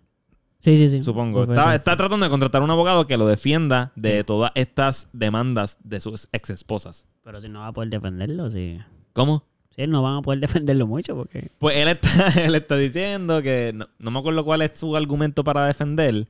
[0.60, 1.04] Sí, sí, sí.
[1.04, 6.00] supongo, está tratando de contratar un abogado que lo defienda de todas estas demandas de
[6.00, 7.06] sus ex esposas.
[7.24, 8.80] Pero si no va a poder defenderlo, sí.
[9.14, 9.44] ¿Cómo?
[9.76, 11.50] Sí, no van a poder defenderlo mucho porque...
[11.60, 15.44] Pues él está, él está diciendo que no, no me acuerdo cuál es su argumento
[15.44, 16.28] para defender,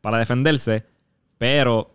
[0.00, 0.86] para defenderse,
[1.38, 1.94] pero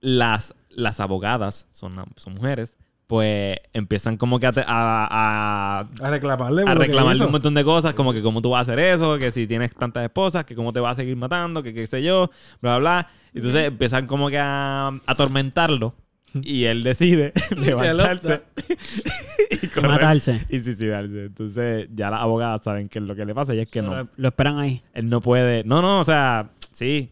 [0.00, 6.10] las, las abogadas, son, son mujeres, pues empiezan como que a, te- a- a- A
[6.10, 6.62] reclamarle.
[6.66, 9.30] a reclamarle un montón de cosas, como que cómo tú vas a hacer eso, que
[9.32, 12.30] si tienes tantas esposas, que cómo te vas a seguir matando, que qué sé yo,
[12.62, 13.08] bla, bla, bla.
[13.34, 15.94] Entonces empiezan como que a atormentarlo
[16.34, 18.42] y él decide levantarse
[19.60, 20.46] y correr Matarse.
[20.48, 21.24] y suicidarse.
[21.24, 24.08] Entonces ya las abogadas saben que lo que le pasa y es que no, Lo,
[24.16, 24.82] lo esperan ahí.
[24.94, 27.10] él no puede, no, no, o sea, sí.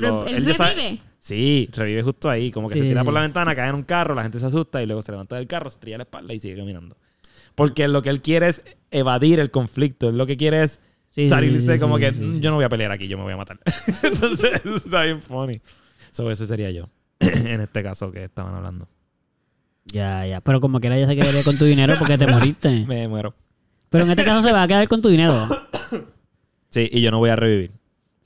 [0.00, 0.98] Pero Lo- él revive.
[1.20, 3.82] Sí, revive justo ahí, como que Sí, se tira por la ventana, cae en un
[3.82, 6.32] carro, la gente se asusta y luego se levanta del carro, se estrella la espalda
[6.32, 6.96] y sigue caminando.
[7.54, 10.80] Porque lo que él quiere es evadir el conflicto, él lo que quiere es
[11.10, 12.40] Sí, salirse sí, como sí, que sí, "Mm, sí.
[12.40, 13.58] yo no voy a pelear aquí, yo me voy a matar.
[14.04, 15.60] Entonces, eso está bien funny.
[16.12, 16.84] So, eso sería yo,
[17.20, 18.88] en este caso que estaban hablando.
[19.86, 20.40] Ya, ya.
[20.40, 22.84] Pero como quiera ya se quedaría con tu dinero porque te moriste.
[22.86, 23.34] Me muero.
[23.90, 25.48] Pero en este caso se va a quedar con tu dinero.
[26.68, 27.72] Sí, y yo no voy a revivir.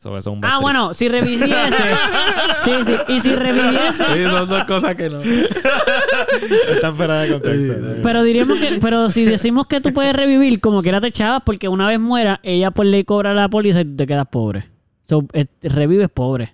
[0.02, 0.62] So, eso es un bad Ah, trip.
[0.62, 1.52] bueno, si reviviese.
[2.64, 2.92] Sí, sí.
[3.08, 4.02] Y si reviviese.
[4.04, 5.20] Sí, son dos cosas que no.
[5.20, 7.74] Están fuera de contexto.
[7.74, 8.00] Sí, sí.
[8.02, 11.68] Pero diríamos que, pero si decimos que tú puedes revivir, como quiera te echabas, porque
[11.68, 14.64] una vez muera, ella pues le cobra la póliza y tú te quedas pobre.
[15.08, 16.52] So, eh, revives pobre.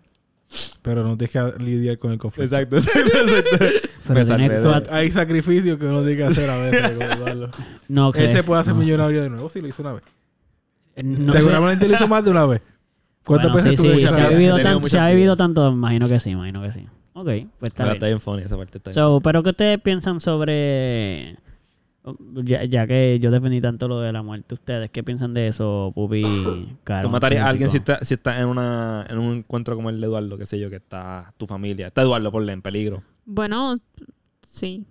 [0.82, 2.54] Pero no tienes que lidiar con el conflicto.
[2.56, 2.76] Exacto,
[4.14, 6.92] exacto, Hay sacrificios que uno tiene que hacer a veces.
[7.88, 10.02] No, Él se puede hacer no, millonario de nuevo si lo hizo una vez.
[11.02, 12.60] no- Seguramente lo hizo más de una vez.
[13.28, 16.08] ¿Cuántas Bueno, veces sí, tú sí, se ha vivido, tan- se ha vivido tanto, imagino
[16.08, 16.80] que sí, imagino que sí.
[17.12, 17.26] Ok,
[17.58, 17.92] pues está Pero bien.
[17.96, 18.94] está bien funny, esa parte está bien.
[18.94, 21.36] So, pero ¿qué ustedes piensan sobre...
[22.42, 25.92] Ya, ya que yo defendí tanto lo de la muerte, ¿ustedes qué piensan de eso,
[25.94, 26.22] Pupi?
[26.84, 27.08] Caro?
[27.08, 27.92] ¿Tú matarías a alguien si Político?
[27.92, 30.70] está, si está en, una, en un encuentro como el de Eduardo, qué sé yo,
[30.70, 31.88] que está tu familia?
[31.88, 33.02] Está Eduardo, por en peligro.
[33.26, 33.74] Bueno,
[34.46, 34.86] sí,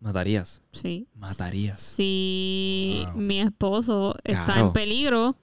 [0.00, 0.62] ¿Matarías?
[0.72, 1.06] sí.
[1.14, 1.82] ¿Matarías?
[1.82, 3.20] Si Wow.
[3.20, 4.66] mi esposo está Claro.
[4.68, 5.36] en peligro,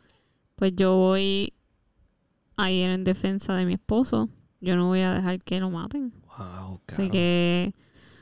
[0.55, 1.53] pues yo voy
[2.57, 4.29] a ir en defensa de mi esposo.
[4.59, 6.13] Yo no voy a dejar que lo maten.
[6.37, 7.73] Wow, Así que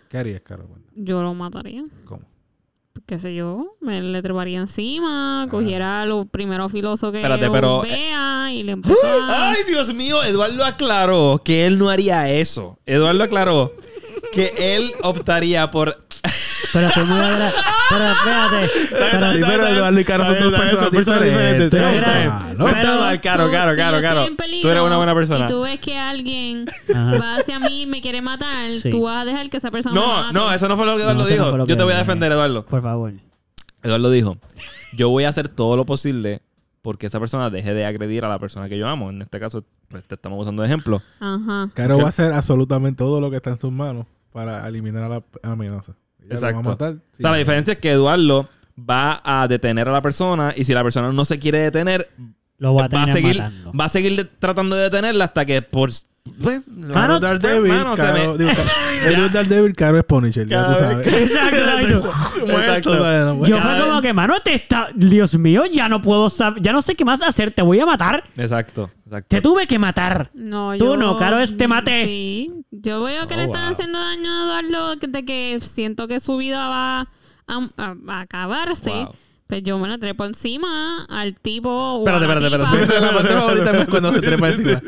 [0.09, 0.65] ¿Qué harías, Caro?
[0.67, 1.83] Bueno, yo lo mataría.
[2.05, 2.23] ¿Cómo?
[3.05, 8.51] qué sé yo, me le treparía encima, cogiera lo primero filoso que Espérate, pero- vea
[8.53, 9.49] y le empezó a...
[9.51, 10.23] ¡Ay, Dios mío!
[10.23, 12.77] Eduardo aclaró que él no haría eso.
[12.85, 13.73] Eduardo aclaró
[14.31, 15.97] que él optaría por...
[16.73, 17.51] Pero estoy muy agra-
[17.89, 18.69] Pero espérate.
[19.47, 21.69] Pero, Eduardo y Caro son dos personas diferentes.
[21.69, 21.91] Pero-
[22.57, 22.67] ¿no?
[22.69, 24.27] Está mal, caro, caro, si caro, caro.
[24.61, 25.45] Tú eres una buena persona.
[25.45, 27.17] Y tú ves que alguien Ajá.
[27.19, 28.89] va hacia mí y me quiere matar, Sí.
[28.89, 30.33] tú vas a dejar que esa persona me No, mate.
[30.33, 31.65] no, eso no fue lo que Eduardo No, eso no dijo.
[31.65, 32.65] Yo te voy a defender, Eduardo.
[32.65, 33.13] Por favor.
[33.83, 34.37] Eduardo dijo,
[34.93, 36.41] yo voy a hacer todo lo posible
[36.81, 39.09] porque esa persona deje de agredir a la persona que yo amo.
[39.09, 41.01] En este caso, pues, te estamos usando de ejemplo.
[41.19, 41.69] Ajá.
[41.73, 45.09] Caro va a hacer absolutamente todo lo que está en sus manos para eliminar a
[45.09, 45.93] la amenaza.
[46.29, 46.69] Lo a Exacto.
[46.71, 50.73] O sea, la diferencia es que Eduardo va a detener a la persona y si
[50.73, 52.09] la persona no se quiere detener,
[52.59, 53.71] Lo voy a va a seguir, matando.
[53.73, 55.89] va a seguir de- tratando de detenerla hasta que por...
[56.43, 56.61] Pues,
[56.93, 58.51] Caro es Daredevil, Caro, me- digo,
[59.03, 61.07] Caro- Daredevil, Caro es Punisher, ya tú sabes.
[61.07, 61.57] Exacto,
[62.47, 63.45] exacto.
[63.45, 64.89] Yo fue como que, mano, te está...
[64.93, 66.61] Dios mío, ya no puedo saber...
[66.61, 67.51] Ya no sé qué más hacer.
[67.51, 68.23] Te voy a matar.
[68.37, 69.27] Exacto, exacto.
[69.29, 70.29] Te tuve que matar.
[70.33, 72.05] No, Tú yo, no, Caro, es te maté.
[72.05, 72.51] Sí.
[72.71, 73.71] Yo veo que Oh, le están wow.
[73.71, 77.07] haciendo daño a Eduardo, de que siento que su vida va a,
[77.77, 78.89] a- a acabarse.
[78.91, 79.15] Wow.
[79.49, 82.03] Pues yo me la trepo encima al tipo.
[82.05, 82.81] Espérate, la espérate, tipa.
[82.83, 83.01] espérate.
[83.03, 84.81] La parte favorita es cuando se trepa encima.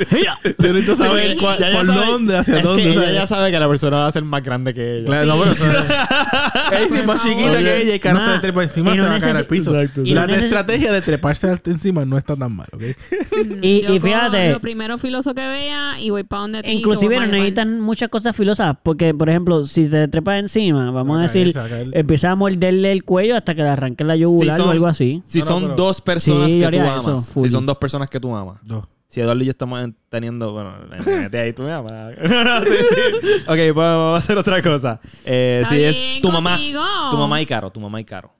[0.60, 2.84] Yo necesito saber cuál- Ya por sabe- dónde, hacia es dónde.
[2.84, 5.06] que ella ya sabe que la persona va a ser más grande que ella.
[5.08, 8.62] Claro, no, bueno, es- Ella es más chiquita que ella y Caro se le trepa
[8.62, 9.74] encima y se va a caer al piso.
[9.74, 12.84] La estrategia de treparse encima no está tan mal, ¿ok?
[13.64, 18.10] Y- fíjate- Lo primero filoso que vea y voy para donde Inclusive no necesitan muchas
[18.10, 18.76] cosas filosas.
[18.84, 21.58] Porque, por ejemplo, si te trepas encima, vamos a decir,
[21.94, 25.22] empieza a morderle el cuello hasta que le arranque la yugular son- o algo así.
[25.28, 27.26] Si No, no, son pero- dos personas Sí, que tú eso, amas.
[27.26, 28.58] si son dos personas que tú amas.
[28.64, 28.88] No.
[29.08, 30.54] Si Eduardo y yo estamos en- teniendo.
[30.54, 30.72] Bueno,
[31.30, 32.12] de ahí tú me amas.
[32.30, 33.28] No, no, sí, sí.
[33.48, 35.00] Ok, pues vamos a hacer otra cosa.
[35.26, 36.58] Eh, si es tu mamá.
[37.10, 38.32] Tu mamá y Caro, tu mamá y Caro.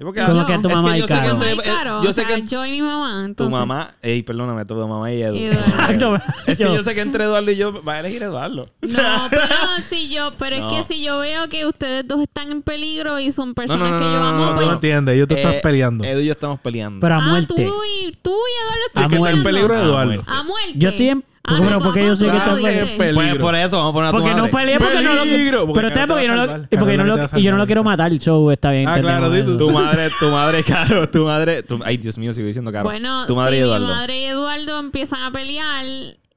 [0.00, 0.20] ¿Y por qué?
[0.24, 0.46] ¿Cómo Yo.
[0.46, 2.36] que tu Es mamá que y yo sé que entre- Caro, yo o sé sea,
[2.36, 3.18] que- yo y mi mamá.
[3.20, 3.94] Tu Entonces, mamá.
[4.00, 5.34] Ey, perdóname, tu mamá y Edu.
[5.52, 6.14] Exacto.
[6.46, 8.68] Es que Yo- yo sé que entre Eduardo y yo va a elegir Eduardo.
[8.80, 8.98] No,
[9.30, 9.42] pero
[9.88, 10.70] si yo, pero No.
[10.70, 13.90] es que si yo veo que ustedes dos están en peligro y son no, personas
[13.90, 16.04] no, que yo no, amo, no, Tú pues no entiendes, ellos te Eh, estás peleando.
[16.04, 17.00] Edu y yo estamos peleando.
[17.00, 17.54] Pero a ah, muerte.
[17.56, 19.50] tú y tú y Eduardo A están El que está en muerte.
[19.50, 20.22] peligro es Ah, Eduardo.
[20.28, 20.72] A muerte.
[20.76, 23.14] Yo estoy en- Ah, Pero no, porque yo sé que ¿cómo estás lo en peligro.
[23.14, 25.60] Pues por eso, vamos a poner a tu Porque no peleé porque no lo Peligro,
[25.66, 27.58] porque Pero está porque yo no lo, y porque yo no lo, y yo no
[27.58, 28.88] lo quiero matar, so está bien.
[28.88, 29.56] Ah, claro, entendemos di eso.
[29.58, 29.66] tú.
[29.66, 32.84] Tu madre, tu madre, Caro, tu madre, tu- ay Dios mío, sigo diciendo Caro.
[32.84, 33.86] Bueno, tu madre si y Eduardo.
[33.86, 35.84] mi madre y Eduardo empiezan a pelear...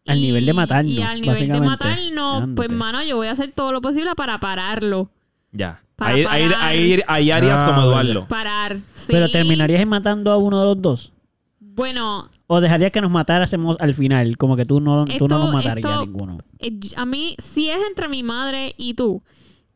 [0.08, 1.68] Al y- nivel de matarnos, Y al nivel de básicamente.
[1.68, 5.10] matarnos, pues, mano, yo voy a hacer todo lo posible para pararlo.
[5.52, 5.82] Ya.
[5.96, 6.66] Para Ahí, ahí, parar.
[6.66, 8.12] ahí, ahí harías Ah, como vale.
[8.12, 8.28] Eduardo.
[8.28, 8.78] Parar.
[8.78, 9.08] sí.
[9.10, 11.14] Pero terminarías matando a uno de los dos.
[11.60, 15.38] Bueno, O dejarías que nos matáramos al final, como que tú no, tú no Esto-
[15.46, 16.38] nos matarías esto- a ninguno.
[16.60, 19.24] eh, a mí, si es entre mi madre y tú,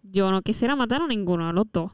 [0.03, 1.91] yo no quisiera matar a ninguno de los dos.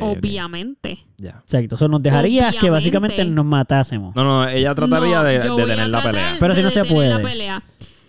[0.00, 1.04] Obviamente.
[1.18, 1.42] Ya.
[1.42, 4.14] Exacto, eso nos dejarías que básicamente nos matásemos.
[4.16, 6.36] No, no, ella trataría No, de, tener la pelea.
[6.40, 7.28] Pero si de no se detener la puede.
[7.32, 7.62] pelea.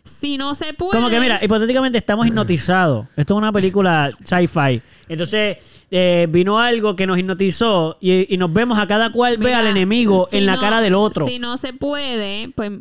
[0.07, 0.91] Si no se puede.
[0.93, 3.07] Como que mira, hipotéticamente estamos hipnotizados.
[3.15, 4.81] Esto es una película sci-fi.
[5.09, 5.57] Entonces
[5.91, 9.59] eh, vino algo que nos hipnotizó y, y nos vemos a cada cual ve mira,
[9.59, 11.25] al enemigo si en la no- cara del otro.
[11.25, 12.71] Si no se puede, pues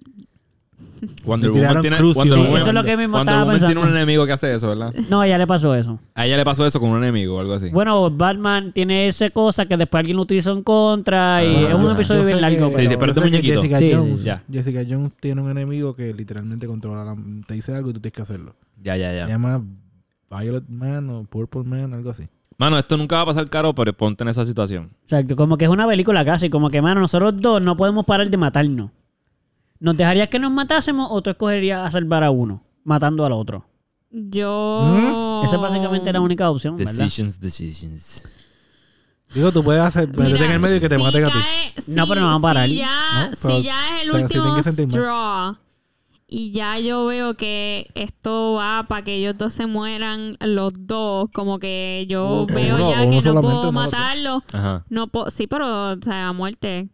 [1.25, 1.97] Wonder Woman tiene.
[2.01, 4.55] Wonder Sí, Woman- eso es lo que mismo Wonder Woman tiene un enemigo que hace
[4.55, 4.95] eso, ¿verdad?
[5.11, 5.99] No, a ella le pasó eso.
[6.15, 7.71] A ella le pasó eso con un enemigo o algo así.
[7.71, 11.75] Bueno, Batman tiene esa cosa que después alguien lo utilizó en contra y Ah, es
[11.75, 12.71] un episodio bien largo.
[12.71, 13.55] que- Sí, sí, pero- este muñequito.
[13.63, 14.43] Jessica Sí, Jones, ya.
[14.51, 17.17] Jessica Jones tiene un enemigo que literalmente controla la...
[17.47, 18.55] Te dice algo y tú tienes que hacerlo.
[18.83, 19.27] Ya, ya, Se ya.
[19.29, 19.63] llama
[20.31, 22.25] Violet Man o Purple Man, algo así.
[22.59, 24.91] Mano, esto nunca va a pasar caro, pero ponte en esa situación.
[25.03, 28.31] Exacto, como que es una película casi, como que, mano, nosotros dos no podemos parar
[28.31, 28.91] de matarnos.
[29.81, 33.67] ¿Nos dejarías que nos matásemos o tú escogerías a salvar a uno, matando al otro?
[34.11, 35.43] yo.
[35.45, 36.93] Esa básicamente es la única opción, ¿verdad?
[36.93, 38.23] Decisions, decisions.
[39.35, 41.35] Digo, tú puedes hacer, meterte en el medio y que te si maten a ti.
[41.89, 42.69] No, si- pero no van a parar.
[42.69, 45.57] Si ya, No, si ya es el último straw
[46.29, 51.29] y ya yo veo que esto va para que ellos dos se mueran los dos,
[51.35, 54.43] como que yo O- o veo uno- ya que no puedo matarlo.
[54.53, 54.85] Ajá.
[54.89, 56.89] No puedo, sí, pero o sea, a muerte.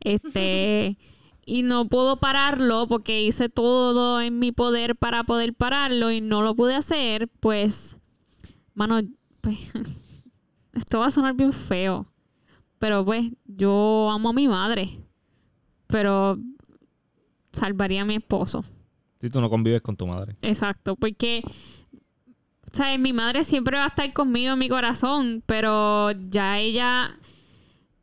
[0.00, 0.96] Este
[1.46, 6.42] y no puedo pararlo porque hice todo en mi poder para poder pararlo y no
[6.42, 7.96] lo pude hacer, pues
[8.74, 9.00] mano,
[9.40, 9.72] pues
[10.72, 12.06] esto va a sonar bien feo.
[12.78, 14.90] Pero pues yo amo a mi madre.
[15.86, 16.38] Pero
[17.52, 18.64] salvaría a mi esposo.
[19.20, 20.36] Si tú no convives con tu madre.
[20.42, 21.42] Exacto, porque
[22.72, 22.98] ¿sabes?
[22.98, 27.16] mi madre siempre va a estar conmigo en mi corazón, pero ya ella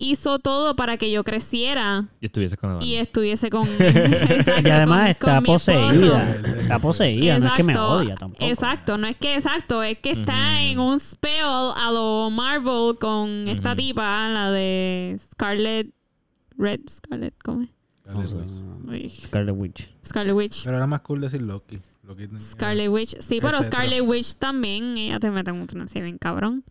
[0.03, 2.85] hizo todo para que yo creciera Y estuvieses con Eduardo.
[2.87, 6.35] y estuviese con exacto, Y además con- está con poseída.
[6.59, 8.45] Está poseída, no es que me Exacto, odia tampoco.
[8.45, 11.43] Exacto, no es que exacto, es que está en un spell
[11.75, 15.87] a lo Marvel con esta tipa, la de Scarlet
[16.57, 17.69] Red Scarlet, ¿cómo es?
[19.23, 19.93] Scarlet Witch.
[20.05, 20.63] Scarlet Witch.
[20.65, 21.79] Pero era más cool decir Loki.
[22.39, 23.61] Scarlet Witch, sí, pero.
[23.63, 26.63] Scarlet Witch también, ella te mete un trance bien cabrón.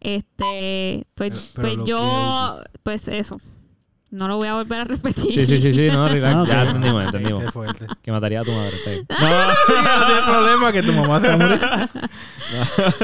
[0.00, 3.38] Este, pues, Pero- pero pues yo, pues eso.
[4.10, 5.34] No lo voy a volver a repetir.
[5.34, 6.34] Sí, sí, sí, sí, no, relax.
[6.36, 6.48] Ah, ok.
[6.48, 7.52] Ya entendimos, Qué entendimos.
[7.52, 7.86] fuerte.
[8.02, 8.74] Que mataría a tu madre.
[8.76, 9.06] está bien.
[9.08, 11.60] No, no tienes problema que tu mamá se va a morir.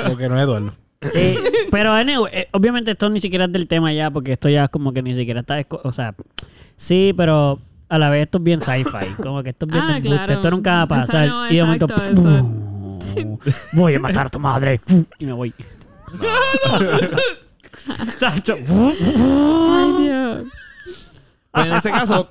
[0.08, 0.72] Porque no es Eduardo.
[1.12, 1.38] Sí,
[1.70, 4.70] pero anyway, eh, obviamente esto ni siquiera es del tema ya, porque esto ya es
[4.70, 5.64] como que ni siquiera está...
[5.84, 6.14] O sea,
[6.76, 9.14] sí, pero a la vez esto es bien sci-fi.
[9.22, 10.34] Como que esto es bien Ah, de embuste, claro.
[10.34, 11.28] Esto nunca va a pasar.
[11.28, 11.86] no, y de momento...
[13.74, 14.80] voy a matar a tu madre.
[15.20, 15.54] y me voy.
[18.00, 18.54] Exacto.
[18.68, 20.44] Ay, Dios.
[21.50, 22.30] Pues en ese caso,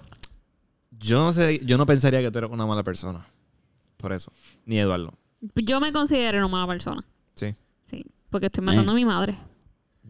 [0.92, 3.26] yo no sé, yo no pensaría que tú eres una mala persona.
[3.98, 4.32] Por eso.
[4.66, 5.14] Ni Eduardo.
[5.56, 7.04] Yo me considero una mala persona.
[7.34, 7.56] Sí.
[7.86, 8.96] Sí, porque estoy matando Eh.
[8.96, 9.36] a mi madre.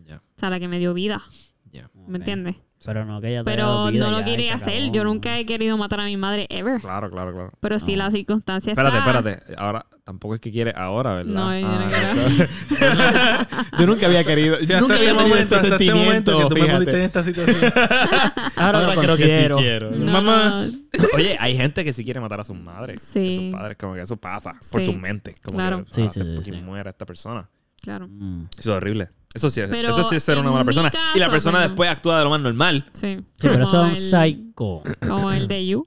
[0.06, 1.22] Ya, O sea, la que me dio vida.
[1.72, 1.90] ya.
[2.08, 2.56] ¿Me entiendes?
[2.86, 4.82] Pero no, que ella te Pero no lo ya, y quería se hacer.
[4.84, 4.94] acabó.
[4.94, 6.80] Yo nunca he querido matar a mi madre ever.
[6.82, 7.52] Claro, claro, claro.
[7.60, 8.04] Pero si No.
[8.06, 9.12] la circunstancia Espérate, está...
[9.20, 9.56] espérate.
[9.58, 11.34] Ahora, tampoco es que quiere ahora, ¿verdad?
[11.34, 11.88] No, yo no Ah,
[12.70, 13.68] quiero.
[13.80, 14.56] yo nunca había querido.
[14.62, 16.38] Hasta nunca este había tenido este hasta este sentimiento.
[16.38, 16.78] que tú me fíjate.
[16.78, 17.74] pusiste en esta situación.
[18.56, 19.58] Ahora, lo creo que sí considero.
[19.58, 19.92] quiero.
[19.92, 20.66] No, Mamá.
[21.16, 23.02] Oye, hay gente que sí quiere matar a sus madres.
[23.02, 23.32] Sí.
[23.32, 24.86] A sus padres, como que eso pasa por Sí.
[24.86, 25.40] sus mentes.
[25.42, 25.84] Como Claro.
[25.86, 26.62] que Sí, ah, sí, se sí, fucking sí.
[26.62, 27.50] muera esta persona.
[27.82, 28.08] Claro.
[28.08, 28.44] Mm.
[28.58, 29.10] Eso es horrible.
[29.34, 30.90] Eso sí es, Pero eso sí es ser una mala mi persona.
[31.14, 32.86] y la caso, persona después actúa de lo más normal.
[32.94, 33.18] Sí.
[33.18, 34.84] Sí, pero eso Como es el- un psycho.
[35.08, 35.86] Como el de You.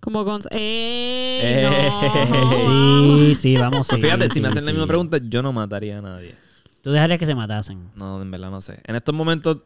[0.00, 0.40] Como con...
[0.50, 1.40] ¡Eh!
[1.42, 2.30] Eh.
[2.30, 2.52] no.
[3.28, 5.98] Sí, sí, vamos a fíjate, si me sí, hacen la misma pregunta, yo no mataría
[5.98, 6.34] a nadie.
[6.82, 7.90] Tú dejarías que se matasen.
[7.94, 8.80] No, en verdad no sé.
[8.84, 9.58] En estos momentos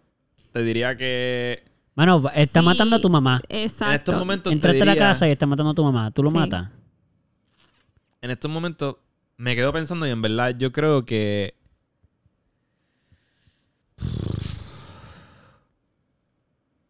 [0.53, 1.65] te diría que...
[1.95, 3.41] Mano, está Sí, matando a tu mamá.
[3.49, 3.87] Exacto.
[3.87, 6.11] En estos momentos te Entraste a la diría- casa y está matando a tu mamá.
[6.11, 6.37] ¿Tú lo Sí.
[6.37, 6.69] matas?
[8.21, 8.97] En estos momentos
[9.37, 11.55] me quedo pensando y en verdad yo creo que...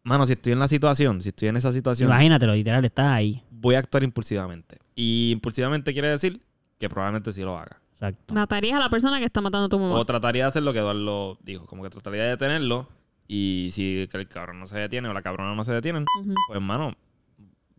[0.03, 3.43] Mano, si estoy en la situación, si estoy en esa situación, Imagínatelo, literal, estás ahí.
[3.51, 4.77] voy a actuar impulsivamente.
[4.95, 6.39] Y impulsivamente quiere decir
[6.79, 7.81] que probablemente sí lo haga.
[7.91, 8.33] Exacto.
[8.33, 9.95] Matarías a la persona que está matando a tu mamá.
[9.95, 12.87] O trataría de hacer lo que Eduardo dijo, como que trataría de detenerlo.
[13.27, 16.05] Y si el cabrón no se detiene o la cabrona no se detienen,
[16.47, 16.95] pues, mano,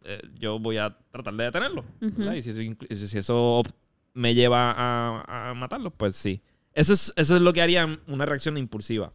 [0.05, 1.85] eh, yo voy a tratar de detenerlo.
[2.03, 3.63] Y si eso, si eso
[4.19, 6.43] me lleva a, a matarlo, pues sí.
[6.75, 9.13] Eso es, eso es lo que haría una reacción impulsiva.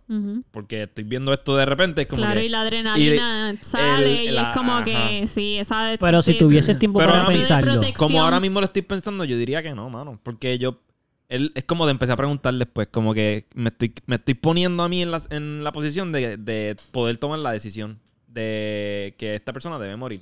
[0.51, 2.45] Porque estoy viendo esto de repente, es como Claro, que...
[2.47, 4.83] y la adrenalina sale el- y la- es como ajá.
[4.83, 7.81] que sí, esa Pero si tuvieses tiempo Pero para pensarlo.
[7.95, 10.19] Como ahora mismo lo estoy pensando, yo diría que no, mano.
[10.23, 10.79] Porque yo.
[11.29, 14.83] Él, es como de empezar a preguntar después, como que me estoy, me estoy poniendo
[14.83, 19.33] a mí en la, en la posición de, de poder tomar la decisión de que
[19.35, 20.21] esta persona debe morir.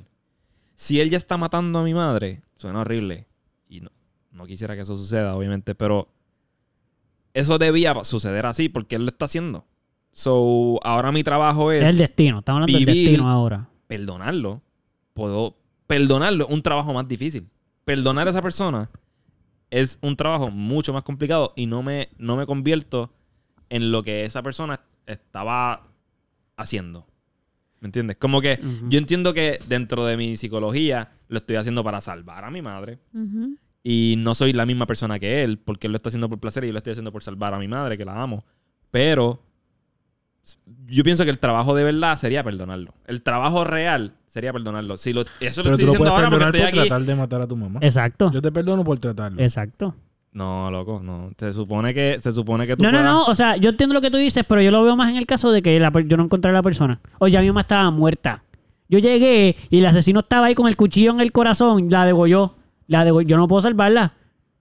[0.75, 3.25] Si él ya está matando a mi madre, suena horrible.
[3.67, 3.89] Y no,
[4.31, 6.07] no quisiera que eso suceda, obviamente, pero
[7.33, 9.65] eso debía suceder así porque él lo está haciendo.
[10.13, 12.39] So, ahora mi trabajo es Es el destino.
[12.39, 13.69] Estamos hablando del vivir- destino ahora.
[13.87, 14.61] perdonarlo,
[15.13, 17.47] puedo perdonarlo, es un trabajo más difícil.
[17.85, 18.89] Perdonar a esa persona
[19.69, 23.11] es un trabajo mucho más complicado y no me, no me convierto
[23.69, 25.87] en lo que esa persona estaba
[26.57, 27.07] haciendo.
[27.79, 28.17] ¿Me entiendes?
[28.17, 28.59] Como que
[28.89, 32.99] yo entiendo que dentro de mi psicología lo estoy haciendo para salvar a mi madre
[33.13, 33.55] Ujú.
[33.83, 36.63] Y no soy la misma persona que él porque él lo está haciendo por placer
[36.63, 38.43] y yo lo estoy haciendo por salvar a mi madre, que la amo.
[38.91, 39.41] Pero
[40.87, 42.93] yo pienso que el trabajo de verdad sería perdonarlo.
[43.07, 44.97] El trabajo real sería perdonarlo.
[44.97, 46.89] Si lo, eso lo Pero estoy tú lo diciendo puedes ahora porque estoy por aquí.
[46.89, 47.79] tratar de matar a tu mamá.
[47.83, 48.31] Exacto.
[48.33, 49.41] Yo te perdono por tratarlo.
[49.41, 49.95] Exacto.
[50.33, 51.29] No, loco, no.
[51.37, 53.25] Se supone que, se supone que tú No, no, puedas- no.
[53.25, 55.25] O sea, yo entiendo lo que tú dices, pero yo lo veo más en el
[55.25, 56.99] caso de que la yo no encontré a la persona.
[57.19, 58.43] O ya mi mamá estaba muerta.
[58.87, 61.89] Yo llegué y el asesino estaba ahí con el cuchillo en el corazón.
[61.89, 62.55] La degolló.
[62.91, 63.05] La.
[63.23, 64.13] Yo no puedo salvarla.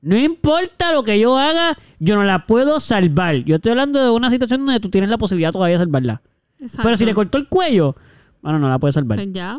[0.02, 3.36] No importa lo que yo haga, yo no la puedo salvar.
[3.44, 6.22] Yo estoy hablando de una situación donde tú tienes la posibilidad todavía de salvarla.
[6.58, 6.82] Exacto.
[6.84, 7.96] Pero si le cortó el cuello,
[8.40, 9.18] bueno, no la puedes salvar.
[9.18, 9.58] Pues ya.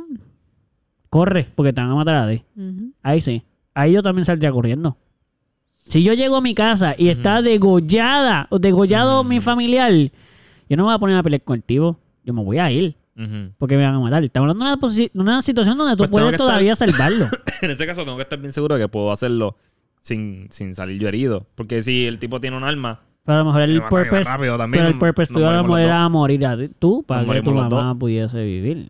[1.09, 2.43] Corre, porque te van a matar a ti.
[3.03, 3.43] Ahí sí.
[3.73, 4.97] Ahí yo también saldría corriendo.
[5.83, 10.83] Si yo llego a mi casa y está degollada o degollado mi familiar, yo no
[10.83, 11.99] me voy a poner a pelear con el tipo.
[12.23, 12.95] Yo me voy a ir
[13.57, 14.23] Porque me van a matar.
[14.23, 17.25] Estamos hablando de una, una situación donde tú Pues puedes estar- todavía salvarlo.
[17.61, 19.55] En este caso tengo que estar bien seguro de que puedo hacerlo
[20.01, 21.45] sin, sin salir yo herido.
[21.55, 24.57] Porque si el tipo tiene un arma, Pero a lo mejor Me el purpose, rápido
[24.57, 27.41] también, pero el purpose tuyo a lo era morir a ti- tú para Nos que
[27.43, 28.89] tu mamá pudiese vivir.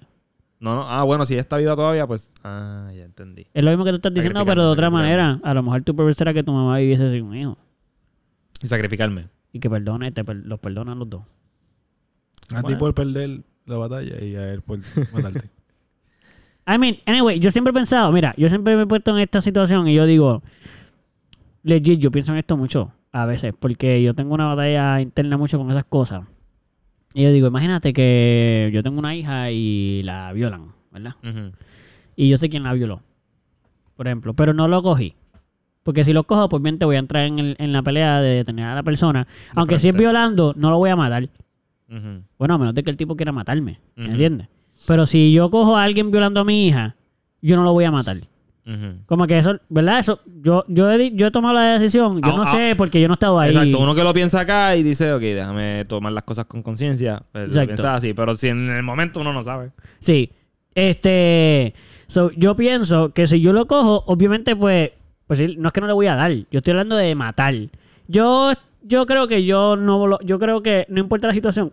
[0.61, 0.89] no, no.
[0.89, 2.34] Ah, bueno, si ella está viva todavía, pues.
[2.43, 3.48] Ah, ya entendí.
[3.53, 5.39] Es lo mismo que tú estás diciendo, pero de otra manera.
[5.43, 7.57] A lo mejor tu purpose era que tu mamá viviese sin un hijo.
[8.64, 9.27] Y sacrificarme.
[9.52, 11.23] Y que perdone, te per- los perdonan los dos.
[12.52, 12.77] A ti Bueno.
[12.77, 14.80] por perder la batalla y a él por
[15.14, 15.50] matarte.
[16.68, 19.42] I mean, anyway, yo siempre he pensado, mira, yo siempre me he puesto en esta
[19.42, 20.44] situación y yo digo,
[21.64, 25.58] legit, yo pienso en esto mucho a veces, porque yo tengo una batalla interna mucho
[25.58, 26.26] con esas cosas.
[27.14, 31.16] Y yo digo, imagínate que yo tengo una hija y la violan, ¿verdad?
[32.16, 33.02] Y yo sé quién la violó,
[33.98, 35.16] por ejemplo, pero no lo cogí.
[35.84, 38.22] Porque si lo cojo, pues bien te voy a entrar en, el- en la pelea
[38.22, 39.28] de detener a la persona.
[39.56, 40.04] Aunque si es frente.
[40.04, 41.28] violando, no lo voy a matar.
[42.38, 44.48] Bueno, a menos de que el tipo quiera matarme, ¿me entiendes?
[44.88, 46.96] Pero si yo cojo a alguien violando a mi hija,
[47.42, 48.18] yo no lo voy a matar.
[49.06, 50.00] Como que eso, ¿verdad?
[50.00, 52.52] Eso, yo, yo, he, yo he tomado la decisión, yo Ah, no ah.
[52.52, 53.50] sé porque yo no he estado ahí.
[53.52, 57.22] Exacto, uno que lo piensa acá y dice, ok, déjame tomar las cosas con conciencia.
[57.34, 59.72] Pues, piensa así, pero si en el momento uno no sabe.
[60.00, 60.32] Sí.
[60.74, 61.74] Este,
[62.08, 64.92] so, yo pienso que si yo lo cojo, obviamente pues,
[65.28, 67.54] pues sí, no es que no le voy a dar, yo estoy hablando de matar.
[68.08, 71.72] Yo, yo creo que yo no, lo- yo creo que no importa la situación,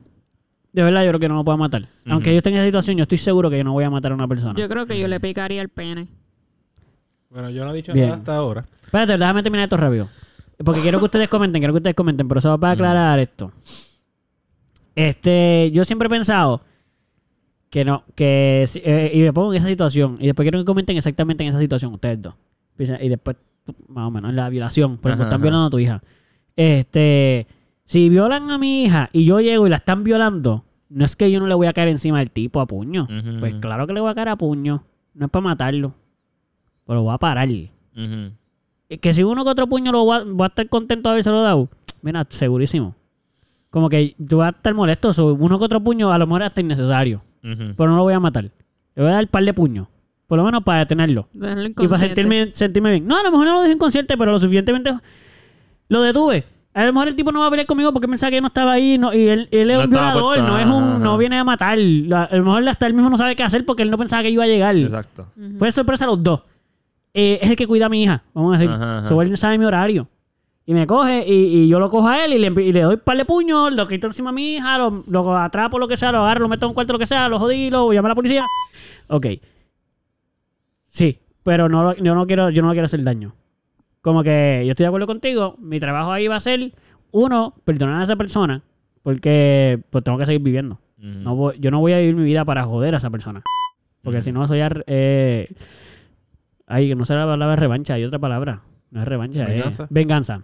[0.73, 1.83] de verdad yo creo que no lo puedo matar.
[2.07, 4.13] Aunque yo esté en esa situación, yo estoy seguro que yo no voy a matar
[4.13, 4.55] a una persona.
[4.57, 6.09] Yo creo que yo le picaría el pene.
[7.31, 8.07] Bueno, yo no he dicho Bien.
[8.07, 8.65] nada hasta ahora.
[8.83, 10.09] Espérate, déjame terminar esto rápido.
[10.65, 13.53] Porque quiero que ustedes comenten, quiero que ustedes comenten, pero eso va para aclarar esto.
[14.95, 16.63] Este, yo siempre he pensado
[17.71, 20.65] que no, que si- eh, y me pongo en esa situación y después quiero que
[20.65, 22.35] comenten exactamente en esa situación ustedes dos.
[22.79, 23.37] Y después,
[23.89, 25.43] más o menos, en la violación, por ejemplo, Ajá, están ajá.
[25.43, 26.03] violando a tu hija.
[26.59, 27.47] Este,
[27.85, 31.31] si violan a mi hija y yo llego y la están violando, no es que
[31.31, 33.07] yo no le voy a caer encima del tipo a puño.
[33.39, 34.83] Pues claro que le voy a caer a puño.
[35.15, 35.95] No es para matarlo.
[36.85, 37.49] Pero voy a parar.
[37.49, 41.43] Eh, Que si uno que otro puño lo va, va a estar contento de habérselo
[41.43, 41.69] dado.
[42.03, 42.97] Mira, segurísimo.
[43.71, 45.13] Como que yo voy a estar molesto.
[45.13, 47.23] so, uno que otro puño a lo mejor es hasta innecesario.
[47.77, 48.45] Pero no lo voy a matar.
[48.45, 48.51] Le
[49.03, 49.87] voy a dar un par de puños.
[50.27, 51.29] Por lo menos para detenerlo.
[51.85, 53.07] Y para sentirme, sentirme bien.
[53.07, 54.91] No, a lo mejor no lo dejo inconsciente, pero lo suficientemente...
[55.89, 56.45] Lo detuve.
[56.75, 58.47] A lo mejor el tipo no va a pelear conmigo porque pensaba que yo no
[58.49, 61.39] estaba ahí no- y él, él es No un violador, no es un, no viene
[61.39, 61.73] a matar.
[61.79, 64.31] A lo mejor hasta él mismo no sabe qué hacer porque él no pensaba que
[64.31, 64.77] iba a llegar.
[64.77, 65.29] Exacto.
[65.59, 66.43] Fue sorpresa a los dos.
[67.15, 68.71] Eh, es el que cuida a mi hija, vamos a decir.
[68.73, 69.09] Ajá, ajá.
[69.09, 70.07] So, él sabe mi horario.
[70.67, 71.33] Y me coge y,
[71.65, 73.73] y yo lo cojo a él y le, y le doy un par de puños,
[73.73, 76.49] lo quito encima a mi hija, lo, lo atrapo, lo que sea, lo agarro, lo
[76.49, 78.45] meto en un cuarto, lo que sea, lo jodí, lo llamo a la policía.
[79.09, 79.27] Ok.
[80.87, 83.35] Sí, pero no, lo- yo, no quiero, yo no lo quiero hacer daño.
[84.09, 86.73] Como que yo estoy de acuerdo contigo, mi trabajo ahí va a ser,
[87.11, 88.63] uno, perdonar a esa persona,
[89.03, 90.81] porque pues tengo que seguir viviendo.
[90.97, 93.43] No voy- yo no voy a vivir mi vida para joder a esa persona.
[94.03, 94.71] Porque si no, eso ya...
[94.87, 95.53] Eh,
[96.67, 98.63] ay, no sé la palabra revancha, hay otra palabra.
[98.91, 99.83] No es revancha, Venganza.
[99.85, 100.43] es venganza.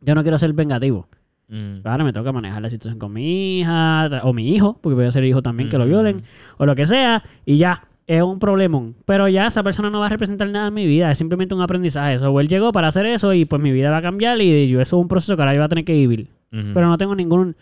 [0.00, 1.06] Yo no quiero ser vengativo.
[1.48, 1.80] Mm.
[1.86, 5.12] Ahora me toca manejar la situación con mi hija o mi hijo, porque voy a
[5.12, 6.22] ser hijo también que lo violen,
[6.56, 8.94] o lo que sea, y ya, es un problemón.
[9.04, 11.62] Pero ya esa persona no va a representar nada en mi vida, es simplemente un
[11.62, 12.18] aprendizaje.
[12.18, 14.80] So, él llegó para hacer eso y pues mi vida va a cambiar y yo
[14.80, 16.28] eso es un proceso que ahora yo voy a tener que vivir.
[16.50, 17.56] Pero no tengo ningún...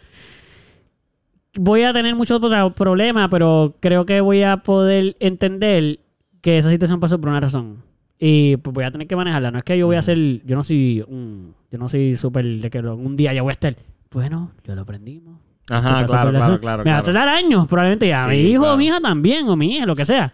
[1.54, 5.98] Voy a tener muchos pro- problemas, pero creo que voy a poder entender
[6.40, 7.78] que esa situación pasó por una razón.
[8.18, 9.50] Y pues voy a tener que manejarla.
[9.50, 10.18] No es que yo voy a ser...
[10.44, 11.54] Yo no soy un...
[11.70, 13.74] Yo no soy súper de que un día ya voy a estar...
[14.10, 15.38] Bueno, ya lo aprendimos.
[15.72, 16.84] Ajá, claro, claro, claro.
[16.84, 18.24] Me va a tardar años, probablemente ya.
[18.24, 18.74] Sí, mi hijo claro.
[18.74, 20.32] o mi hija también, o mi hija, lo que sea.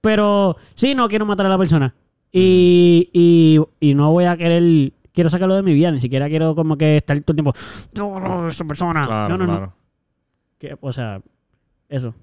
[0.00, 1.94] Pero sí, no quiero matar a la persona.
[2.32, 4.92] Y, y, y no voy a querer.
[5.12, 7.52] Quiero sacarlo de mi vida, ni siquiera quiero como que estar todo el tiempo.
[7.94, 9.06] No, no, esa persona.
[9.06, 9.66] Claro, no, no, claro.
[9.66, 9.72] no.
[10.58, 11.20] Que, o sea,
[11.88, 12.14] eso.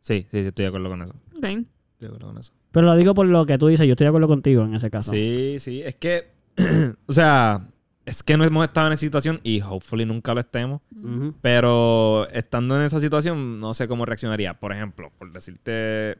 [0.00, 1.14] Sí, sí, sí, estoy de acuerdo con eso.
[1.36, 1.44] Ok.
[1.44, 1.66] Estoy
[2.00, 2.52] de acuerdo con eso.
[2.72, 4.90] Pero lo digo por lo que tú dices, yo estoy de acuerdo contigo en ese
[4.90, 5.12] caso.
[5.12, 6.30] Sí, sí, es que,
[7.06, 7.60] o sea,
[8.08, 10.80] es que no hemos estado en esa situación y hopefully nunca lo estemos.
[10.96, 11.34] Ujú.
[11.42, 14.58] Pero estando en esa situación, no sé cómo reaccionaría.
[14.58, 16.16] Por ejemplo, por decirte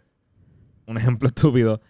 [0.87, 1.81] un ejemplo estúpido,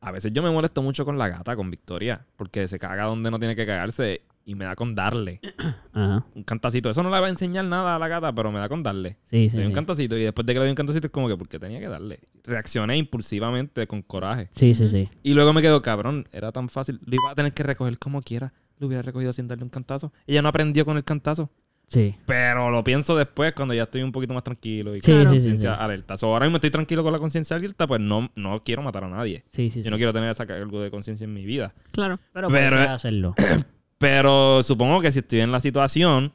[0.00, 3.30] a veces yo me molesto mucho con la gata, con Victoria, porque se caga donde
[3.30, 5.40] no tiene que cagarse y me da con darle
[5.92, 6.24] Ajá.
[6.36, 6.88] un cantacito.
[6.88, 9.16] Eso no le va a enseñar nada a la gata, pero me da con darle.
[9.24, 9.56] Sí, sí.
[9.56, 11.36] Le doy un cantacito y después de que le doy un cantacito es como que
[11.36, 12.20] porque tenía que darle.
[12.44, 14.48] Reaccioné impulsivamente con coraje.
[14.52, 14.88] sí, sí.
[14.88, 15.08] sí.
[15.24, 17.00] Y luego me quedo, cabrón, era tan fácil.
[17.04, 18.52] Lo iba a tener que recoger como quiera.
[18.78, 20.12] Lo hubiera recogido sin darle un cantazo.
[20.26, 21.50] Ella no aprendió con el cantazo.
[21.88, 25.20] Sí, Pero lo pienso después cuando ya estoy un poquito más tranquilo y sí, con
[25.20, 25.30] Claro.
[25.30, 25.50] sí, sí, sí.
[25.50, 26.16] conciencia alerta.
[26.16, 29.08] So, ahora mismo estoy tranquilo con la conciencia alerta, pues no, no quiero matar a
[29.08, 29.44] nadie.
[29.52, 29.90] Sí, sí, Yo sí.
[29.90, 31.72] no quiero tener esa cargo de conciencia en mi vida.
[31.92, 32.18] Claro.
[32.32, 33.34] Pero, Pero- hacerlo.
[33.98, 36.32] Pero supongo que si estoy en la situación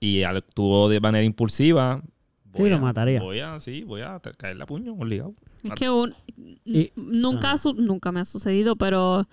[0.00, 2.02] y actúo de manera impulsiva,
[2.54, 3.20] Sí, lo a- mataría.
[3.22, 5.34] Voy a, sí, voy a te- caerle a puño, obligado.
[5.64, 6.14] Es que un,
[6.66, 9.26] Y- nunca, su- nunca me ha sucedido, pero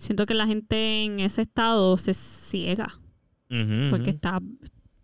[0.00, 3.00] siento que la gente en ese estado se ciega
[3.90, 4.40] porque está,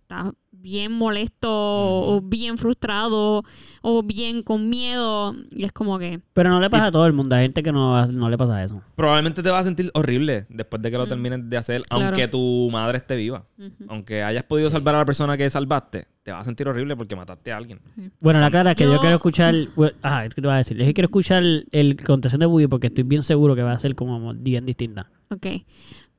[0.02, 3.40] está bien molesto o bien frustrado
[3.82, 7.12] o bien con miedo y es como que Pero no le pasa a todo el
[7.12, 7.34] mundo.
[7.36, 8.82] Hay gente que no, no le pasa eso.
[8.96, 11.08] Probablemente te vas a sentir horrible después de que lo Mm.
[11.08, 12.06] termines de hacer, Claro.
[12.06, 13.44] aunque tu madre esté viva.
[13.58, 13.84] ujú.
[13.88, 17.14] Aunque hayas podido salvar a la persona que salvaste, te vas a sentir horrible porque
[17.14, 17.78] mataste a alguien.
[18.20, 19.54] Bueno, la clara es que yo, Yo- quiero escuchar.
[20.02, 20.80] Ajá, es que te voy a decir.
[20.80, 23.78] Es que quiero escuchar el contestación de Boogie porque estoy bien seguro que va a
[23.78, 25.08] ser como bien distinta.
[25.30, 25.46] Ok.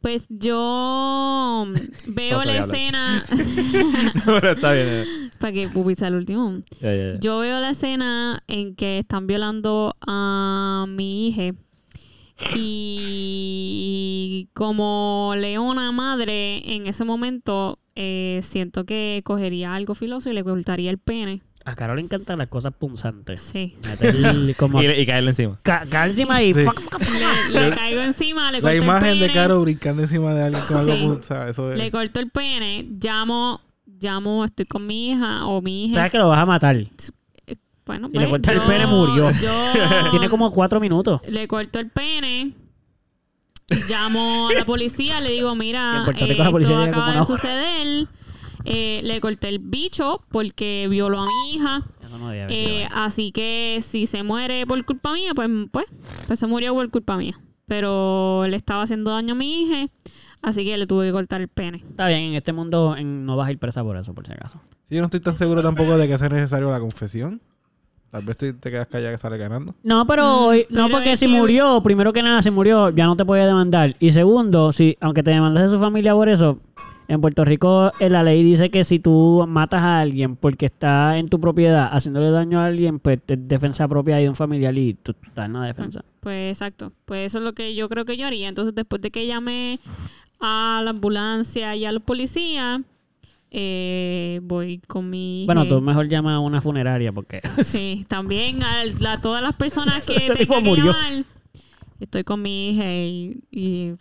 [0.01, 1.65] Pues yo
[2.07, 3.25] veo la escena
[4.25, 4.87] Pero está bien.
[4.87, 5.05] eh.
[5.39, 6.61] para que publicar el último.
[7.19, 11.49] Yo veo la escena en que están violando a mi hija.
[12.55, 20.43] Y como leona madre, en ese momento eh, siento que cogería algo filoso y le
[20.43, 21.41] cortaría el pene.
[21.69, 23.41] A Carol le encantan las cosas punzantes.
[23.41, 23.75] Sí.
[23.85, 24.81] Meterle como.
[24.81, 25.59] Y, y caerle encima.
[25.63, 26.53] Ca- caer encima y.
[26.53, 26.63] Sí.
[26.63, 27.51] fuck, fuck, fuck.
[27.51, 29.31] Le, le caigo encima, le corto La imagen de.
[29.33, 31.05] Caro brincando encima de alguien con algo, Sí.
[31.05, 31.77] o sea, eso es...
[31.77, 33.59] Le corto el pene, llamo,
[33.99, 35.95] llamo, estoy con mi hija o mi hija.
[35.95, 36.77] Sabes que lo vas a matar.
[37.85, 39.31] Bueno, Si le pues, cortas el yo- pene, murió.
[39.31, 39.71] yo-
[40.11, 41.19] Tiene como cuatro minutos.
[41.27, 42.53] le corto el pene,
[43.89, 46.93] llamo a la policía, le digo, mira, en Puerto eh, Rico la policía esto llega
[46.93, 47.41] como acaba una de hora.
[47.41, 48.07] suceder.
[48.69, 51.83] Eh, le corté el bicho porque violó a mi hija.
[52.11, 55.85] No Eh, así que si se muere por culpa mía, pues, pues,
[56.27, 57.39] pues se murió por culpa mía.
[57.67, 59.87] Pero le estaba haciendo daño a mi hija,
[60.41, 61.77] así que le tuve que cortar el pene.
[61.77, 64.31] Está bien, en este mundo en- no vas a ir presa por eso, por si
[64.33, 64.59] acaso.
[64.89, 67.41] Sí, yo no estoy tan seguro tampoco de que sea necesario la confesión.
[68.09, 69.75] Tal vez te quedas callada que sale ganando.
[69.83, 73.05] No, pero Mm, no pero porque si que- murió, primero que nada, si murió, ya
[73.05, 73.95] no te puede demandar.
[73.99, 76.57] Y segundo, si aunque te demandase su familia por eso,
[77.07, 81.17] en Puerto Rico eh, la ley dice que si tú matas a alguien porque está
[81.17, 84.93] en tu propiedad haciéndole daño a alguien, pues es defensa propia de un familiar y
[84.95, 86.03] tú estás en la defensa.
[86.19, 86.91] Pues exacto.
[87.05, 88.49] Pues eso es lo que yo creo que yo haría.
[88.49, 89.79] Entonces, después de que llamé
[90.39, 92.81] a la ambulancia y a los policías,
[93.49, 95.43] eh, voy con mi.
[95.45, 98.81] Bueno, tú mejor llama a una funeraria porque Sí, también a,
[99.13, 100.85] a todas las personas que Ese tipo que murió.
[100.87, 101.23] llamar.
[101.99, 103.93] Estoy con mi hija y, y,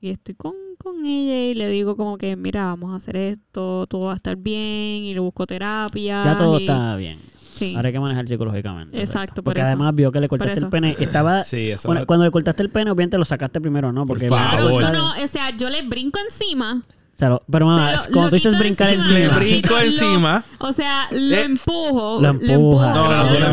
[0.00, 0.54] y estoy con,
[0.92, 4.16] con ella y le digo como que, mira, vamos a hacer esto, todo va a
[4.16, 6.24] estar bien y le busco terapia.
[6.24, 7.18] ya todo y- está bien.
[7.54, 7.74] Sí.
[7.74, 9.00] Ahora hay que manejar psicológicamente.
[9.00, 9.68] Exacto, por Porque eso.
[9.68, 10.94] además vio que le cortaste el pene.
[10.98, 14.04] Estaba, Sí, eso bueno, no- cuando le cortaste el pene, obviamente lo sacaste primero, ¿no?
[14.04, 14.82] Porque Por favor.
[14.82, 16.82] no, no, o sea, yo le brinco encima
[17.16, 19.14] O sea, lo- pero mamá, lo- cuando lo tú dices brincar encima.
[19.18, 20.44] Le encima, brinco Lo- encima.
[20.58, 22.18] O sea, lo Eh, empujo.
[22.20, 22.88] lo le empuja.
[22.92, 23.46] No, no, no, le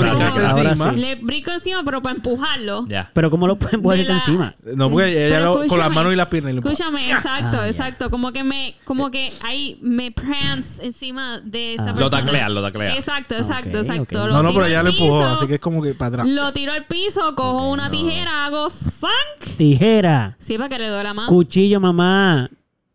[0.45, 0.89] ahora encima.
[0.91, 0.95] sí.
[0.97, 2.85] Le brinco encima, pero para empujarlo.
[2.89, 3.09] Ya.
[3.13, 4.53] pero ¿cómo lo pueden poner De la- encima?
[4.75, 6.53] No, porque ella lo- con las manos y las piernas.
[6.55, 6.59] lo.
[6.59, 8.09] Escúchame, exacto, Ah, exacto.
[8.09, 11.87] Como que me, como que ahí me prance encima de esa Ah.
[11.93, 12.21] Lo persona.
[12.21, 12.95] taclea, lo taclea.
[12.97, 14.27] Exacto, exacto, exacto.
[14.27, 16.27] Lo No, no, pero ella lo empujó, así que es como que para atrás.
[16.27, 19.55] Lo tiro al piso, cojo una tijera, hago zank.
[19.57, 21.29] Tijera, Sí, para que le duele la mano.
[21.29, 22.49] cuchillo, mamá.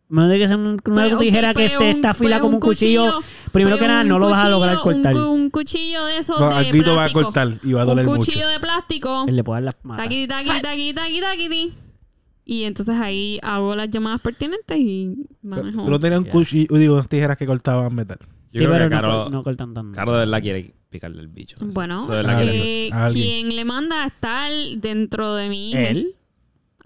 [0.09, 2.59] No tiene que ser un- una Pues, tijera que esté un- esta fila como un
[2.59, 3.11] cuchillo.
[3.51, 5.15] Primero pues, que nada, un no lo vas a cuchillo- lograr cortar.
[5.15, 7.23] Un, un cuchillo de esos No, de Alguito va a plástico.
[7.23, 8.25] cortar y va a doler Un mucho.
[8.25, 9.25] cuchillo de plástico.
[9.27, 10.05] Él le puede dar las matas.
[10.05, 11.73] Taqui, taqui, taqui, taqui, taqui.
[12.45, 15.13] Y entonces ahí hago las llamadas pertinentes y
[15.43, 15.83] manejo.
[15.85, 16.31] Tú no tenías un Ya.
[16.31, 18.17] cuchillo, digo, unas tijeras que cortaban metal.
[18.19, 19.95] Yo Sí, creo pero que no, Caro, cor- no cortan tanto.
[19.95, 21.55] Caro de verdad quiere picarle el bicho.
[21.61, 25.73] Bueno, de quiere eh, quien le manda a estar dentro de mí.
[25.75, 26.15] ¿Él?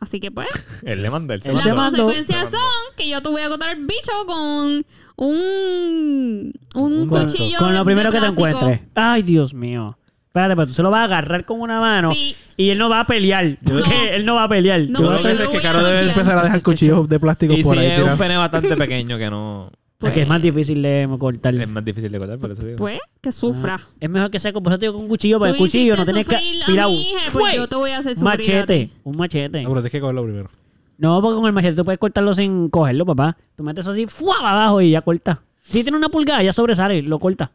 [0.03, 0.47] Así que pues.
[0.83, 2.03] Él le manda, él se las mandó.
[2.05, 4.83] consecuencias son que yo te voy a cortar el bicho con
[5.15, 7.57] un, un Con, cuchillo.
[7.57, 8.47] con lo de primero que te plástico.
[8.47, 8.81] encuentres.
[8.95, 9.97] Ay, Dios mío.
[10.27, 12.35] Espérate, pero tú se lo vas a agarrar con una mano Sí.
[12.57, 13.57] y él no va a pelear.
[13.63, 14.81] Porque él no va a pelear.
[14.89, 16.41] No, Tú Yo vas lo que lo es que voy a Caro debe empezar a
[16.43, 18.19] dejar cuchillos de plástico Y por si ahí es un tirados.
[18.19, 19.71] pene bastante pequeño que no...
[20.03, 21.55] Porque es más difícil de cortar.
[21.55, 22.77] Es más difícil de cortar, por eso digo.
[22.77, 23.79] Pues, que sufra.
[23.99, 25.95] Es mejor que sea con, por eso te digo con un cuchillo, porque el cuchillo
[25.95, 27.55] no tienes que a hija, pues ¡Fue!
[27.55, 28.93] yo te voy a hacer Un sufrir a machete, ti.
[29.03, 29.61] un machete.
[29.63, 30.49] No, pero tienes que cogerlo primero.
[30.97, 33.37] No, porque con el machete tú puedes cortarlo sin cogerlo, papá.
[33.55, 34.35] Tú metes así, ¡fua!
[34.37, 35.41] para abajo y ya corta.
[35.61, 37.51] Si tiene una pulgada, ya sobresale, lo corta.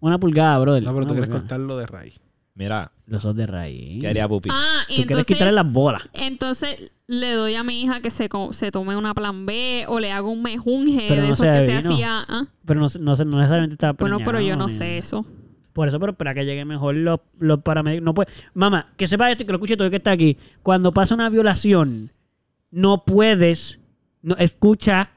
[0.00, 0.82] Una pulgada, brother.
[0.82, 2.20] No, pero tú quieres cortarlo de raíz.
[2.56, 4.00] Mira, Los sos de raíz.
[4.00, 4.48] ¿qué haría Pupi?
[4.52, 6.02] Ah, Tú y quieres entonces, quitarle las bolas.
[6.12, 9.98] entonces le doy a mi hija que se, co- se tome una plan B o
[9.98, 12.24] le hago un mejunje Pero de no esos se que se hacía.
[12.28, 12.46] ¿ah?
[12.64, 15.26] Pero no, no, no necesariamente está Bueno, pero yo no sé eso.
[15.72, 18.04] Por eso, pero para que llegue mejor los, los paramédicos.
[18.04, 18.30] No puede.
[18.54, 20.36] Mamá, que sepa esto y que lo escuche todo el que está aquí.
[20.62, 22.12] Cuando pasa una violación,
[22.70, 23.80] no puedes.
[24.22, 25.10] No, escucha.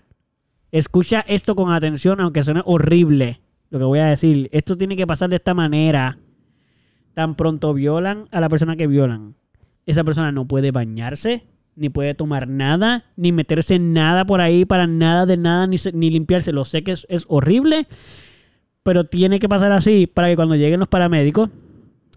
[0.71, 3.39] Escucha esto con atención, aunque suene horrible.
[3.69, 4.49] Lo que voy a decir.
[4.51, 6.17] Esto tiene que pasar de esta manera.
[7.17, 9.33] Tan pronto violan a la persona que violan.
[9.87, 14.85] Esa persona no puede bañarse, ni puede tomar nada, ni meterse nada por ahí para
[14.85, 16.51] nada de nada, ni, ni limpiarse.
[16.51, 17.87] Lo sé que es, horrible,
[18.83, 21.49] pero tiene que pasar así para que cuando lleguen los paramédicos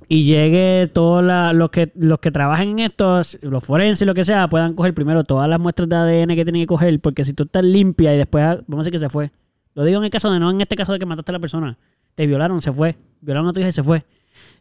[0.07, 1.25] y llegue todos
[1.55, 5.25] los que los que trabajen en esto, los forenses, lo que sea, puedan coger primero
[5.25, 8.19] todas las muestras de ADN que tienen que coger, porque si tú estás limpia y
[8.19, 9.33] después, vamos a decir que se fue.
[9.73, 11.39] Lo digo en el caso de no en este caso de que mataste a la
[11.39, 11.79] persona.
[12.15, 12.99] Te violaron, se fue.
[13.23, 14.05] Violaron a tu hija y se fue.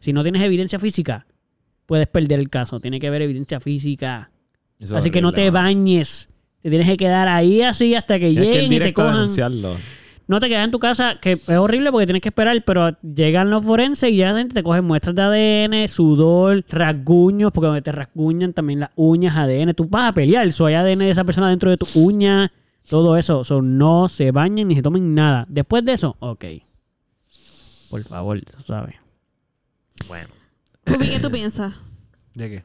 [0.00, 1.26] Si no tienes evidencia física,
[1.86, 2.80] puedes perder el caso.
[2.80, 4.32] Tiene que haber evidencia física.
[4.78, 6.28] Eso así que no te bañes.
[6.62, 9.14] Te tienes que quedar ahí así hasta que Tienes que ir lleguen y te cojan.
[9.14, 9.76] denunciarlo.
[10.26, 13.50] No te quedas en tu casa, que es horrible porque tienes que esperar, pero llegan
[13.50, 17.82] los forenses y ya la gente te cogen muestras de ADN, sudor, rasguños, porque donde
[17.82, 19.74] te rasguñan también las uñas, ADN.
[19.74, 22.52] Tú vas a pelear, so, hay ADN de esa persona dentro de tu uña,
[22.88, 23.42] todo eso.
[23.42, 25.46] So, no se bañen ni se tomen nada.
[25.48, 26.44] Después de eso, ok.
[27.90, 28.94] Por favor, tú sabes.
[30.08, 30.28] Bueno.
[30.84, 31.78] ¿qué tú piensas
[32.34, 32.64] ¿De qué?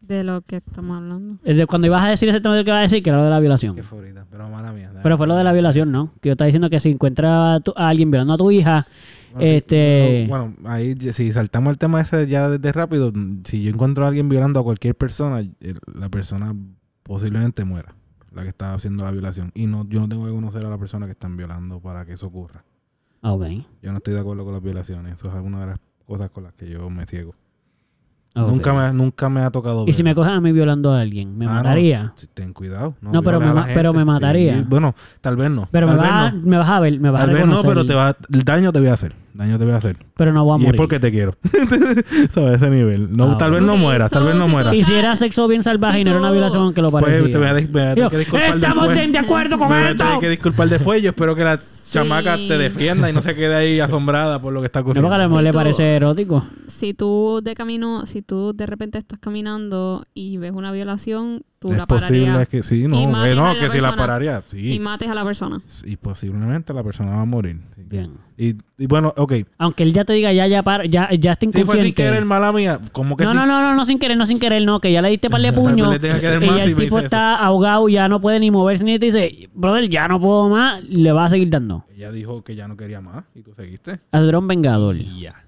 [0.00, 1.38] de lo que estamos hablando?
[1.44, 3.16] Es de cuando ibas a decir ese tema de que ibas a decir, que era
[3.18, 3.74] lo de la violación.
[3.74, 4.26] Qué favorita.
[4.30, 4.92] Pero mala mía.
[5.02, 6.12] Pero fue lo de la violación, ¿no?
[6.20, 8.86] Que yo estaba diciendo que si encuentra a, tu- a alguien violando a tu hija,
[9.32, 13.12] Bueno, sí, este- no, bueno, ahí si saltamos el tema ese ya desde rápido,
[13.44, 15.54] si yo encuentro a alguien violando a cualquier persona, el-
[15.94, 16.54] la persona
[17.02, 17.94] posiblemente muera,
[18.34, 19.52] la que está haciendo la violación.
[19.54, 22.12] Y no, yo no tengo que conocer a la persona que están violando para que
[22.12, 22.62] eso ocurra.
[23.22, 23.46] ah, ok.
[23.82, 25.14] Yo no estoy de acuerdo con las violaciones.
[25.18, 27.34] Eso es una de las cosas con las que yo me ciego.
[28.34, 28.48] ok.
[28.48, 31.36] Nunca, me, nunca me ha tocado Y si me cogen a mí violando a alguien,
[31.38, 32.14] ¿me Ah, mataría?
[32.34, 32.94] Ten cuidado.
[33.00, 34.58] No, No, pero me ma- pero me mataría.
[34.58, 35.68] Sí, Bueno, tal vez no.
[35.70, 36.42] Pero me tal vas, a, no.
[36.46, 38.72] me vas a ver, me vas Tal a vez no, pero te va, el daño
[38.72, 39.14] te voy a hacer.
[39.34, 39.96] Daño te voy a hacer.
[40.16, 40.76] pero no voy a Y es morir.
[40.78, 41.34] porque te quiero.
[42.30, 42.56] ¿Sabes?
[42.62, 43.14] Ese nivel.
[43.16, 44.72] No, Ah, tal vez no mueras, tal vez no mueras.
[44.74, 47.30] Y si era sexo bien salvaje y no era una violación, aunque lo Pues parecía.
[47.32, 49.12] te voy a, dis- me voy a Yo, tener que disculpar Estamos después.
[49.12, 50.20] de, acuerdo con Me voy a esto.
[50.20, 51.02] que disculpar después.
[51.02, 51.58] Yo espero que la
[51.90, 54.98] chamaca te defienda y no se quede ahí asombrada por lo que está No, porque
[55.00, 55.24] a ocurriendo.
[55.24, 56.46] lo mejor Si le tú- parece erótico.
[56.68, 61.72] Si tú de camino, si tú de repente estás caminando y ves una violación, tú
[61.72, 63.76] es la posible pararías que sí, y no, mates eh, no, a la que si
[63.78, 63.96] la persona.
[63.96, 64.78] pararía, y sí.
[64.80, 65.60] mates a la persona.
[65.84, 67.60] Y posiblemente la persona va a morir.
[67.76, 68.12] Bien.
[68.36, 69.32] Y, y bueno, ok.
[69.58, 71.94] Aunque él ya te diga, ya, ya, para, ya, ya está Si fue sin inconsciente.
[71.94, 74.64] querer, mala mía, como que no, no, no, no, no, sin querer, no sin querer,
[74.64, 75.94] no, que ya le diste par de puños.
[75.94, 79.88] Y ya el tipo está ahogado, ya no puede ni moverse ni te dice, brother,
[79.88, 81.84] ya no puedo más, le va a seguir dando.
[81.94, 84.00] Ella dijo que ya no quería más y tú seguiste.
[84.10, 84.96] Ladrón vengador.
[84.96, 85.43] Ya.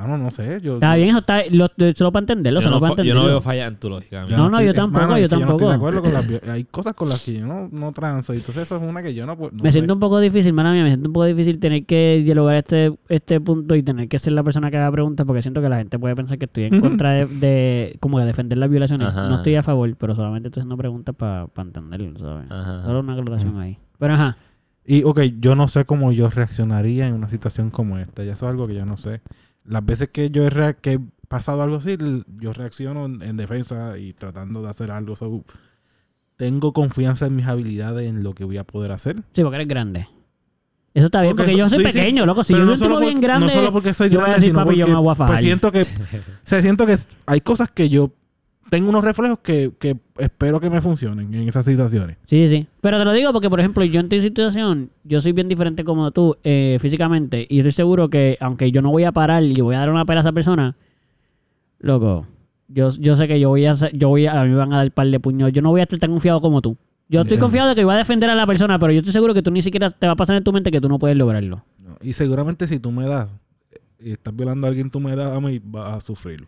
[0.00, 0.60] Mano, no sé.
[0.62, 3.40] Yo, Está bien, eso está, lo, solo para entenderlo, Yo no, para yo no veo
[3.40, 4.24] falla en tu lógica.
[4.26, 5.68] No, no, yo tampoco, mano, yo es que no estoy tampoco.
[5.70, 8.32] de acuerdo con las vi- hay cosas con las que yo no, no transo.
[8.34, 9.50] Y entonces eso es una que yo no puedo.
[9.52, 9.78] no Me sé.
[9.78, 12.92] siento un poco difícil, mala mía, me siento un poco difícil tener que dialogar este,
[13.08, 15.78] este punto y tener que ser la persona que haga preguntas porque siento que la
[15.78, 19.08] gente puede pensar que estoy en contra de, de como de defender las violaciones.
[19.08, 19.28] Ajá.
[19.28, 22.50] No estoy a favor, pero solamente estoy haciendo preguntas para entenderlo, ¿sabes?
[22.50, 22.82] Ajá.
[22.84, 23.78] Solo una aclaración ahí.
[23.98, 24.36] Pero ajá,
[24.86, 28.24] Y, ok, yo no sé cómo yo reaccionaría en una situación como esta.
[28.24, 29.20] Y eso es algo que yo no sé.
[29.68, 31.96] Las veces que yo he, que he pasado algo así,
[32.40, 35.14] yo reacciono en, en defensa y tratando de hacer algo.
[35.14, 35.44] So,
[36.36, 39.16] tengo confianza en mis habilidades, en lo que voy a poder hacer.
[39.32, 40.08] sí, porque eres grande.
[40.94, 42.42] Eso está bien, porque, Porque yo soy sí, sí, pequeño, loco.
[42.42, 44.54] Si yo no soy bien grande, No solo porque soy yo voy a grande, decir,
[44.54, 45.34] papi, yo me voy a fajar.
[45.34, 45.86] pues siento que, o
[46.42, 46.96] sea, siento que
[47.26, 48.12] hay cosas que yo
[48.70, 52.16] tengo unos reflejos que, que espero que me funcionen en esas situaciones.
[52.26, 52.66] Sí, sí.
[52.80, 55.84] Pero te lo digo porque, por ejemplo, yo en tu situación, yo soy bien diferente
[55.84, 57.46] como tú eh, físicamente.
[57.48, 60.04] Y estoy seguro que, aunque yo no voy a parar y voy a dar una
[60.04, 60.76] pela a esa persona,
[61.78, 62.26] loco,
[62.68, 64.78] yo, yo sé que yo voy a yo voy a, a mí me van a
[64.78, 65.52] dar par de puños.
[65.52, 66.76] Yo no voy a estar tan confiado como tú.
[67.08, 69.32] Yo estoy confiado de que voy a defender a la persona, pero yo estoy seguro
[69.32, 71.16] que tú ni siquiera te va a pasar en tu mente que tú no puedes
[71.16, 71.64] lograrlo.
[71.78, 71.96] ¿no?
[72.02, 73.30] Y seguramente si tú me das
[73.70, 76.46] eh, y estás violando a alguien, tú me das a mí, vas a sufrir.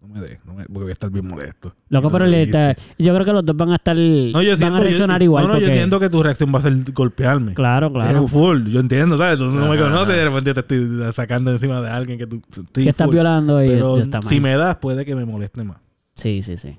[0.00, 1.74] No me des, no me- porque voy a estar bien molesto.
[1.90, 3.94] Loco, pero le- te- yo creo que los dos van a estar.
[3.94, 5.42] No, yo van siento, a reaccionar yo, igual.
[5.44, 7.52] No, no, yo porque- entiendo que tu reacción va a ser golpearme.
[7.52, 8.24] Claro, claro.
[8.24, 9.38] Es full, yo entiendo, ¿sabes?
[9.38, 9.84] Tú no me Ajá.
[9.84, 13.06] conoces y de repente te estoy sacando encima de alguien que tú estoy que estás
[13.06, 13.14] full.
[13.14, 14.28] violando y Pero está mal.
[14.30, 15.78] si me das, puede que me moleste más.
[16.14, 16.78] Sí, sí, sí.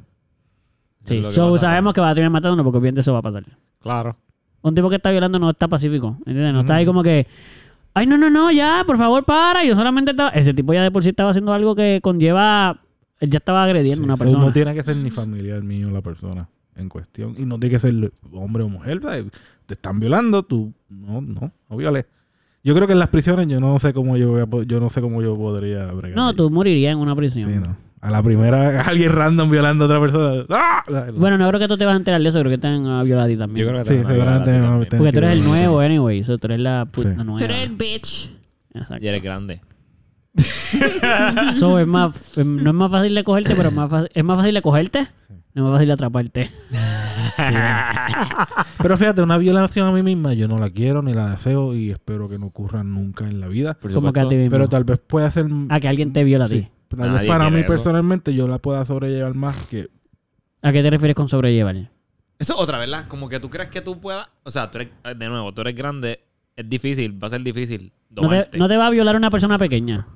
[1.06, 1.68] Sí, es lo que so, pasa.
[1.68, 3.43] sabemos que va a terminar matándonos porque obviamente eso va a pasar.
[3.80, 4.15] Claro.
[4.61, 6.53] Un tipo que está violando no está pacífico, ¿entiendes?
[6.53, 7.26] No está ahí como que,
[7.95, 9.64] ay, no, no, no, ya, por favor, para.
[9.64, 10.30] Yo solamente estaba...
[10.30, 12.80] Ese tipo ya de por sí estaba haciendo algo que conlleva...
[13.22, 14.45] Él ya estaba agrediendo a una Sí, so, persona.
[14.45, 17.35] No tiene que ser ni familiar mío la persona en cuestión.
[17.38, 18.99] Y no tiene que ser hombre o mujer.
[19.65, 22.06] Te están violando, tú no, no, no violes.
[22.64, 24.89] Yo creo que en las prisiones yo no sé cómo yo voy a yo no
[24.89, 26.18] sé cómo yo podría bregar.
[26.18, 27.49] No, tú morirías en una prisión.
[27.52, 27.76] Sí, no.
[28.02, 30.45] A la primera, alguien random violando a otra persona.
[30.49, 30.84] ¡ah!
[31.15, 32.85] Bueno, no creo que tú te vas a enterar de eso, creo que te van
[32.88, 33.65] a violar a ti también.
[33.68, 35.48] Yo creo que Sí, te a seguramente Porque tú eres el Sí.
[35.48, 36.23] nuevo, anyway.
[36.23, 37.07] So, tú eres la, pu- Sí.
[37.10, 37.45] la Tú nueva.
[37.45, 38.31] eres el bitch.
[38.73, 39.06] Exacto.
[39.06, 39.61] Y eres grande.
[41.56, 44.38] So, es más, no es más fácil de cogerte, pero es más fácil, es más
[44.38, 45.07] fácil de cogerte.
[45.53, 46.49] No es más fácil de atraparte.
[48.81, 51.91] Pero fíjate, una violación a mí misma yo no la quiero ni la deseo y
[51.91, 53.77] espero que no ocurra nunca en la vida.
[53.93, 54.52] Como que a ti mismo.
[54.52, 55.48] Pero tal vez pueda ser...
[55.69, 56.61] A que alguien te viola a ti.
[56.61, 57.68] sí, tal vez para mí eso.
[57.68, 59.89] personalmente yo la pueda sobrellevar más que...
[60.61, 61.76] ¿A qué te refieres con sobrellevar?
[61.76, 63.07] Eso es otra, ¿verdad?
[63.07, 64.30] Como que tú crees que tú puedas.
[64.43, 66.22] O sea, tú eres, de nuevo, tú eres grande.
[66.56, 67.91] Es difícil, va a ser difícil.
[68.10, 70.07] No te, no te va a violar una persona pequeña.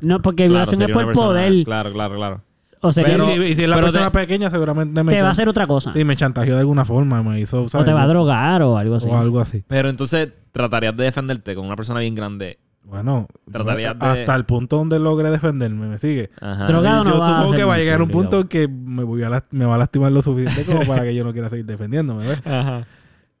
[0.00, 1.64] No, porque Claro, violación es por persona- poder.
[1.64, 2.42] Claro, claro, claro.
[2.82, 5.22] O sea, Pero- y, si, y si es la persona te- pequeña seguramente me, te
[5.22, 5.92] va a hacer otra cosa.
[5.92, 7.62] sí, me chantajeó de alguna forma, me hizo...
[7.72, 9.08] o te va a drogar o algo así.
[9.08, 9.64] O algo así.
[9.66, 12.58] Pero entonces tratarías de defenderte con una persona bien grande.
[12.84, 16.30] Bueno, Tratarías de- hasta el punto donde logre defenderme, ¿me sigue?
[16.40, 16.66] Ajá.
[16.66, 19.02] Drogado no yo va a supongo que va a llegar un punto en que me,
[19.02, 21.48] voy a las- me va a lastimar lo suficiente como para que yo no quiera
[21.48, 22.38] seguir defendiéndome, ¿ves?
[22.46, 22.86] Ajá.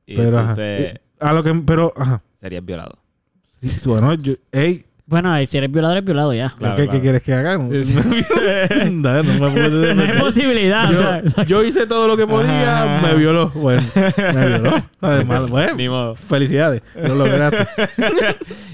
[0.04, 0.50] Y Pero, ajá.
[0.50, 1.54] entonces A lo que...
[1.64, 2.22] Pero, ajá.
[2.40, 2.96] serías violado.
[3.52, 4.32] Sí, bueno, yo...
[4.50, 6.50] Ey, Bueno, si eres violador, eres violado ya.
[6.50, 6.98] Claro, ¿qué, claro.
[6.98, 7.58] qué quieres que haga?
[8.90, 10.18] No, no, no me puedo No hay defender.
[10.18, 10.90] posibilidad.
[10.90, 13.06] o sea, yo, yo hice todo lo que podía, Ajá.
[13.06, 13.50] me violó.
[13.50, 13.82] Bueno,
[14.34, 14.74] me violó.
[15.00, 16.14] Además, bueno, Ni modo.
[16.16, 16.82] felicidades.
[16.96, 17.66] Lo lograste.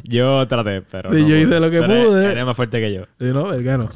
[0.04, 1.12] Yo traté, pero.
[1.12, 2.32] Sí, no yo hice lo que pude.
[2.32, 3.02] Eres más fuerte que yo.
[3.18, 3.52] Sí, ¿no?
[3.52, 3.90] Él ganó.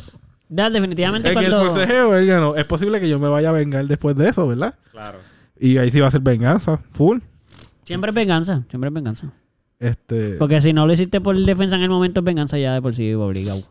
[0.51, 1.71] ya, definitivamente En el cuando...
[1.71, 2.55] forcejeo, él ganó.
[2.55, 4.75] Es posible que yo me vaya a vengar después de eso, ¿verdad?
[4.93, 5.21] Claro.
[5.59, 7.19] Y ahí sí va a ser venganza, full.
[7.85, 8.63] Siempre es venganza.
[8.69, 9.33] Siempre es venganza.
[9.79, 10.33] Este...
[10.39, 13.13] Porque si no lo hiciste por defensa en el momento, venganza ya de por sí
[13.15, 13.63] obligado.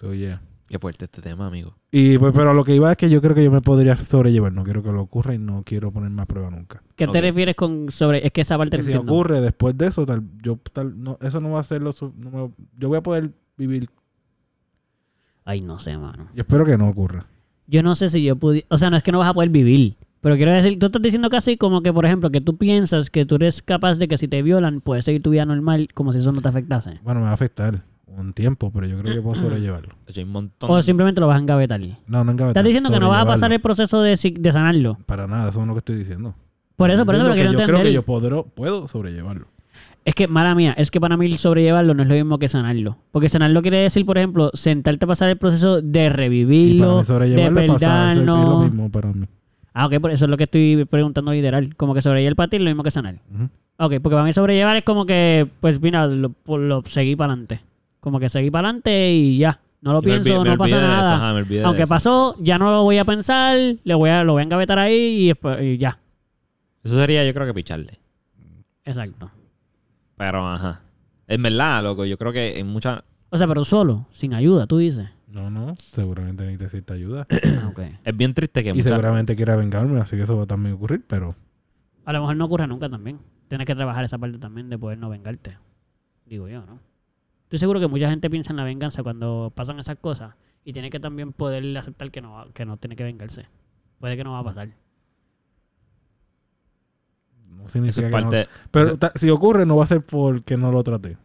[0.00, 0.40] so, yeah.
[0.68, 1.76] Qué fuerte este tema, amigo.
[1.92, 4.52] Y pues, pero lo que iba es que yo creo que yo me podría sobrellevar.
[4.52, 6.82] No quiero que lo ocurra y no quiero ponerme a prueba nunca.
[6.96, 8.26] ¿Qué te refieres con sobre...?
[8.26, 9.12] Es que esa parte Que no si entiendo.
[9.12, 12.30] ocurre después de eso, tal, yo tal, no, eso no va a ser lo no
[12.30, 13.88] me- yo voy a poder vivir.
[15.44, 16.26] Ay, no sé, mano.
[16.34, 17.26] Yo espero que no ocurra.
[17.68, 18.66] Yo no sé si yo pudiera...
[18.70, 19.96] O sea, no es que no vas a poder vivir.
[20.20, 23.26] Pero quiero decir, tú estás diciendo casi como que, por ejemplo, que tú piensas que
[23.26, 26.18] tú eres capaz de que si te violan, puedes seguir tu vida normal como si
[26.18, 27.00] eso no te afectase.
[27.02, 29.94] Bueno, me va a afectar un tiempo, pero yo creo que puedo sobrellevarlo.
[30.16, 30.70] Hay un montón.
[30.70, 31.80] O simplemente lo vas a engavetar.
[32.06, 34.98] No, no engavetar, Estás diciendo que no vas a pasar el proceso de, sanarlo.
[35.06, 36.34] Para nada, eso es lo que estoy diciendo.
[36.76, 37.86] Por eso, por eso, pero quiero que yo creo entender.
[37.86, 39.46] que yo podré- puedo sobrellevarlo.
[40.04, 42.98] Es que, mala mía, es que para mí sobrellevarlo no es lo mismo que sanarlo.
[43.10, 46.94] Porque sanarlo quiere decir, por ejemplo, sentarte a pasar el proceso de Y para revivirlo,
[46.94, 49.26] mí de sobrellevarlo es lo mismo para mí.
[49.78, 51.76] Ah, ok, por eso es lo que estoy preguntando literal.
[51.76, 53.16] Como que sobrellevar ti es lo mismo que sanar.
[53.30, 53.44] Ujú.
[53.78, 57.32] Ok, porque para mí sobrellevar es como que, pues mira, lo, pues, lo seguí para
[57.34, 57.60] adelante.
[58.00, 59.60] Como que seguí para adelante y ya.
[59.82, 61.16] No lo Y pienso, olvidé- no pasa eso, nada.
[61.16, 64.44] ajá, Aunque pasó, ya no lo voy a pensar, le voy a, lo voy a
[64.44, 64.94] engavetar ahí
[65.24, 65.98] y, después- y ya.
[66.82, 67.98] Eso sería, yo creo que picharle.
[68.84, 69.30] Exacto.
[70.16, 70.80] Pero, ajá.
[71.28, 73.02] En verdad, loco, yo creo que en muchas.
[73.28, 75.10] O sea, pero solo, sin ayuda, tú dices.
[75.26, 77.26] No, no, seguramente necesita ayuda.
[77.62, 77.80] Ah, ok.
[78.04, 78.86] Es bien triste que y muchas...
[78.92, 81.34] seguramente quiera vengarme, así que eso va a también ocurrir, pero
[82.04, 83.18] A lo mejor no ocurre nunca también.
[83.48, 85.56] Tienes que trabajar esa parte también de poder no vengarte.
[86.26, 86.78] Digo yo, ¿no?
[87.44, 90.34] Estoy seguro que mucha gente piensa en la venganza cuando pasan esas cosas
[90.64, 93.46] y tiene que también poder aceptar que no, va- que no tiene que vengarse.
[94.00, 94.68] Puede que no va a pasar.
[97.50, 98.48] no Eso significa es que no- parte...
[98.70, 101.16] Pero eso- ta- si ocurre, no va a ser porque no lo traté.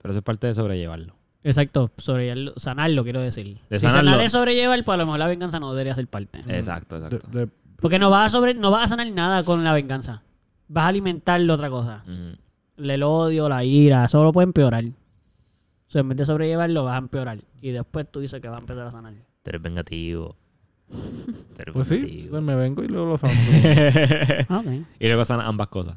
[0.00, 1.16] Pero eso es parte de sobrellevarlo.
[1.44, 3.58] Exacto, sobrellevarlo, sanarlo, quiero decir.
[3.70, 4.10] De si sanarlo.
[4.12, 6.40] sanar es sobrellevar, pues a lo mejor la venganza no debería ser parte.
[6.48, 7.26] Exacto, exacto.
[7.30, 10.22] De- de- Porque no vas a sobre, no vas a sanar nada con la venganza.
[10.68, 12.04] Vas a alimentarle otra cosa.
[12.06, 12.36] Ujú.
[12.84, 14.84] El odio, la ira, eso lo puede empeorar.
[14.84, 17.38] O sea, en vez de sobrellevarlo, vas a empeorar.
[17.62, 19.14] Y después tú dices que vas a empezar a sanar.
[19.14, 20.36] Tú eres vengativo.
[20.88, 22.30] Tú eres pues sí, vengativo.
[22.30, 23.32] pues me vengo y luego lo sano.
[24.48, 24.66] Ah, ok.
[24.98, 25.96] y luego sana ambas cosas.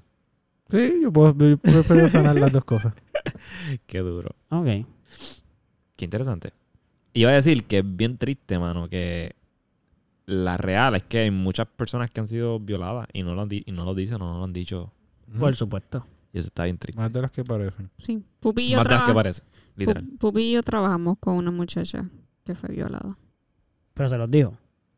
[0.69, 2.93] sí, yo puedo yo prefiero sanar las dos cosas.
[3.85, 4.29] Qué duro.
[4.49, 4.67] Ok.
[5.95, 6.53] Qué interesante.
[7.13, 9.35] Iba a decir que es bien triste, mano, que
[10.25, 13.49] la real es que hay muchas personas que han sido violadas y no lo, han
[13.49, 14.91] di- y no lo dicen o no lo han dicho.
[15.37, 16.05] Por supuesto.
[16.33, 16.99] Y eso está bien triste.
[17.01, 17.89] Más de las que parecen.
[17.97, 18.23] Sí.
[18.39, 19.43] Pupi y yo, Más de las que traba- parece.
[19.75, 20.03] Literal.
[20.05, 22.05] Pu- Pupi y yo trabajamos con una muchacha
[22.45, 23.17] que fue violada.
[23.93, 24.57] Pero se los dijo.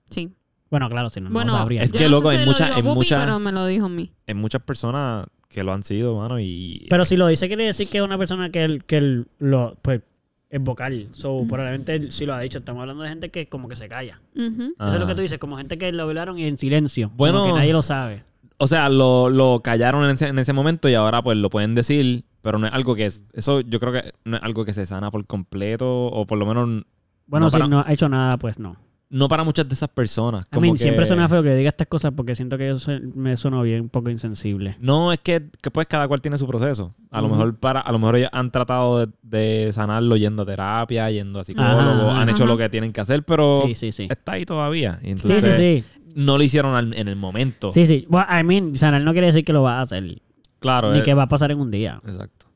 [0.10, 0.32] Sí.
[0.70, 1.84] Bueno, claro, si no, no bueno, lo sabría.
[1.84, 3.52] Es yo que, no loco, hay si lo mucha- dijo hay Pupi, mucha- pero me
[3.52, 4.12] lo dijo a mí.
[4.28, 6.86] Hay muchas personas que lo han sido, mano, y...
[6.90, 9.76] Pero si lo dice, quiere decir que es una persona que, él- que él lo,
[9.82, 10.02] pues,
[10.50, 11.08] es vocal.
[11.14, 12.60] So, probablemente sí lo ha dicho.
[12.60, 14.22] Estamos hablando de gente que como que se calla.
[14.36, 17.12] Eso es lo que tú dices, como gente que lo violaron y en silencio.
[17.16, 17.46] Bueno.
[17.46, 18.24] Que nadie lo sabe.
[18.58, 21.74] O sea, lo, lo callaron en ese, en ese momento y ahora pues lo pueden
[21.74, 23.24] decir, pero no es algo que es...
[23.34, 26.46] Eso yo creo que no es algo que se sana por completo o por lo
[26.46, 26.84] menos
[27.26, 28.78] Bueno, No, si para- no ha hecho nada, pues no.
[29.16, 30.42] No para muchas de esas personas.
[30.46, 32.92] A Como mí que- siempre suena feo que diga estas cosas porque siento que eso
[33.14, 34.76] me suena bien un poco insensible.
[34.80, 36.96] No, es que, que, pues cada cual tiene su proceso.
[37.12, 40.46] A lo mejor para, a lo mejor ellos han tratado de, de sanarlo yendo a
[40.48, 43.92] terapia, yendo a psicólogo, Ajá, han hecho lo que tienen que hacer, pero Sí, sí,
[43.92, 44.08] sí.
[44.10, 45.00] está ahí todavía.
[45.04, 45.84] Sí, sí, sí.
[46.16, 47.72] no lo hicieron al- en el momento.
[47.72, 48.08] Sí, sí.
[48.10, 50.22] Well, I mean, sanar no quiere decir que lo va a hacer.
[50.60, 50.92] Claro.
[50.92, 52.02] Ni que va a pasar en un día.
[52.06, 52.48] Exacto.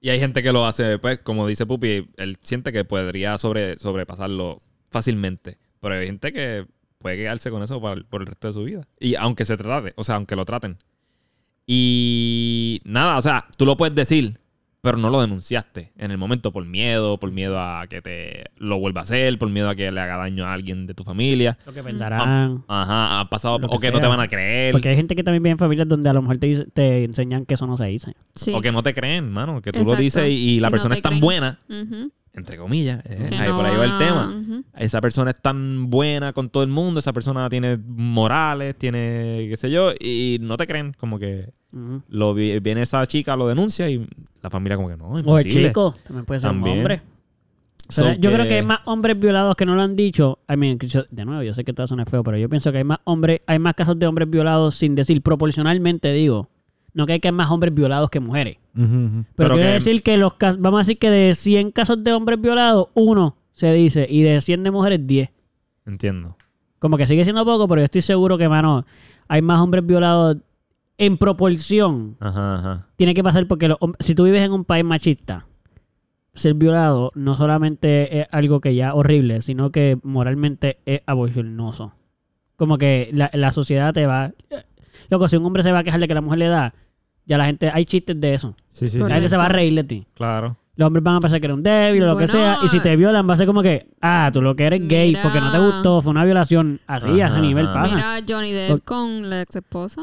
[0.00, 3.78] Y hay gente que lo hace, pues, como dice Pupi, él siente que podría sobre,
[3.78, 4.60] sobrepasarlo
[4.90, 5.58] fácilmente.
[5.86, 6.66] Pero hay gente que
[6.98, 8.80] puede quedarse con eso por, por el resto de su vida.
[8.98, 10.78] Y aunque se trate, o sea, aunque lo traten.
[11.64, 14.38] Y nada, o sea, tú lo puedes decir,
[14.80, 18.78] pero no lo denunciaste en el momento por miedo, por miedo a que te lo
[18.80, 21.56] vuelva a hacer, por miedo a que le haga daño a alguien de tu familia.
[21.66, 22.64] Lo que pensarán.
[22.66, 24.72] Ajá, ha pasado, o que no te van a creer.
[24.72, 27.46] Porque hay gente que también vive en familias donde a lo mejor te, te enseñan
[27.46, 28.14] que eso no se dice.
[28.34, 28.52] Sí.
[28.54, 29.62] O que no te creen, mano.
[29.62, 31.20] Que tú lo dices y, y la Y persona es tan creen.
[31.20, 32.10] buena, Ujú.
[32.36, 33.02] Entre comillas.
[33.06, 34.62] eh, ahí no por ahí va el van a- tema.
[34.78, 39.56] Esa persona es tan buena con todo el mundo, esa persona tiene morales, tiene qué
[39.56, 40.94] sé yo, y no te creen.
[40.98, 41.50] Como que
[42.08, 44.06] lo vi- viene esa chica, lo denuncia y
[44.42, 46.72] la familia como que no, O el chico, también puede ser También.
[46.74, 47.02] un hombre.
[47.88, 50.40] So Pero yo creo que- hay más hombres violados que no lo han dicho.
[50.48, 52.78] I mean, yo- de nuevo, yo sé que todo suena feo, pero yo pienso que
[52.78, 56.48] hay más hombres, hay más casos de hombres violados sin decir proporcionalmente, digo.
[56.96, 58.56] No que hay que más hombres violados que mujeres.
[59.36, 62.40] Pero, que- decir que los casos, vamos a decir que de 100 casos de hombres
[62.40, 65.30] violados, uno se dice, y de 100 de mujeres, 10.
[65.84, 66.36] Entiendo.
[66.78, 68.86] Como que sigue siendo poco, pero yo estoy seguro que, mano,
[69.28, 70.38] hay más hombres violados
[70.96, 72.16] en proporción.
[72.18, 72.86] Ajá, ajá.
[72.96, 75.46] Tiene que pasar porque los si tú vives en un país machista,
[76.32, 81.92] ser violado no solamente es algo que ya es horrible, sino que moralmente es abochornoso.
[82.56, 84.32] Como que la, la sociedad te va...
[85.10, 86.74] Loco, si un hombre se va a quejar de que la mujer le da,
[87.26, 87.70] ya la gente...
[87.72, 88.56] Hay chistes de eso.
[88.70, 90.06] Sí, sí, La gente se va a reír de ti.
[90.14, 90.56] Claro.
[90.76, 92.58] Los hombres van a pensar que eres un débil o lo que sea.
[92.62, 95.16] Y si te violan, va a ser como que, ah, tú lo que eres gay
[95.22, 96.80] porque no te gustó, fue una violación.
[96.86, 97.82] Así, a ese nivel ajá.
[97.82, 97.94] pasa.
[97.94, 100.02] Mira, Johnny Depp con la ex esposa.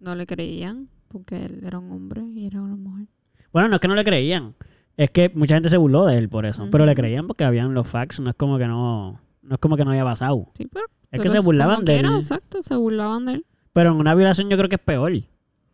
[0.00, 3.06] No le creían porque él era un hombre y era una mujer.
[3.50, 4.54] Bueno, no es que no le creían.
[4.98, 6.68] Es que mucha gente se burló de él por eso.
[6.70, 8.20] Pero le creían porque habían los facts.
[8.20, 9.20] No es como que no.
[9.42, 10.48] No es como que no había pasado.
[10.54, 10.84] Sí, pero.
[10.86, 12.06] Es pero que se burlaban de él.
[12.06, 13.46] Exacto, se burlaban de él.
[13.72, 15.12] Pero en una violación yo creo que es peor.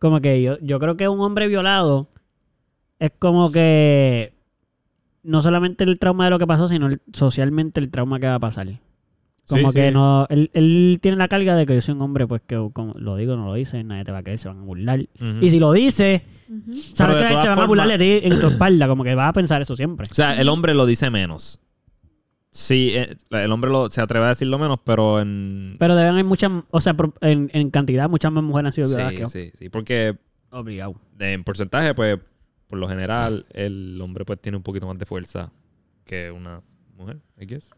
[0.01, 2.09] Como que yo, yo creo que un hombre violado
[2.98, 4.32] es como que
[5.22, 8.35] no solamente el trauma de lo que pasó, sino el- socialmente el trauma que va
[8.35, 8.66] a pasar.
[9.48, 9.94] Como Sí, que sí.
[9.94, 12.94] no, él, él tiene la carga de que yo soy un hombre, pues que como
[12.94, 15.01] lo digo, no lo dice, nadie te va a creer, se van a burlar.
[15.40, 16.24] Y si lo dice,
[16.94, 19.32] sabes que se van a burlar de ti en tu espalda, como que vas a
[19.32, 20.06] pensar eso siempre.
[20.10, 21.60] O sea, el hombre lo dice menos.
[22.52, 25.77] Sí, eh, el hombre lo, se atreve a decirlo menos, pero en...
[25.78, 29.12] Pero deben haber muchas, o sea, en, en cantidad, muchas más mujeres han sido violadas
[29.14, 29.68] que Sí, sí, sí.
[29.68, 30.18] Porque
[30.51, 30.97] Obligado.
[31.20, 32.18] en porcentaje, pues,
[32.66, 35.52] por lo general, el hombre pues tiene un poquito más de fuerza
[36.05, 36.60] que una
[36.97, 37.70] mujer, I guess.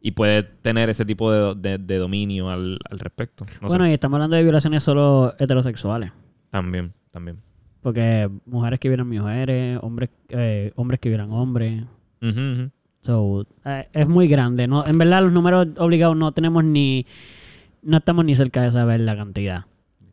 [0.00, 3.44] Y puede tener ese tipo de, de- de dominio al, al respecto.
[3.60, 3.90] No bueno, sé.
[3.90, 6.12] y estamos hablando de violaciones solo heterosexuales.
[6.50, 7.38] También, también.
[7.82, 11.84] Porque mujeres que violan mujeres, hombres, eh, hombres que violan hombres.
[12.22, 12.70] Ujú.
[13.02, 14.66] So, eh, es muy grande.
[14.66, 17.04] No, en verdad, los números obligados no tenemos ni.
[17.82, 19.64] No estamos ni cerca de saber la cantidad.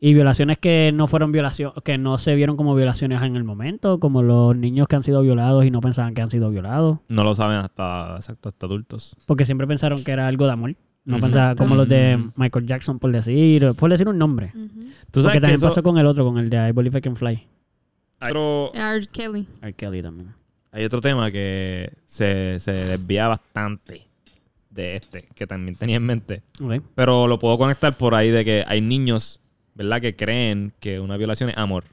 [0.01, 3.99] Y violaciones que no fueron violaciones, que no se vieron como violaciones en el momento,
[3.99, 7.23] como los niños que han sido violados y no pensaban que han sido violados, No
[7.25, 9.17] lo saben hasta, exacto, hasta adultos.
[9.25, 10.75] porque siempre pensaron que era algo de amor.
[11.05, 11.25] No Ujú.
[11.25, 12.17] pensaban como los de.
[12.37, 14.51] Michael Jackson, por decir, por decir un nombre.
[14.53, 16.97] Tú Porque sabes que también eso- pasó con el otro, con el de I Believe
[16.97, 17.47] I Can Fly.
[18.21, 19.05] otro- R.
[19.11, 19.47] Kelly.
[19.61, 19.73] R.
[19.73, 20.33] Kelly también.
[20.71, 24.07] Hay otro tema que se, se desvía bastante
[24.69, 26.43] de este, que también tenía en mente.
[26.61, 26.83] Ok.
[26.95, 29.39] Pero lo puedo conectar por ahí de que hay niños,
[29.73, 30.01] ¿verdad?
[30.01, 31.85] Que creen que una violación es amor.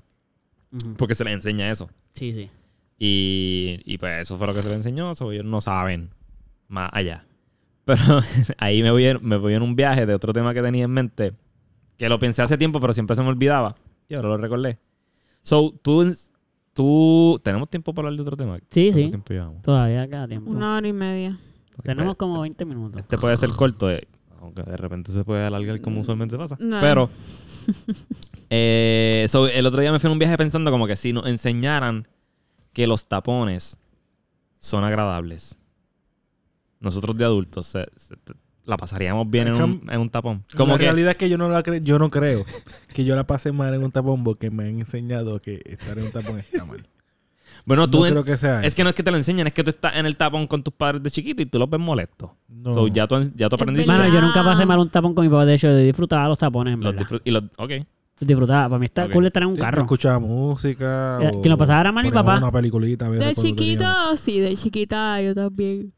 [0.73, 0.95] Ujú.
[0.95, 1.89] Porque se les enseña eso.
[2.15, 2.51] Sí, sí.
[2.99, 5.15] Y, y pues eso fue lo que se les enseñó.
[5.15, 6.11] so ellos no saben
[6.69, 7.25] más allá.
[7.85, 8.03] Pero
[8.59, 10.91] ahí me voy, en, me voy en un viaje de otro tema que tenía en
[10.91, 11.33] mente.
[11.97, 13.77] Que lo pensé hace tiempo, pero siempre se me olvidaba.
[14.09, 14.79] Y ahora lo recordé.
[15.43, 16.15] So, tú...
[16.77, 18.59] tú ¿Tenemos tiempo para hablar de otro tema?
[18.71, 19.09] Sí, ¿Cuánto sí.
[19.09, 19.63] tiempo llevamos?
[19.63, 20.51] Todavía cada tiempo.
[20.51, 21.39] Una hora y media.
[21.83, 23.01] Tenemos Pues, como 20 minutos.
[23.01, 24.07] Este puede ser corto, eh,
[24.41, 26.57] aunque de repente se puede alargar como usualmente pasa.
[26.61, 26.81] No.
[26.81, 27.09] Pero,
[28.51, 31.27] eh, so, el otro día me fui en un viaje pensando como que si nos
[31.27, 32.07] enseñaran
[32.73, 33.79] que los tapones
[34.59, 35.59] son agradables,
[36.81, 37.87] nosotros de adultos se-
[38.67, 40.45] la pasaríamos bien en que un, en un tapón.
[40.57, 42.45] Como la que, realidad es que yo no la cre- yo no creo
[42.95, 46.05] que yo la pase mal en un tapón porque me han enseñado que estar en
[46.07, 46.85] un tapón está mal.
[47.65, 48.77] bueno, tú no en- creo que sea es eso.
[48.77, 50.63] que no es que te lo enseñen, es que tú estás en el tapón con
[50.63, 52.31] tus padres de chiquito y tú los ves molestos.
[52.49, 52.75] No.
[52.75, 53.87] So, ya tú, ya tú aprendiste.
[53.87, 55.47] Mano, yo nunca pasé mal un tapón con mi papá.
[55.47, 57.21] De hecho, yo disfrutaba los tapones, en Los verdad.
[57.25, 57.73] y los, ok.
[58.19, 58.69] Disfrutaba.
[58.71, 59.83] Para mí está cool estar en un Sí, carro.
[59.83, 61.19] Escuchaba música.
[61.23, 62.39] Eh, o quien lo pasaba era mal mi papá.
[62.39, 63.07] Una peliculita.
[63.07, 65.93] a veces De chiquito, sí, de chiquita yo también.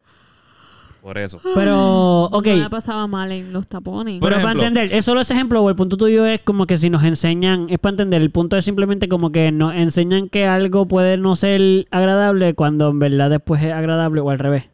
[1.02, 1.40] Por eso.
[1.54, 2.46] Pero, ok.
[2.46, 4.20] No la pasaba mal en los tapones.
[4.20, 6.76] Por Pero para entender, ¿es solo ese ejemplo o el punto tuyo es como que
[6.78, 10.46] si nos enseñan, es para entender, el punto es simplemente como que nos enseñan que
[10.46, 14.68] algo puede no ser agradable cuando en verdad después es agradable o al revés?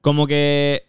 [0.00, 0.84] Como que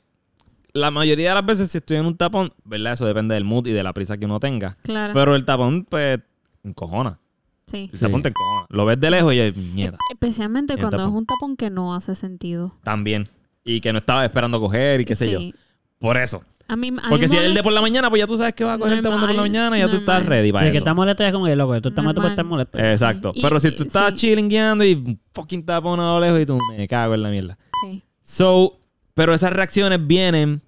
[0.73, 2.93] la mayoría de las veces si estoy en un tapón, ¿verdad?
[2.93, 4.77] Eso depende del mood y de la prisa que uno tenga.
[4.83, 5.13] Claro.
[5.13, 6.19] Pero el tapón, pues,
[6.63, 7.19] encojona.
[7.67, 7.89] sí.
[7.91, 8.65] El tapón te encojona.
[8.69, 9.97] Lo ves de lejos y es mierda.
[10.11, 12.73] Especialmente cuando es un tapón que no hace sentido.
[12.83, 13.29] También.
[13.63, 15.39] Y que no estaba esperando coger y qué sé yo.
[15.39, 15.53] Sí.
[15.99, 16.43] Por eso.
[16.67, 18.37] A mí, a Porque mí si es el de por la mañana, pues ya tú
[18.37, 20.25] sabes que vas a coger el tapón de por la mañana y ya tú estás
[20.25, 20.83] ready para Desde que eso.
[20.85, 22.79] estás molesto es como que loco, tú estás molesto por estar molesto.
[22.79, 23.33] Exacto.
[23.39, 24.17] Pero si tú estás sí.
[24.17, 27.29] chilling guiando y un fucking tapón a lo lejos y tú me cago en la
[27.29, 27.57] mierda.
[27.83, 28.01] Sí.
[28.23, 28.79] So,
[29.13, 30.61] pero esas reacciones vienen,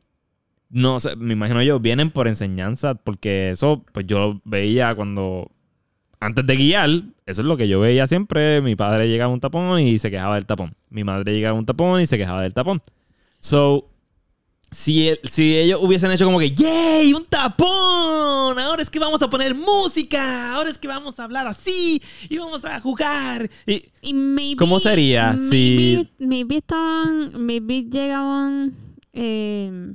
[0.69, 5.49] no sé, me imagino yo, vienen por enseñanza, porque eso, pues yo veía cuando,
[6.19, 6.89] antes de guiar,
[7.25, 10.11] eso es lo que yo veía siempre, mi padre llegaba a un tapón y se
[10.11, 12.81] quejaba del tapón, mi madre llegaba a un tapón y se quejaba del tapón.
[13.39, 13.89] So,
[14.71, 17.13] si, el- si ellos hubiesen hecho como que, ¡yay!
[17.13, 18.57] ¡Un tapón!
[18.59, 22.37] Ahora es que vamos a poner música, ahora es que vamos a hablar así y
[22.39, 23.49] vamos a jugar.
[23.67, 28.73] Y, Y maybe, ¿Cómo sería si- maybe, maybe estaban, maybe llegaban
[29.13, 29.93] eh,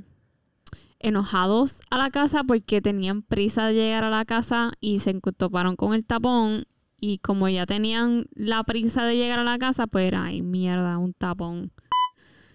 [0.99, 5.75] enojados a la casa porque tenían prisa de llegar a la casa y se toparon
[5.75, 6.65] con el tapón
[7.01, 10.97] y como ya tenían la prisa de llegar a la casa, pues era, ay mierda,
[10.97, 11.71] un tapón.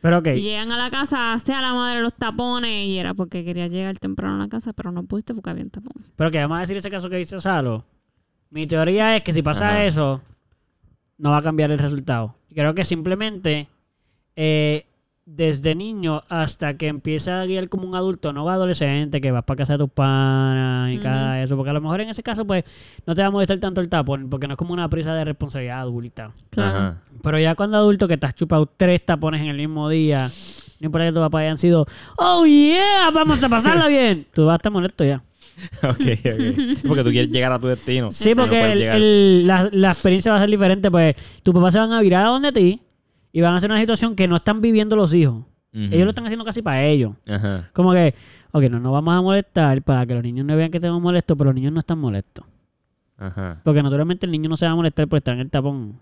[0.00, 3.14] Pero ok, Y llegan a la casa, sea la madre de los tapones y era
[3.14, 5.94] porque quería llegar temprano a la casa, pero no pudiste porque había un tapón.
[6.16, 7.84] pero que vamos a decir ese caso que dice Salo.
[8.50, 9.84] Mi teoría es que si pasa Ajá.
[9.84, 10.20] eso,
[11.16, 12.34] no va a cambiar el resultado.
[12.54, 13.68] Creo que simplemente
[14.36, 14.84] eh,
[15.26, 19.42] desde niño hasta que empieza a guiar como un adulto, no va adolescente, que vas
[19.44, 22.46] para casa de tus panas y cada eso, porque a lo mejor en ese caso
[22.46, 22.64] pues
[23.06, 25.24] no te va a molestar tanto el tapón, porque no es como una prisa de
[25.24, 26.30] responsabilidad adulta.
[26.50, 26.76] Claro.
[26.76, 27.02] Ajá.
[27.22, 30.30] Pero ya cuando adulto que te has chupado tres tapones en el mismo día,
[30.80, 31.86] no importa que tus papás hayan sido,
[32.18, 35.22] oh yeah, vamos a pasarla bien, tú vas a estar molesto ya.
[35.84, 36.78] ok, ok.
[36.86, 38.10] Porque tú quieres llegar a tu destino.
[38.10, 38.96] Sí, no porque puedes el- llegar.
[38.96, 42.26] el- la, la experiencia va a ser diferente, pues tus papás se van a virar
[42.26, 42.80] a donde ti
[43.34, 45.44] y van a hacer una situación que no están viviendo los hijos.
[45.72, 47.14] Ellos lo están haciendo casi para ellos.
[47.28, 47.68] Ajá.
[47.72, 48.14] Como que,
[48.52, 51.36] ok, no nos vamos a molestar para que los niños no vean que estamos molestos,
[51.36, 52.46] pero los niños no están molestos.
[53.18, 53.60] Ajá.
[53.64, 55.98] Porque naturalmente el niño no se va a molestar por estar en el tapón.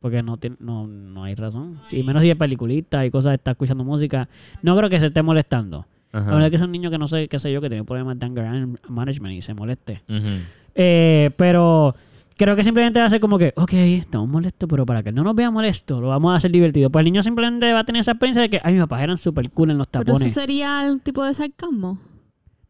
[0.00, 1.76] Porque no, tiene, no, no hay razón.
[1.86, 4.26] Sí, menos si es peliculista y cosas, está escuchando música.
[4.62, 5.86] No creo que se esté molestando.
[6.12, 6.30] La Ajá.
[6.30, 8.18] verdad es que es un niño que no sé, qué sé yo, que tiene problemas
[8.18, 10.00] de anger management y se moleste.
[10.08, 10.28] Ujú.
[10.74, 11.94] Eh, pero
[12.36, 15.22] creo que simplemente va a ser como que, ok, estamos molestos, pero para que no
[15.22, 16.90] nos vea molesto, lo vamos a hacer divertido.
[16.90, 19.18] Pues el niño simplemente va a tener esa experiencia de que, ay, mis papás eran
[19.18, 20.34] súper cool en los Pero eso tapones.
[20.34, 21.98] sería un tipo de sarcasmo.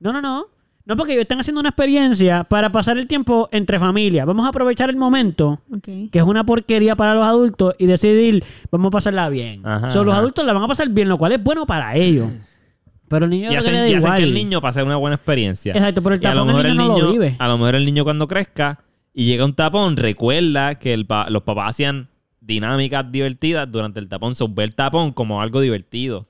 [0.01, 0.47] No, no, no.
[0.87, 4.27] No, porque ellos están haciendo una experiencia para pasar el tiempo entre familia.
[4.27, 8.89] Vamos a aprovechar el momento, que es una porquería para los adultos, y decidir, vamos
[8.89, 9.67] a pasarla bien.
[9.67, 12.29] Ajá, So, los adultos la van a pasar bien, lo cual es bueno para ellos.
[13.09, 15.73] Pero el niño Y hacen, y hacen que el niño pase una buena experiencia.
[15.73, 17.37] Exacto, pero el y a lo tapón mejor el el niño, no lo niño, vive.
[17.39, 18.81] a lo mejor el niño cuando crezca
[19.15, 22.09] y llega un tapón, recuerda que el pa- los papás hacían
[22.41, 24.35] dinámicas divertidas durante el tapón.
[24.35, 26.27] So, ve el tapón como algo divertido.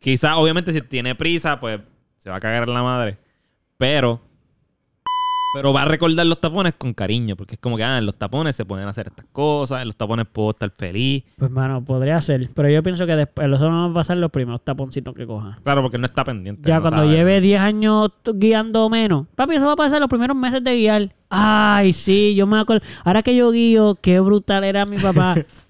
[0.00, 1.80] Quizás, obviamente, si tiene prisa, pues
[2.16, 3.18] se va a cagar en la madre.
[3.76, 4.20] Pero,
[5.52, 7.36] pero va a recordar los tapones con cariño.
[7.36, 9.82] Porque es como que, ah, en los tapones se pueden hacer estas cosas.
[9.82, 11.24] En los tapones puedo estar feliz.
[11.36, 12.48] Pues, mano, podría ser.
[12.54, 15.58] Pero yo pienso que después, eso no va a pasar los primeros taponcitos que coja.
[15.62, 16.68] Claro, porque no está pendiente.
[16.68, 17.12] Ya no cuando sabe.
[17.14, 19.26] lleve 10 años guiando menos.
[19.34, 21.14] Papi, eso va a pasar los primeros meses de guiar.
[21.28, 22.84] Ay, sí, yo me acuerdo.
[23.04, 25.34] Ahora que yo guío, qué brutal era mi papá.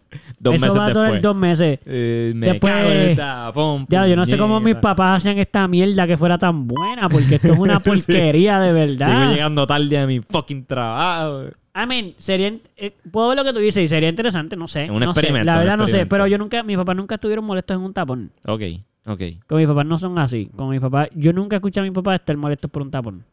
[0.43, 1.23] Dos eso meses va a durar después.
[1.23, 1.79] dos meses.
[1.87, 3.87] Eh, me Después- cago en el tapón.
[3.89, 4.81] Ya, yo no sé cómo mis puñeta.
[4.81, 8.99] papás hacían esta mierda que fuera tan buena, porque esto es una porquería de Sigo
[8.99, 9.31] verdad.
[9.31, 11.45] llegando tarde a mi fucking trabajo.
[11.75, 14.67] I mean, sería, in- eh, puedo ver lo que tú dices y sería interesante, no
[14.67, 14.91] sé.
[14.91, 16.11] Un no sé, experimento, La un verdad no sé, experimento.
[16.11, 18.31] pero yo nunca, mis papás nunca estuvieron molestos en un tapón.
[18.45, 18.63] Ok,
[19.07, 19.23] ok.
[19.47, 20.51] Con mis papás no son así.
[20.57, 23.25] Con mis papás, yo nunca escuché a mi papá estar molesto por un tapón.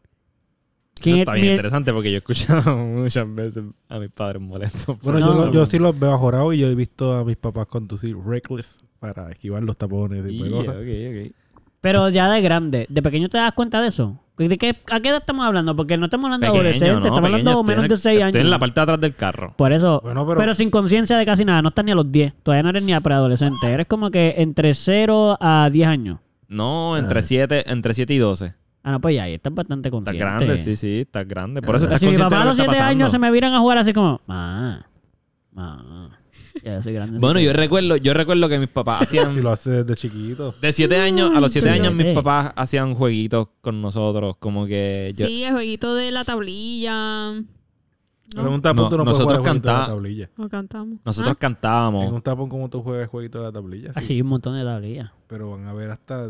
[1.00, 4.42] Eso ¿Quién es está bien interesante porque yo he escuchado muchas veces a mis padres
[4.42, 4.98] molestos.
[5.02, 7.68] Bueno, No, yo, no, sí los veo ajorados y yo he visto a mis papás
[7.68, 10.76] conducir reckless para esquivar los tapones y Yeah, cosas.
[10.76, 10.82] ok,
[11.28, 11.36] ok.
[11.82, 14.20] Pero ya de grande, ¿de pequeño te das cuenta de eso?
[14.38, 15.76] ¿De qué, ¿A qué edad estamos hablando?
[15.76, 18.18] Porque no estamos hablando de adolescentes, no, estamos hablando pequeño, de menos de el- 6
[18.18, 18.28] años.
[18.28, 19.54] Estoy en la parte de atrás del carro.
[19.58, 22.10] Por eso, Bueno, pero, pero- sin conciencia de casi nada, no estás ni a los
[22.12, 22.34] 10.
[22.44, 23.68] Todavía no eres ni a preadolescente.
[23.68, 26.20] Eres como que entre 0 a 10 años.
[26.50, 28.54] No, entre 7 entre siete y 12.
[28.84, 30.20] Ah, no, pues ya, ahí estás bastante Estás consciente.
[30.24, 31.62] grande, sí, sí, estás grande.
[31.62, 33.20] Por eso estás si mi papá a de lo los que está 7 años se
[33.20, 34.86] me vieran a jugar así como, ma,
[35.52, 36.10] ma,
[36.64, 37.20] ya yo soy grande.
[37.20, 39.42] Bueno, yo recuerdo, yo recuerdo que mis papás Si hacían...
[39.44, 40.54] lo haces desde chiquito.
[40.62, 44.36] De 7 años, a los 7 Ay, años mis papás hacían jueguitos con nosotros.
[44.40, 45.12] Como que...
[45.16, 47.34] yo- Sí, el jueguito de la tablilla.
[48.32, 50.30] Pero en un tapón No, tú no puedes nosotros jugar el de la tablilla.
[50.52, 51.00] Cantamos.
[51.04, 52.12] Nosotros Ah, En cantábamos.
[52.12, 53.94] un tapón como tú juegas el jueguito de la tablilla.
[53.94, 54.00] sí.
[54.00, 55.12] Así hay un montón de tablillas.
[55.28, 56.30] Pero van a ver hasta,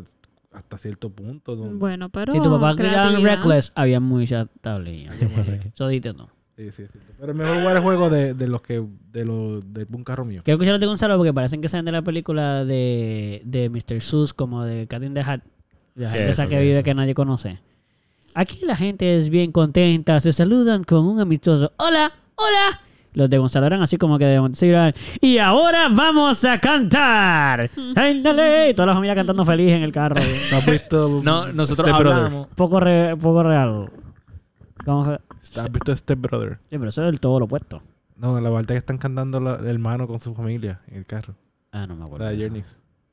[0.51, 1.55] hasta cierto punto.
[1.55, 2.31] donde- Bueno, pero.
[2.31, 3.35] Si tu papá gritaba en creatividad.
[3.35, 5.15] Reckless, había muchas tablillas.
[5.73, 6.30] Eso dite no.
[6.57, 6.99] Sí, sí, sí.
[7.17, 8.85] Pero es mejor jugar el juego de, de los que...
[9.11, 10.41] De los de un carro mío.
[10.43, 14.01] Quiero escuchar de Gonzalo porque parecen que salen de la película de, de Mr.
[14.01, 15.39] Seuss, como de Cat in the Hat.
[15.95, 16.84] La ¿Qué gente es esa que ¿Qué es vive eso?
[16.84, 17.59] que nadie conoce.
[18.35, 22.11] Aquí la gente es bien contenta, se saludan con un amistoso ¡Hola!
[22.35, 22.81] ¡Hola!
[23.14, 27.69] Los de Gonzalo eran así como que de Y ahora vamos a cantar.
[27.95, 28.69] ¡Ándale!
[28.69, 30.22] Y toda la familia cantando feliz en el carro.
[30.52, 32.23] ¿No has visto No, nosotros Step Brother?
[32.26, 32.48] hablamos.
[32.56, 33.90] poco, re- poco real.
[34.86, 35.19] ¿Cómo que?
[35.60, 36.60] ¿Has visto Step Brother?
[36.69, 37.81] Sí, pero eso es el todo lo opuesto.
[38.15, 41.36] No, la parte que están cantando la- el hermano con su familia en el carro.
[41.72, 42.26] Ah, no me acuerdo.
[42.26, 42.41] La de.
[42.44, 42.64] Journey.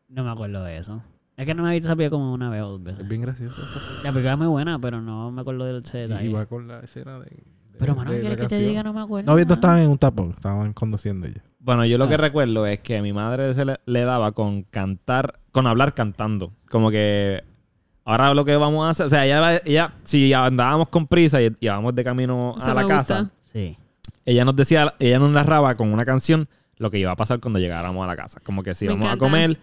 [0.09, 1.03] No me acuerdo de eso.
[1.37, 3.01] Es que no me he visto esa película como una vez o dos veces.
[3.01, 3.61] Es bien gracioso.
[4.05, 6.29] La película es muy buena, pero no me acuerdo del ese detalle.
[6.29, 7.45] y va con la escena de...
[7.79, 8.69] Pero, mano, de la ¿quieres que te canción.
[8.71, 8.83] diga?
[8.83, 9.27] No me acuerdo.
[9.27, 9.55] No, ellos no nada.
[9.55, 11.43] estaban en un tapón, estaban conduciendo ella.
[11.59, 12.19] Bueno, yo lo que Ah.
[12.19, 16.53] recuerdo es que a mi madre se le, le daba con cantar, con hablar cantando.
[16.71, 17.43] Como que
[18.05, 21.55] ahora lo que vamos a hacer, o sea, ella, ella si andábamos con prisa y
[21.61, 23.35] íbamos de camino Eso a la me casa, gusta.
[23.53, 23.77] Sí.
[24.25, 26.49] ella nos decía, ella nos narraba con una canción
[26.79, 28.39] lo que iba a pasar cuando llegáramos a la casa.
[28.45, 29.25] Como que si Me íbamos a encanta.
[29.25, 29.59] comer,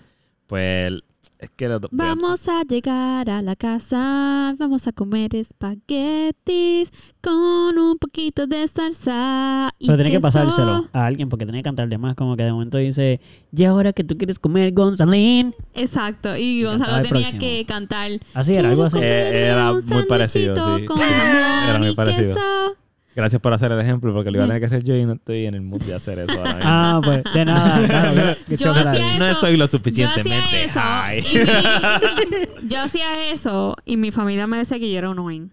[0.47, 1.01] pues
[1.43, 6.91] es que lo- Vamos a llegar a la casa, vamos a comer espaguetis
[7.21, 9.69] con un poquito de salsa.
[9.79, 12.15] Y Pero tiene que pasárselo a alguien porque tiene que cantar de más.
[12.15, 13.19] Como que de momento dice,
[13.55, 15.53] y ahora que tú quieres comer Gonzalín.
[15.73, 17.39] Exacto, y Y Gonzalo tenía próximo.
[17.39, 18.11] que cantar.
[18.33, 18.97] Así era, algo así.
[18.99, 20.99] "Quiero Eh, era muy parecido, sándwichito sí.
[21.01, 22.35] Con jamón Era muy y parecido.
[22.35, 22.75] queso.
[23.15, 25.13] Gracias por hacer el ejemplo, porque lo iba a tener que hacer yo y no
[25.13, 26.63] estoy en el mood de hacer eso ahora mismo.
[26.71, 27.85] Ah, pues, de nada.
[27.87, 28.73] claro, que- que Yo
[29.19, 30.79] no estoy lo Yo suficientemente hacía eso.
[30.79, 31.19] high.
[31.19, 31.37] y
[32.65, 35.51] mi- yo hacía eso y mi familia me decía que yo era un oen.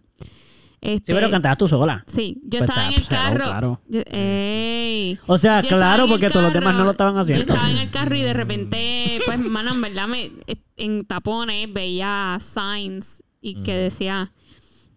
[0.82, 2.02] Este, Sí, pero cantabas tú sola.
[2.06, 3.44] Sí, yo Pues, estaba en pues, el claro, carro.
[3.50, 3.80] claro.
[3.88, 5.18] Yo- ey.
[5.26, 7.44] O sea, Yo claro, porque todos los demás no lo estaban haciendo.
[7.44, 10.30] Yo estaba en el carro y de repente, pues, mano, en verdad, me,
[10.78, 14.32] en tapones veía signs y que decía,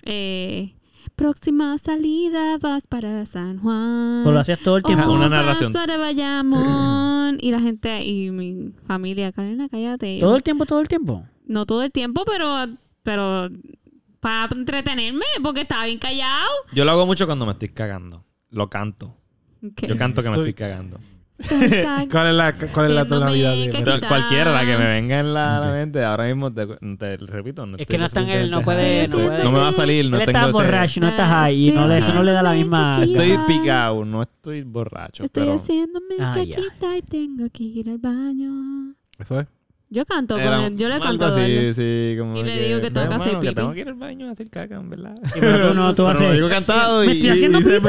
[0.05, 0.73] eh,
[1.15, 4.21] próxima salida vas para San Juan.
[4.23, 5.11] Pues lo hacías todo el tiempo.
[5.11, 5.71] Una vas narración.
[5.73, 7.37] para Bayamón.
[7.41, 10.19] y la gente, y mi familia, Karina, cállate.
[10.19, 11.25] Todo el tiempo, todo el tiempo.
[11.45, 12.67] No todo el tiempo, pero,
[13.03, 13.49] pero
[14.19, 16.49] para entretenerme, porque estaba bien callado.
[16.73, 18.23] Yo lo hago mucho cuando me estoy cagando.
[18.49, 19.15] Lo canto.
[19.61, 20.99] Yo canto que me estoy cagando.
[22.11, 24.01] ¿Cuál es la, cuál es la tonalidad de...
[24.07, 26.65] cualquiera, la que me venga en la, la mente, ahora mismo te,
[26.97, 27.65] te repito.
[27.65, 29.43] No Es que no lo está en él, no puede, no puede.
[29.43, 31.69] No me va a salir, no Él tengo está borracho, no está high.
[31.69, 33.03] Y no, le- eso no le da la misma.
[33.03, 36.55] Estoy picado, no estoy borracho, Estoy pero haciéndome Ah, ya.
[36.55, 38.95] cachita y tengo que ir al baño.
[39.19, 39.47] Eso es.
[39.93, 42.89] Yo canto con era él, yo le canto a sí, como Y le digo que
[42.89, 43.53] tengo que hacer "Bueno, pipí".
[43.53, 45.15] tengo que ir al baño a hacer caca, en verdad.
[45.39, 47.07] pero tú no, tú haces- lo digo cantado y...
[47.07, 47.79] ¡Me estoy haciendo y- y-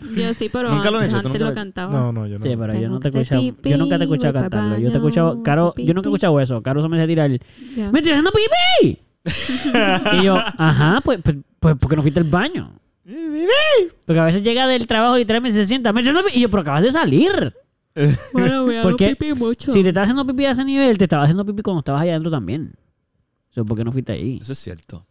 [0.00, 0.20] pipí!
[0.20, 1.92] Yo sí, pero Nunca lo he antes, hecho, ¿tú antes nunca lo cantaba.
[1.92, 2.44] No, no, yo no.
[2.44, 3.42] Sí, pero yo Tengo no te he que escuchado.
[3.62, 4.68] Yo nunca te he escuchado cantarlo.
[4.70, 5.42] Yo te he baño, escuchado.
[5.44, 6.60] Caro, yo nunca he escuchado eso.
[6.60, 7.30] Caro se me hace tirar.
[7.30, 7.90] Ya.
[7.92, 8.98] ¡Me estoy haciendo pipí!
[10.20, 12.72] y yo, ajá, pues, pues, pues, ¿por qué no fuiste al baño?
[14.06, 16.50] Porque a veces llega del trabajo literalmente se sienta, me estoy haciendo pipí", Y yo,
[16.50, 17.54] pero acabas de salir.
[18.32, 19.70] Bueno, me hago Porque pipí mucho.
[19.72, 22.12] Si te estás haciendo pipí a ese nivel, te estabas haciendo pipí cuando estabas allá
[22.12, 22.74] adentro también.
[23.50, 24.38] O sea, ¿Por qué no fuiste ahí?
[24.40, 25.06] Eso es cierto.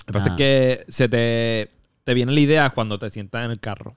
[0.00, 0.32] Lo que pasa Ah.
[0.32, 1.70] es que se te,
[2.04, 3.96] te viene la idea cuando te sientas en el carro.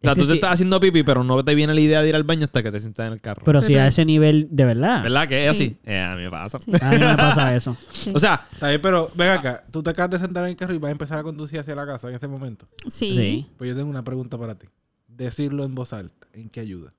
[0.00, 2.08] sea, Ese tú te sí- estás haciendo pipí, pero no te viene la idea de
[2.08, 3.42] ir al baño hasta que te sientas en el carro.
[3.44, 5.02] Pero si a ese nivel, de verdad.
[5.02, 5.64] ¿Verdad que es Sí.
[5.64, 5.90] así?
[5.90, 6.60] Eh, a mí me pasa.
[6.60, 6.70] Sí.
[6.80, 7.76] A mí me pasa eso.
[7.92, 8.12] Sí.
[8.14, 9.64] O sea, Está bien, pero ven acá.
[9.72, 11.74] Tú te acabas de sentar en el carro y vas a empezar a conducir hacia
[11.74, 12.68] la casa en ese momento.
[12.86, 13.12] sí.
[13.16, 13.46] Sí.
[13.58, 14.68] Pues yo tengo una pregunta para ti.
[15.08, 16.94] Decirlo en voz alta, ¿en qué ayuda?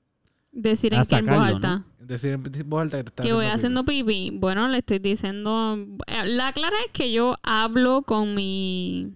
[0.51, 1.85] Decir en en voz sacarlo, alta.
[1.99, 4.31] Decir en voz alta que Que voy haciendo haciendo pipí.
[4.34, 5.77] Bueno, le estoy diciendo.
[6.07, 9.13] eh, La clara es que yo hablo con mi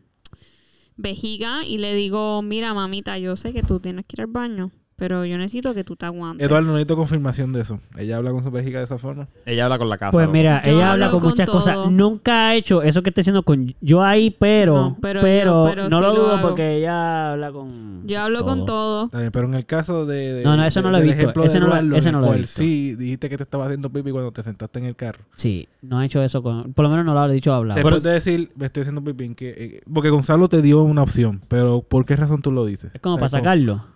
[0.96, 4.72] vejiga y le digo: Mira, mamita, yo sé que tú tienes que ir al baño,
[5.04, 6.48] pero yo necesito que tú te aguantes.
[6.48, 7.82] Eduardo, no necesito confirmación de eso.
[7.98, 9.28] Ella habla con su vejiga de esa forma.
[9.46, 10.12] ella habla con la casa.
[10.14, 11.58] Pues mira, Yo ella habla con con muchas todo.
[11.58, 11.92] cosas.
[11.92, 14.76] Nunca ha hecho eso que está diciendo con yo ahí, pero.
[14.76, 18.08] No, pero pero yo- pero no sí lo lo dudo porque ella habla con.
[18.08, 19.10] Yo hablo con todo.
[19.10, 20.36] Pero en el caso de.
[20.36, 21.44] de- No, no, eso no lo he visto.
[21.44, 22.62] Ese no lo- Eduardo, ese no lo he cual visto.
[22.62, 25.26] Sí, dijiste que te estabas haciendo pipi cuando te sentaste en el carro.
[25.36, 26.72] Sí, no ha hecho eso con.
[26.72, 27.76] Por lo menos no lo ha dicho hablado.
[27.78, 29.50] Después de decir, me estoy haciendo pipi, ¿en qué?
[29.58, 32.92] Eh, porque Gonzalo te dio una opción, pero ¿por qué razón tú lo dices?
[32.94, 33.92] Es como para sacarlo.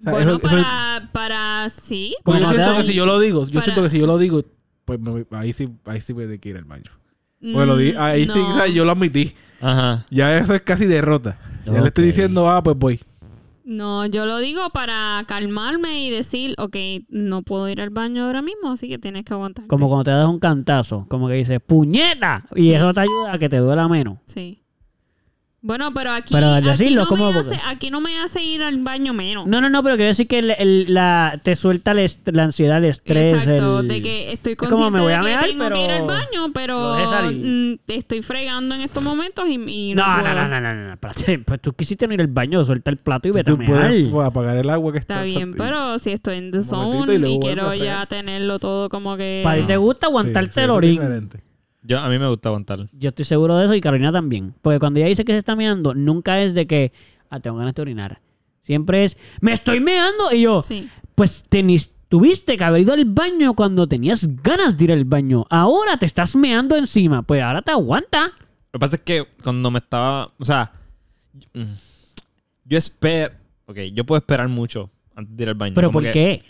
[0.00, 1.68] O sea, bueno, eso- eso- para, para.
[1.70, 2.14] Sí.
[2.24, 4.18] porque yo siento que si yo lo digo, yo para- siento que si yo lo
[4.18, 4.42] digo,
[4.84, 6.90] pues me voy- ahí sí, ahí sí puede que ir al baño.
[7.40, 8.50] Pues lo di, Mm, ahí sí, no.
[8.50, 9.34] o sea, yo lo admití.
[9.62, 10.04] Ajá.
[10.10, 11.38] Ya eso es casi derrota.
[11.64, 13.00] Ya le estoy diciendo, ah, pues voy.
[13.64, 16.76] No, yo lo digo para calmarme y decir, ok,
[17.08, 19.66] no puedo ir al baño ahora mismo, así que tienes que aguantar.
[19.68, 22.46] Como cuando te das un cantazo, como que dices, ¡puñeta!
[22.56, 24.18] Y eso te ayuda a que te duela menos.
[24.26, 24.62] Sí.
[25.62, 27.30] Bueno, pero aquí, Pero al aquí, decirlo, no ¿cómo?
[27.32, 29.46] me hace, aquí no me hace ir al baño menos.
[29.46, 32.78] No, no, no, pero quiero decir que el- el- la, te suelta el la ansiedad,
[32.78, 33.34] el estrés.
[33.44, 35.84] Exacto, el- de que estoy como consciente me voy a de que mear, tengo que
[35.84, 37.46] ir al pero baño, pero salir.
[37.46, 39.52] mm, te estoy fregando en estos momentos y,
[39.90, 40.34] y no, No, no, puedo.
[40.34, 42.96] no, no, no, no, no, espérate, Pues tú quisiste no ir al baño, suelta el
[42.96, 44.10] plato y Si vete a tú puedes mear.
[44.12, 45.14] pues, apagar el agua que está.
[45.14, 48.88] Está bien, pero si estoy en the zone y y, quiero a ya tenerlo todo
[48.88, 49.42] como que...
[49.44, 51.00] Para ti te gusta aguantarte sí, el es orín.
[51.82, 52.88] Yo, a mí me gusta aguantar.
[52.92, 54.54] Yo estoy seguro de eso y Carolina también.
[54.62, 56.92] Porque cuando ella dice que se está meando, nunca es de que,
[57.30, 58.20] ah, tengo ganas de orinar.
[58.60, 60.32] Siempre es, me estoy meando.
[60.32, 60.88] Y yo, Sí.
[61.14, 65.46] pues tenis, tuviste que haber ido al baño cuando tenías ganas de ir al baño.
[65.48, 67.22] Ahora te estás meando encima.
[67.22, 68.26] Pues ahora te aguanta.
[68.26, 70.28] Lo que pasa es que cuando me estaba.
[70.38, 70.72] O sea.
[72.64, 73.34] Yo espero.
[73.66, 75.74] Ok, yo puedo esperar mucho antes de ir al baño.
[75.74, 76.42] ¿Pero por que- qué?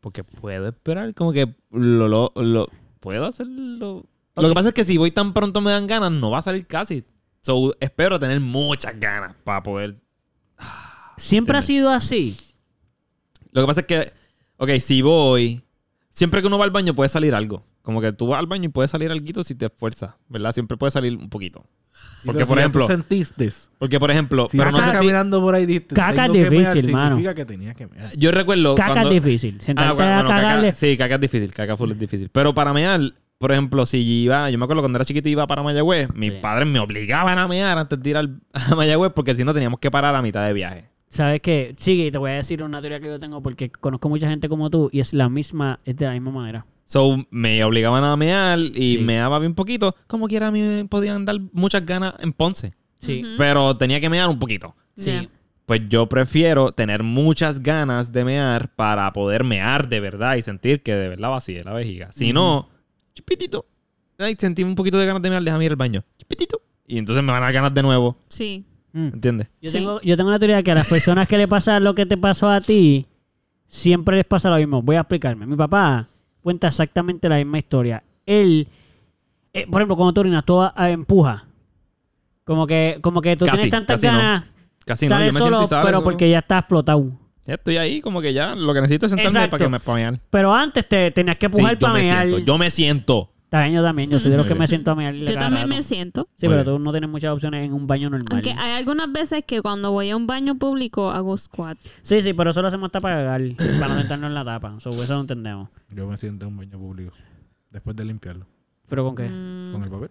[0.00, 1.12] Porque puedo esperar.
[1.14, 2.68] Como que lo, lo, lo-
[3.00, 4.06] puedo hacerlo.
[4.42, 6.42] Lo que pasa es que si voy tan pronto me dan ganas, no va a
[6.42, 7.04] salir casi.
[7.42, 9.94] So, espero tener muchas ganas para poder.
[11.16, 12.36] Siempre ha sido así.
[13.52, 14.12] Lo que pasa es que.
[14.56, 15.62] Ok, si voy.
[16.10, 17.62] Siempre que uno va al baño puede salir algo.
[17.82, 20.52] Como que tú vas al baño y puede salir algo si te esfuerzas, ¿verdad?
[20.52, 21.64] Siempre puede salir un poquito.
[22.24, 23.50] Porque, por si ya ejemplo- sentiste.
[23.78, 27.16] Porque, por ejemplo, Si pero no sentí- caminando por ahí, dijiste, Caca es difícil, mano.
[27.16, 28.10] Significa que tenías que mear.
[28.16, 28.74] Yo recuerdo.
[28.74, 29.60] Caca cuando- es difícil.
[29.60, 32.28] Sentarte Ah, bueno, a bueno, caca- sí, caca es difícil, caca full es difícil.
[32.30, 33.00] Pero para mear,
[33.40, 36.30] por ejemplo, si iba, yo me acuerdo cuando era chiquito y iba para Mayagüez, mis
[36.34, 36.38] Sí.
[36.42, 39.80] padres me obligaban a mear antes de ir al, a Mayagüez porque si no teníamos
[39.80, 40.90] que parar a mitad de viaje.
[41.08, 41.74] ¿Sabes qué?
[41.78, 44.68] Sí, te voy a decir una teoría que yo tengo porque conozco mucha gente como
[44.68, 46.66] tú y es la misma, es de la misma manera.
[46.84, 48.98] So, me obligaban a mear y Sí.
[48.98, 49.96] meaba bien poquito.
[50.06, 52.74] Como quiera, a mí me podían dar muchas ganas en Ponce.
[52.98, 53.22] Sí.
[53.24, 53.34] Ujú.
[53.38, 54.76] Pero tenía que mear un poquito.
[54.98, 55.30] Sí.
[55.64, 60.82] Pues yo prefiero tener muchas ganas de mear para poder mear de verdad y sentir
[60.82, 62.12] que de verdad vacíe la vejiga.
[62.12, 62.68] Si no,
[63.14, 63.66] chipitito.
[64.18, 66.02] Ay, sentí un poquito de ganas de mear, déjame ir al baño.
[66.18, 66.60] Chipitito.
[66.86, 68.16] Y entonces me van a dar ganas de nuevo.
[68.28, 68.64] Sí.
[68.92, 69.06] Mm.
[69.14, 69.48] ¿Entiendes?
[69.62, 69.78] Yo, Sí.
[69.78, 72.16] tengo, yo tengo una teoría que a las personas que le pasa lo que te
[72.16, 73.06] pasó a ti,
[73.66, 74.82] siempre les pasa lo mismo.
[74.82, 75.46] Voy a explicarme.
[75.46, 76.06] Mi papá
[76.42, 78.02] cuenta exactamente la misma historia.
[78.26, 78.68] Él,
[79.52, 81.46] eh, por ejemplo, cuando tú orinas, tú ah, empuja.
[82.44, 84.18] Como que, como que tú Casi, tienes tantas casi no.
[84.18, 84.44] ganas,
[84.84, 87.12] Casi no, yo me solo, siento y pero porque ya está explotado.
[87.50, 89.50] Ya estoy ahí, como que ya lo que necesito es sentarme Exacto.
[89.50, 90.20] para que me para mear.
[90.30, 91.50] Pero antes te tenías que yo
[91.80, 92.28] para me mear.
[92.28, 92.46] siento.
[92.46, 93.32] Yo me siento.
[93.50, 94.08] Bien, yo también.
[94.08, 95.12] Yo soy de los que me siento a mear.
[95.12, 96.28] Yo también me siento.
[96.36, 98.28] Sí, Muy pero tú no tienes muchas opciones en un baño normal.
[98.30, 101.76] Aunque hay algunas veces que cuando voy a un baño público hago squat.
[102.02, 103.42] Sí, sí, pero eso lo hacemos hasta para cagar,
[103.80, 104.78] para no sentarnos en la tapa.
[104.78, 105.68] So, eso lo entendemos.
[105.92, 107.10] Yo me siento en un baño público.
[107.72, 108.46] Después de limpiarlo.
[108.88, 109.24] ¿Pero con qué?
[109.28, 110.10] Mm, Con el papel.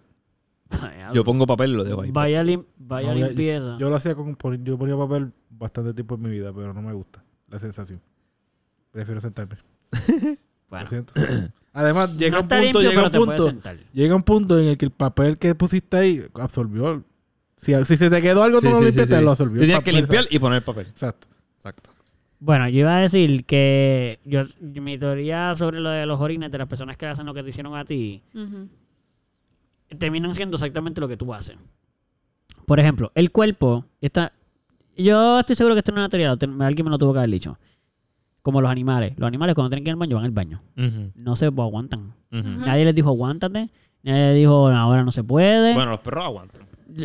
[1.14, 2.10] Yo pongo papel y lo dejo ahí.
[2.12, 3.78] Vaya, lim- vaya No, limpieza.
[3.78, 4.36] Yo lo hacía con.
[4.62, 8.00] Yo ponía papel bastante tiempo en mi vida, pero no me gusta la sensación.
[8.90, 9.56] Prefiero sentarme.
[10.70, 10.84] Bueno.
[10.84, 11.12] Lo siento.
[11.72, 13.52] Además, llega no un punto, limpio, llega un te punto,
[13.92, 17.04] llega un punto en el que el papel que pusiste ahí absorbió.
[17.56, 19.24] Si, si se te quedó algo, Sí, no lo sí, sí, limpiaste, sí.
[19.24, 19.60] lo absorbió.
[19.60, 20.86] Tú Tienes el que limpiar y poner papel.
[20.86, 21.26] Exacto.
[21.56, 21.90] Exacto.
[22.38, 26.58] Bueno, yo iba a decir que yo, mi teoría sobre lo de los orines de
[26.58, 28.22] las personas que hacen lo que te hicieron a ti
[29.98, 31.56] terminan siendo exactamente lo que tú haces.
[32.66, 34.32] Por ejemplo, el cuerpo está.
[35.02, 36.30] Yo estoy seguro que esto no es una teoría,
[36.66, 37.58] alguien me lo tuvo que haber dicho.
[38.42, 39.12] como los animales.
[39.18, 40.62] Los animales cuando tienen que ir al baño van al baño.
[41.14, 42.14] No se aguantan.
[42.30, 43.68] Nadie les dijo aguántate.
[44.02, 45.74] Nadie les dijo ahora no se puede.
[45.74, 46.62] Bueno, los perros aguantan.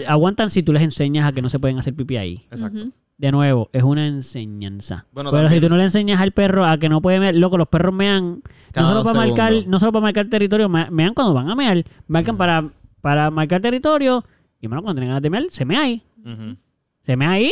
[0.07, 2.45] Aguantan si tú les enseñas a que no se pueden hacer pipí ahí.
[2.49, 2.85] Exacto.
[3.17, 5.05] De nuevo, es una enseñanza.
[5.11, 7.35] Bueno, Pero también- si tú no le enseñas al perro a que no puede mear,
[7.35, 8.41] loco, los perros mean
[8.71, 11.55] Cada no solo para marcar, no solo para marcar territorio, me- mean cuando van a
[11.55, 12.69] mear, marcan para,
[13.01, 14.23] para marcar territorio,
[14.59, 16.01] y bueno, cuando tienen ganas de mear, se mea ahí.
[17.03, 17.51] Se mea ahí.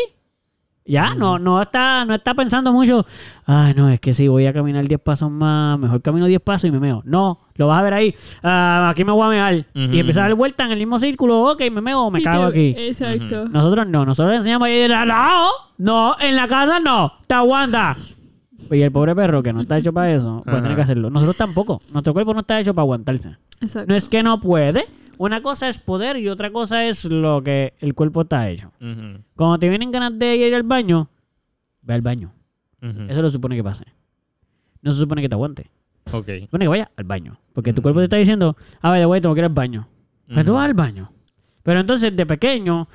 [0.86, 3.06] Ya, no, no está, no está pensando mucho.
[3.46, 6.68] Ay, no, es que si voy a caminar 10 pasos más, mejor camino 10 pasos
[6.68, 7.02] y me meo.
[7.06, 8.14] No, lo vas a ver ahí.
[8.44, 9.66] Ah, aquí me voy a mear.
[9.74, 11.40] Y empieza a dar vuelta en el mismo círculo.
[11.52, 12.76] Ok, me meo o me Y cago te- aquí.
[12.78, 13.48] Exacto.
[13.48, 15.48] Nosotros no, nosotros le enseñamos a ir a no,
[15.78, 17.96] no, en la casa no, te aguanta.
[18.72, 20.62] Y el pobre perro que no está hecho para eso, pues Ajá.
[20.62, 21.10] tiene que hacerlo.
[21.10, 21.82] Nosotros tampoco.
[21.92, 23.38] Nuestro cuerpo no está hecho para aguantarse.
[23.62, 23.92] Exacto.
[23.92, 24.86] No es que no puede.
[25.18, 28.72] Una cosa es poder y otra cosa es lo que el cuerpo está hecho.
[29.36, 31.10] Cuando te vienen ganas de ir al baño,
[31.82, 32.34] ve al baño.
[33.08, 33.86] Eso lo supone que pase.
[34.82, 35.70] No se supone que te aguante.
[36.12, 36.26] Ok.
[36.26, 37.40] Se supone que vaya al baño.
[37.54, 39.88] Porque tu cuerpo te está diciendo, a ver, güey, tengo que ir al baño.
[40.34, 41.10] Pues tú vas al baño.
[41.62, 42.88] Pero entonces, de pequeño,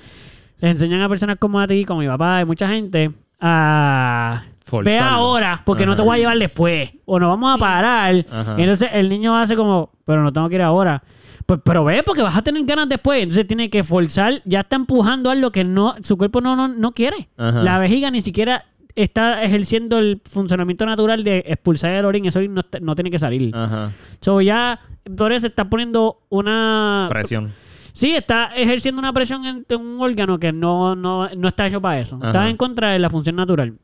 [0.60, 4.42] les enseñan a personas como a ti, como mi papá y mucha gente, a...
[4.84, 6.90] Ve ahora, porque no te voy a llevar después.
[7.04, 8.26] O nos vamos a parar.
[8.30, 8.54] Ajá.
[8.58, 11.02] Y entonces el niño hace como, pero no tengo que ir ahora.
[11.46, 13.22] Pues, pero ve, porque vas a tener ganas después.
[13.22, 16.92] Entonces tiene que forzar, ya está empujando algo que no, su cuerpo no, no, no
[16.92, 17.28] quiere.
[17.38, 17.62] Ajá.
[17.62, 22.26] La vejiga ni siquiera está ejerciendo el funcionamiento natural de expulsar el orín.
[22.26, 23.56] Eso no, no tiene que salir.
[23.56, 23.92] Ajá.
[24.20, 24.80] So ya
[25.16, 27.06] Torres está poniendo una...
[27.08, 27.50] Presión.
[27.94, 31.80] Sí, está ejerciendo una presión en, en un órgano que no, no, no está hecho
[31.80, 32.16] para eso.
[32.16, 32.26] Ajá.
[32.26, 33.74] Está en contra de la función natural.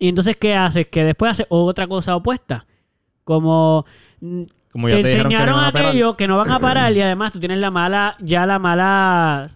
[0.00, 0.88] Y entonces, ¿qué hace?
[0.88, 2.66] Que después hace otra cosa opuesta.
[3.22, 3.84] Como
[4.20, 6.58] mm, Como te ya te que enseñaron no van a aquello que no van a
[6.58, 9.46] parar y además tú tienes la mala, ya la mala,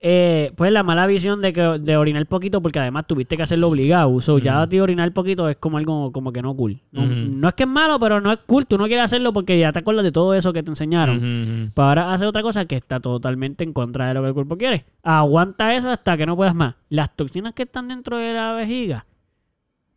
[0.00, 3.68] eh, pues la mala visión de que de orinar poquito porque además tuviste que hacerlo
[3.68, 4.18] obligado.
[4.22, 6.80] So, ya a ti orinar poquito es como algo como que no cool.
[6.92, 8.66] No, es que es malo, pero no es cool.
[8.66, 11.18] Tú no quieres hacerlo porque ya te acuerdas de todo eso que te enseñaron.
[11.18, 11.72] Ujú, ujú.
[11.74, 14.56] Pero ahora hace otra cosa que está totalmente en contra de lo que el cuerpo
[14.56, 14.86] quiere.
[15.02, 16.74] Aguanta eso hasta que no puedas más.
[16.88, 19.04] Las toxinas que están dentro de la vejiga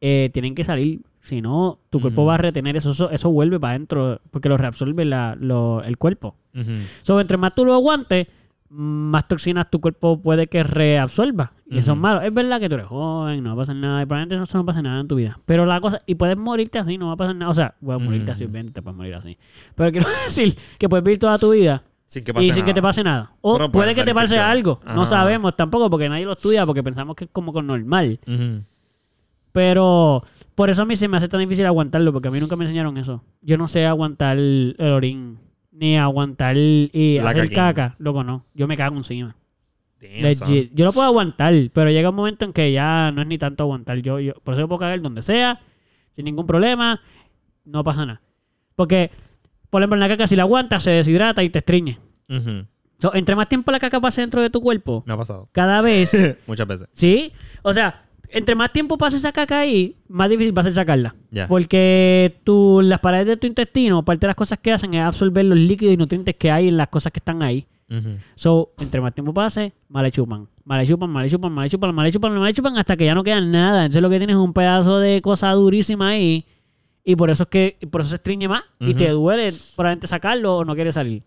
[0.01, 1.01] eh, tienen que salir.
[1.21, 2.91] Si no, tu cuerpo va a retener eso.
[2.91, 6.35] Eso, eso vuelve para adentro porque lo reabsorbe la- lo- el cuerpo.
[6.55, 6.71] Ujú.
[7.03, 8.27] So, entre más tú lo aguantes,
[8.69, 11.51] más toxinas tu cuerpo puede que reabsorba.
[11.69, 12.21] Y eso es malo.
[12.21, 14.01] Es verdad que tú eres joven, no va a pasar nada.
[14.01, 15.37] Y probablemente eso no pasa nada en tu vida.
[15.45, 17.51] Pero la cosa, y puedes morirte así, no va a pasar nada.
[17.51, 19.37] O sea, puedes morirte así, obviamente te puedes morir así.
[19.75, 22.61] Pero quiero decir que puedes vivir toda tu vida Sin que y pase sin que
[22.61, 22.73] nada.
[22.73, 23.31] te pase nada.
[23.41, 24.49] O Pero puede puede que te pase infección.
[24.49, 24.79] algo.
[24.95, 28.19] No sabemos tampoco porque nadie lo estudia porque pensamos que es como con normal.
[28.25, 28.61] Ujú.
[29.51, 30.23] Pero
[30.55, 32.65] por eso a mí se me hace tan difícil aguantarlo porque a mí nunca me
[32.65, 33.23] enseñaron eso.
[33.41, 35.37] Yo no sé aguantar el orín
[35.71, 37.55] ni aguantar y La hacer caquín.
[37.55, 37.95] caca.
[37.99, 38.43] Loco, no.
[38.53, 39.35] Yo me cago encima.
[40.01, 40.49] Damn, son.
[40.53, 40.71] Legit.
[40.73, 43.63] Yo lo puedo aguantar, pero llega un momento en que ya no es ni tanto
[43.63, 43.99] aguantar.
[43.99, 45.59] Yo, yo, por eso yo puedo cagar donde sea,
[46.11, 47.01] sin ningún problema,
[47.65, 48.21] no pasa nada.
[48.75, 49.09] Porque,
[49.71, 51.97] por ejemplo, en la caca, si la aguantas, se deshidrata y te estriñe.
[52.29, 52.65] Ujú.
[52.99, 55.49] So, entre más tiempo la caca pase dentro de tu cuerpo, Me ha pasado.
[55.51, 56.87] cada vez, Muchas veces.
[56.93, 57.31] ¿sí?
[57.61, 61.15] O sea, entre más tiempo pase esa caca ahí, más difícil va a ser sacarla.
[61.31, 61.47] Ya.
[61.47, 65.45] Porque tú, las paredes de tu intestino, parte de las cosas que hacen es absorber
[65.45, 67.67] los líquidos y nutrientes que hay en las cosas que están ahí.
[67.89, 68.17] Ujú.
[68.35, 70.47] So, entre más tiempo pase, más le chupan.
[70.65, 72.77] Más le chupan, más le chupan, más le chupan, más le chupan, más le chupan,
[72.77, 73.85] hasta que ya no queda nada.
[73.85, 76.45] Entonces lo que tienes es un pedazo de cosa durísima ahí.
[77.05, 78.63] Y por eso es que, por eso se estriñe más.
[78.81, 81.23] Y te duele probablemente sacarlo o no quieres salir.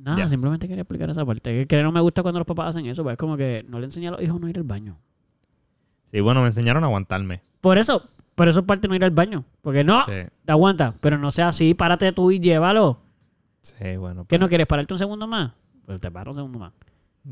[0.00, 0.28] Nada, Ya.
[0.28, 1.52] simplemente quería explicar esa parte.
[1.52, 3.80] Que, que no me gusta cuando los papás hacen eso, pues es como que no
[3.80, 4.96] le enseñan a los hijos no ir al baño.
[6.10, 7.42] Sí, bueno, me enseñaron a aguantarme.
[7.60, 8.02] Por eso,
[8.34, 9.44] por eso es parte no ir al baño.
[9.62, 10.12] Porque no, Sí.
[10.44, 13.00] te aguanta, pero no sea así, párate tú y llévalo.
[13.62, 14.24] Sí, bueno.
[14.26, 15.52] ¿Qué no quieres pararte un segundo más?
[15.84, 16.72] Pues te paro un segundo más.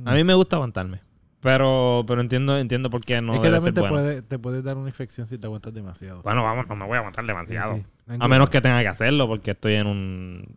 [0.05, 1.01] A mí me gusta aguantarme.
[1.41, 4.05] Pero, pero entiendo, entiendo por qué no es que debe también te, ser bueno.
[4.05, 6.23] puede, te puede dar una infección si te aguantas demasiado.
[6.23, 7.77] Bueno, vamos, no me voy a aguantar Sí, demasiado.
[7.77, 7.85] sí.
[8.19, 10.57] A menos que tenga que hacerlo porque estoy en un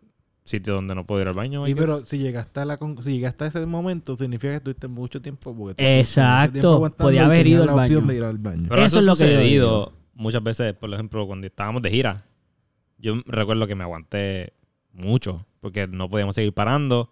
[0.50, 1.64] sitio donde no puedo ir al baño.
[1.66, 4.88] Sí, pero si llegaste, a la con- si llegaste a ese momento, significa que estuviste
[4.88, 5.56] mucho tiempo.
[5.56, 6.90] Porque Exacto.
[6.98, 8.00] Podía haber ido al baño.
[8.02, 8.66] de ir al baño.
[8.68, 11.90] Pero Eso eso, es lo que yo sucedido muchas veces, por ejemplo, cuando estábamos de
[11.90, 12.24] gira.
[12.98, 14.52] Yo recuerdo que me aguanté
[14.92, 17.10] mucho porque no podíamos seguir parando.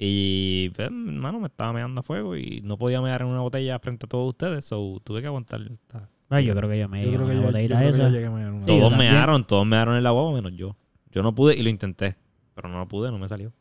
[0.00, 3.78] Y, pues, hermano, me estaba meando a fuego y no podía mear en una botella
[3.80, 4.64] frente a todos ustedes.
[4.64, 5.60] So, tuve que aguantar.
[5.62, 7.92] esta- Ay, yo creo que yo me yo creo que una ya, yo botellita creo
[7.92, 8.12] que ya esa.
[8.12, 10.76] llegué a mear una Sí, todos mearon, todos mearon en la boba menos yo.
[11.10, 12.16] Yo no pude y lo intenté.
[12.58, 13.52] Pero no lo pude, no me salió.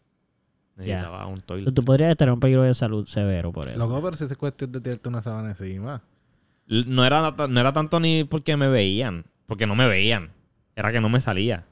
[0.76, 1.72] Necesitaba un toilet.
[1.72, 3.78] Tú podrías estar en un peligro de salud severo por eso.
[3.78, 6.02] Loco, pero si es cuestión de tirarte una sábana encima.
[6.66, 10.32] No era, no era tanto ni porque me veían, porque no me veían.
[10.76, 11.66] Era que no me salía.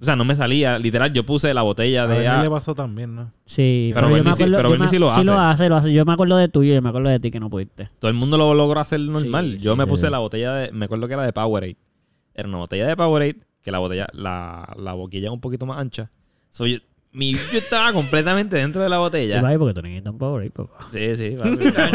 [0.00, 0.76] O sea, no me salía.
[0.80, 2.26] Literal, yo puse la botella A de...
[2.26, 3.30] Ah, le pasó también, ¿no?
[3.44, 5.34] Sí, Pero yo Bernie me sí- acuerdo- pero yo Bernie me- sí lo Sí lo
[5.34, 5.52] hace.
[5.52, 5.92] hace, lo hace.
[5.92, 7.90] Yo me acuerdo de tuyo y yo me acuerdo de ti que no pudiste.
[8.00, 9.56] todo el mundo lo logró hacer normal.
[9.60, 10.10] Sí, yo sí, me puse sí.
[10.12, 10.72] la botella de...
[10.72, 11.76] Me acuerdo que era de Powerade.
[12.34, 14.08] Era una botella de Powerade que la botella...
[14.12, 16.10] La, la boquilla es un poquito más ancha.
[16.52, 16.78] So, yo,
[17.12, 19.40] mi yo estaba completamente dentro de la Sí, botella.
[19.42, 20.86] papi, porque tú necesitas un power papá.
[20.92, 21.30] Sí, sí.
[21.38, 21.56] papi.
[21.72, 21.90] La-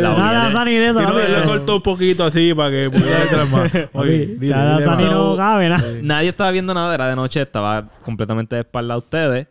[0.00, 1.18] la- la Sani, de no, papi.
[1.32, 3.72] le cortó un poquito así para que pudiera entrar más.
[3.94, 4.54] Oye, dile
[4.84, 5.84] Sani no cabe, nada.
[6.02, 9.46] Nadie estaba viendo nada, era de noche, estaba completamente de espalda a ustedes,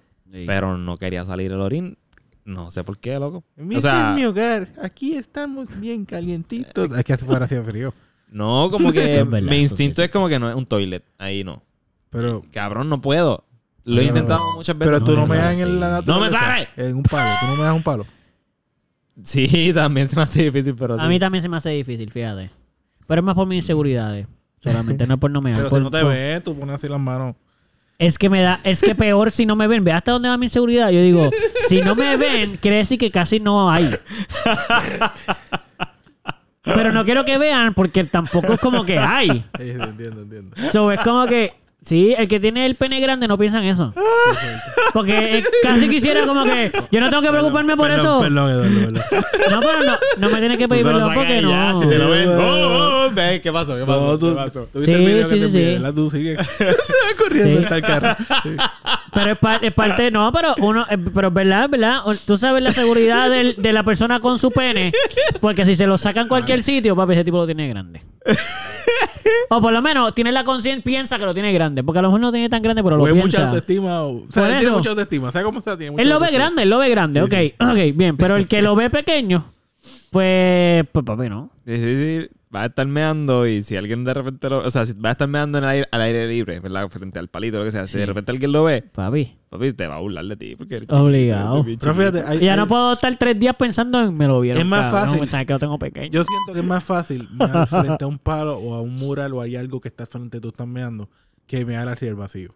[0.46, 1.98] pero no quería salir el orín.
[2.44, 3.44] No sé por qué, loco.
[3.56, 4.68] Este O sea, es mi hogar.
[4.82, 6.92] Aquí estamos bien calientitos.
[6.98, 7.94] Es que hace fuera hacía frío.
[8.30, 10.06] no, como que mi instinto sí, sí.
[10.06, 11.04] es como que no es un toilet.
[11.18, 11.62] Ahí no.
[12.10, 13.46] Pero, Cabrón, no puedo.
[13.84, 14.94] Lo he Pero- intentado muchas veces.
[14.94, 16.02] pero tú no no me das en la.
[16.06, 16.68] ¡No me sale!
[16.78, 17.30] En un palo.
[17.40, 18.06] Tú no me das un palo.
[19.24, 21.04] Sí, también se me hace difícil, pero sí.
[21.04, 22.50] A mí también se me hace difícil, fíjate.
[23.08, 24.26] Pero es más por mis inseguridades.
[24.64, 26.76] Solamente no es por no me Pero por- si no te por- ven, tú pones
[26.76, 27.36] así las manos.
[28.00, 29.84] Es que me da, es que peor si no me ven.
[29.84, 30.90] Ve hasta dónde va mi inseguridad.
[30.90, 31.30] Yo digo,
[31.68, 33.92] si no me ven, quiere decir que casi no hay.
[36.64, 39.30] Pero no quiero que vean porque tampoco es como que hay.
[39.30, 40.56] Sí, sí, entiendo, entiendo.
[40.72, 41.54] So, es como que,
[41.84, 43.94] sí, el que tiene el pene grande no piensa en eso.
[44.94, 48.20] Porque eh, casi quisiera como que, yo no tengo que preocuparme por Perdón, eso.
[48.20, 49.04] Perdón, Eduardo, perdón.
[49.52, 51.82] No, pero no, no me tienes que pedir perdón porque no.
[51.82, 52.30] Si te lo ven.
[52.30, 53.12] ¡Oh, oh, oh!
[53.16, 53.76] ¿Qué pasó?
[53.78, 54.18] ¿Qué pasó?
[54.20, 54.68] Tú, ¿Qué pasó?
[54.72, 55.94] tú viste Sí, el sí, que te sí, envié, sí.
[55.96, 56.38] Tú sigue.
[56.58, 57.64] Se va corriendo Sí.
[57.64, 58.16] hasta el carro.
[58.44, 58.50] Sí.
[59.14, 62.02] Pero es, pa- es parte, no, pero uno, eh, pero es verdad, verdad.
[62.26, 64.92] Tú sabes la seguridad del- de la persona con su pene,
[65.42, 68.02] porque si se lo sacan en cualquier sitio, papi, ese tipo lo tiene grande.
[69.54, 72.08] O por lo menos tiene la conciencia, piensa que lo tiene grande, porque a lo
[72.08, 73.46] mejor no lo tiene tan grande, pero O lo es mucha piensa.
[73.48, 74.04] autoestima.
[74.04, 75.30] O, o sea, él tiene mucha autoestima.
[75.32, 75.92] ¿Sabes cómo se tiene?
[75.92, 77.54] mucha Él lo ve grande, él lo ve grande, Sí, ok, sí.
[77.92, 79.44] ok, bien, pero el que lo ve pequeño,
[80.10, 81.50] pues, pues papi, no.
[81.66, 82.30] Sí, sí, sí.
[82.54, 84.60] Va a estar meando y si alguien de repente lo...
[84.60, 86.90] O sea, si va a estar meando en el aire, al aire libre, ¿verdad?
[86.90, 87.88] Frente al palito, lo que sea.
[87.88, 90.56] Si de repente alguien lo ve, Papi, papi, te va a burlar de ti.
[90.58, 91.64] Porque Obligado.
[91.64, 94.60] Pero fíjate, hay- ya no puedo estar tres días pensando en me lo vieron.
[94.62, 95.30] Es más cabrón, fácil.
[95.30, 96.12] Sabes que lo tengo pequeño.
[96.12, 99.32] Yo siento que es más fácil mear frente a un palo o a un mural
[99.34, 101.10] o hay algo que está frente tú estás meando
[101.48, 102.54] que mear hacia el vacío.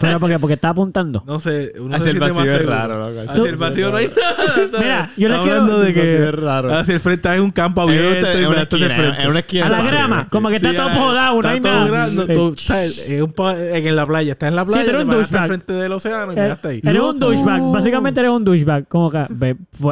[0.00, 1.22] Pero porque, porque está apuntando.
[1.26, 3.30] No sé, uno Hacia se el vacío es raro, loco.
[3.30, 4.68] Hacia el vacío no hay nada.
[4.78, 6.74] Mira, yo les quiero- hablando de vacío es que raro.
[6.74, 9.22] hacia el frente hay un campo abierto una- y en me una estás esquina, frente.
[9.22, 9.66] en una esquina.
[9.66, 12.06] A la grama, como que está Sí, todo podado, no hay todo nada.
[12.26, 12.34] Sí.
[12.34, 13.08] tú, ¿sabes?
[13.08, 15.46] En, la playa, estás en la Sí, playa, tú eres un douchebag.
[15.46, 16.80] frente del océano y Eh, miraste ahí.
[16.84, 17.62] Eres un douchebag.
[17.72, 18.88] Básicamente eres un douchebag.
[18.88, 19.26] Como que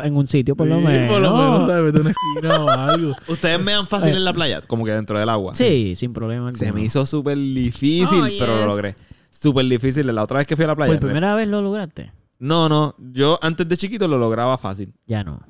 [0.05, 1.13] en un sitio, por lo Sí, menos.
[1.13, 1.93] Por lo menos, ¿sabes?
[1.93, 3.13] De una esquina o algo.
[3.29, 4.61] ¿Ustedes mean fácil en la playa?
[4.67, 5.55] Como que dentro del agua.
[5.55, 6.53] Sí, sin problema.
[6.53, 8.95] Se me hizo súper difícil, pero lo logré.
[9.41, 10.07] Súper difícil.
[10.15, 10.93] La otra vez que fui a la playa.
[10.93, 12.13] ¿Por primera vez lo lograste?
[12.39, 12.95] No, no.
[12.99, 14.93] Yo antes de chiquito lo lograba fácil.
[15.07, 15.41] Ya no.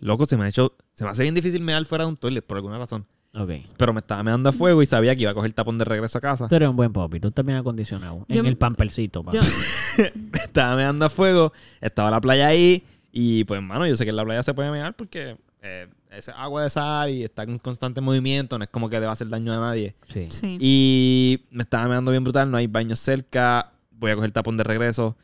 [0.00, 0.74] Loco, se me ha hecho...
[0.94, 3.06] Se me hace bien difícil mear fuera de un toilet por alguna razón.
[3.38, 3.50] Ok.
[3.78, 5.84] Pero me estaba meando a fuego y sabía que iba a coger el tapón de
[5.84, 6.48] regreso a casa.
[6.48, 7.18] Tú eres un buen papi.
[7.20, 8.26] Tú estás bien acondicionado.
[8.28, 9.38] Yo- en el pampercito, papi.
[9.38, 10.04] Yo,
[10.34, 14.16] estaba meando a fuego, estaba la playa ahí y pues, mano, yo sé que en
[14.16, 18.00] la playa se puede mear porque eh, es agua de sal y está en constante
[18.00, 19.94] movimiento, no es como que le va a hacer daño a nadie.
[20.06, 20.28] Sí.
[20.30, 20.58] sí.
[20.60, 24.56] Y me estaba meando bien brutal, no hay baños cerca, voy a coger el tapón
[24.56, 25.16] de regreso.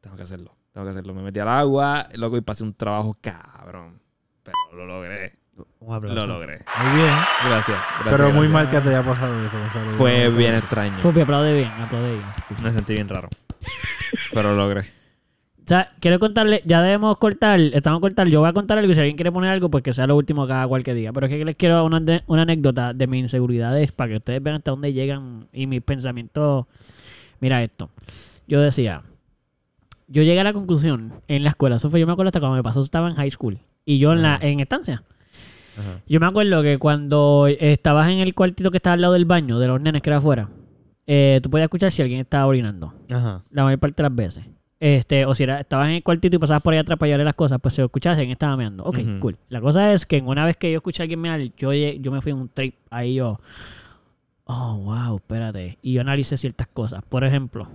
[0.00, 1.14] Tengo que hacerlo, tengo que hacerlo.
[1.14, 4.00] Me metí al agua, loco, y pasé un trabajo cabrón.
[4.42, 5.38] Pero lo logré,
[5.78, 6.26] Un aplauso.
[6.26, 6.58] lo logré.
[6.82, 7.14] Muy bien.
[7.44, 7.78] Gracias.
[7.78, 8.52] gracias, Pero muy gracias.
[8.52, 9.90] mal que te haya pasado eso, Gonzalo.
[9.92, 11.00] Fue bien extraño.
[11.00, 12.26] Papi, aplaude bien, aplaude bien.
[12.62, 13.28] Me sentí bien raro.
[14.32, 15.01] Pero lo logré.
[15.64, 18.90] O sea, quiero contarle, ya debemos cortar, estamos a cortar, yo voy a contar algo
[18.90, 21.12] y si alguien quiere poner algo, pues que sea lo último cada cual que diga.
[21.12, 24.56] Pero es que les quiero una, una anécdota de mis inseguridades para que ustedes vean
[24.56, 26.66] hasta dónde llegan y mis pensamientos.
[27.40, 27.90] Mira esto.
[28.48, 29.02] Yo decía,
[30.08, 32.56] yo llegué a la conclusión en la escuela, eso fue, yo me acuerdo hasta cuando
[32.56, 35.04] me pasó, estaba en high school y yo en la en estancia.
[35.78, 36.00] Ajá.
[36.08, 39.60] Yo me acuerdo que cuando estabas en el cuartito que estaba al lado del baño,
[39.60, 40.48] de los nenes que era afuera,
[41.06, 43.42] eh, tú podías escuchar si alguien estaba orinando Ajá.
[43.50, 44.44] la mayor parte de las veces.
[44.84, 47.24] Este, o si era, estabas en el cuartito y pasabas por ahí atrás para llevarle
[47.24, 48.82] las cosas, pues se escuchaba si alguien estaba meando.
[48.82, 49.38] Ok, cool.
[49.48, 52.10] La cosa es que en una vez que yo escuché a alguien mear, yo, yo
[52.10, 53.38] me fui en un trip ahí yo.
[54.42, 55.78] Oh, wow, espérate.
[55.82, 57.00] Y yo analicé ciertas cosas.
[57.08, 57.68] Por ejemplo,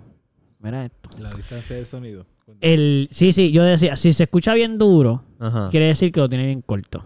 [0.59, 1.11] mira esto.
[1.17, 2.25] La distancia del sonido.
[2.59, 5.69] El, sí, sí, yo decía, si se escucha bien duro, Ajá.
[5.71, 7.05] quiere decir que lo tiene bien corto.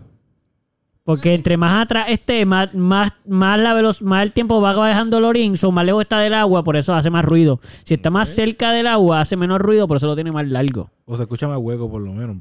[1.03, 5.17] Porque entre más atrás esté, más, más, más, la veloc- más el tiempo va dejando
[5.17, 7.59] el orín, o más lejos está del agua, por eso hace más ruido.
[7.83, 10.91] Si está más cerca del agua, hace menos ruido, por eso lo tiene más largo.
[11.05, 12.37] O se escucha más hueco, por lo menos.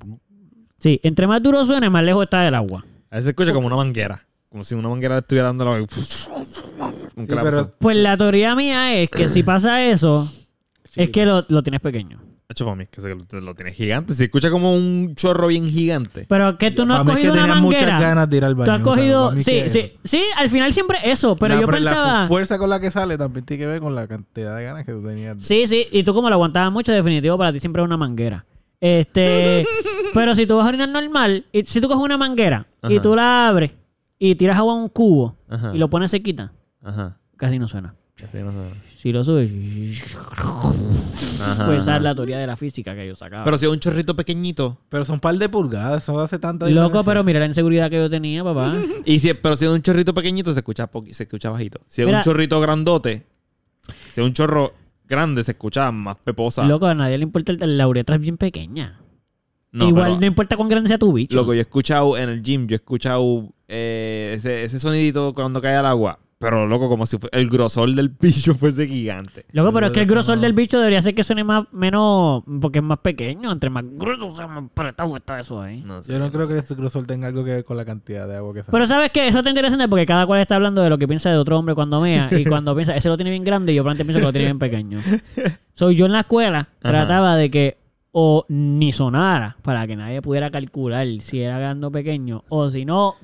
[0.79, 2.85] Sí, entre más duro suene, más lejos está del agua.
[3.11, 4.27] A veces se escucha como una manguera.
[4.51, 5.87] Como si una manguera le estuviera dando la...
[5.89, 6.29] Sí,
[7.27, 7.73] pero-.
[7.79, 10.31] Pues la teoría mía es que si pasa eso,
[10.97, 12.21] es que lo, lo tienes pequeño.
[12.51, 14.13] Hecho para mí, que se- lo, lo tiene gigante.
[14.13, 16.27] Se escucha como un chorro bien gigante.
[16.29, 18.01] Pero que tú no has Para mí es que cogido una tenía muchas manguera.
[18.09, 18.65] ganas de ir al baño.
[18.67, 19.37] Tú has o sea, cogido.
[19.37, 21.37] Sí, que- sí, sí, al final siempre eso.
[21.37, 22.23] Pero la, yo la pensaba.
[22.23, 24.85] fu- fuerza con la que sale también tiene que ver con la cantidad de ganas
[24.85, 25.37] que tú tenías.
[25.39, 28.45] Sí, sí, y tú como lo aguantabas mucho, definitivo para ti siempre es una manguera.
[28.81, 29.65] Este,
[30.15, 33.15] pero si tú vas a orinar normal, y si tú coges una manguera y tú
[33.15, 33.71] la abres
[34.19, 35.71] y tiras agua a un cubo Ajá.
[35.75, 36.53] y lo pones sequita,
[36.83, 37.17] Ajá.
[37.37, 37.95] casi no suena.
[38.29, 38.59] Así no sé.
[38.99, 39.51] Si lo subes,
[41.41, 43.45] Ajá, pues esa es la teoría de la física que yo sacaba.
[43.45, 44.79] Pero si es un chorrito pequeñito.
[44.89, 47.03] Pero son un par de pulgadas, eso hace tanta Loco, diferencia.
[47.11, 48.75] pero mira la inseguridad que yo tenía, papá.
[49.05, 51.81] Y si, pero si es un chorrito pequeñito, se escucha, se escucha bajito.
[51.89, 52.19] Si es Mira.
[52.19, 53.25] un chorrito grandote,
[54.13, 54.73] si es un chorro
[55.09, 56.65] grande, se escucha más peposa.
[56.65, 59.01] Loco, a nadie le importa el, la uretra es bien pequeña.
[59.73, 61.37] No, Igual pero- no importa cuán grande sea tu bicho.
[61.37, 65.61] Loco, yo he escuchado en el gym, yo he escuchado eh, ese, ese sonidito cuando
[65.61, 66.19] cae al agua.
[66.41, 69.45] Pero, loco, como si el grosor del bicho fuese gigante.
[69.53, 70.43] Loco, pero es que el grosor no.
[70.43, 73.53] del bicho debería ser que suene más, menos, porque es más pequeño.
[73.53, 75.85] Entre más grueso, sea, más apretado está eso ahí.
[75.87, 76.55] No sé, Yo no creo sé.
[76.55, 78.73] que este grosor tenga algo que ver con la cantidad de agua que sale.
[78.73, 81.29] Pero sabes que eso está interesante porque cada cual está hablando de lo que piensa
[81.31, 83.83] de otro hombre cuando mea y cuando piensa, ese lo tiene bien grande y yo
[83.83, 85.03] probablemente pienso que lo tiene bien pequeño.
[85.75, 86.91] Soy yo en la escuela Ajá.
[86.91, 87.80] trataba de que
[88.13, 92.85] o ni sonara para que nadie pudiera calcular si era grande o pequeño o si
[92.85, 93.15] no,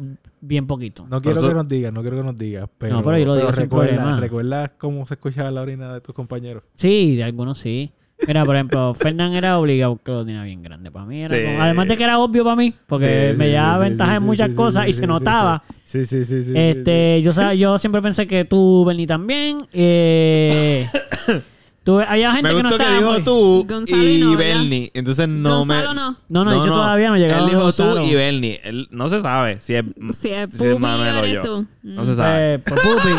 [0.41, 1.07] bien poquito.
[1.09, 2.69] no quiero eso- que nos digas, no quiero que nos digas.
[2.79, 4.21] Pero, No, pero yo lo digo sin recuerda, problema.
[4.21, 6.63] ¿Recuerdas cómo se escuchaba la orina de tus compañeros?
[6.75, 7.93] Sí, de algunos sí.
[8.27, 10.91] Mira, por ejemplo, Fernán era obligado que lo tenía bien grande.
[10.91, 11.43] Para mí era Sí.
[11.45, 14.11] como- Además de que era obvio para mí, porque Sí, me sí, llevaba sí, ventaja
[14.13, 15.63] sí, en muchas sí, cosas sí, y sí, se notaba.
[15.85, 16.45] Sí, sí, sí, sí.
[16.45, 19.59] sí, Este, yo yo siempre pensé que tú, Bernie, también.
[19.73, 20.87] Eh,
[21.87, 24.21] tú, había gente Me que no gustó que, estaba dijo muy- tú Gonzalo y y
[24.21, 24.37] novia.
[24.37, 24.91] Bernie.
[24.93, 25.95] Entonces no Gonzalo me.
[25.95, 26.17] no.
[26.29, 27.95] No, no, yo todavía no he llegado Él dijo Gonzalo.
[27.95, 28.61] tú y Bernie.
[28.65, 31.41] Él, no se sabe si es, Si es si Pupi, es Manuel o eres yo.
[31.41, 31.67] tú.
[31.83, 32.55] No se sabe.
[32.55, 33.09] Eh, pues, pupi.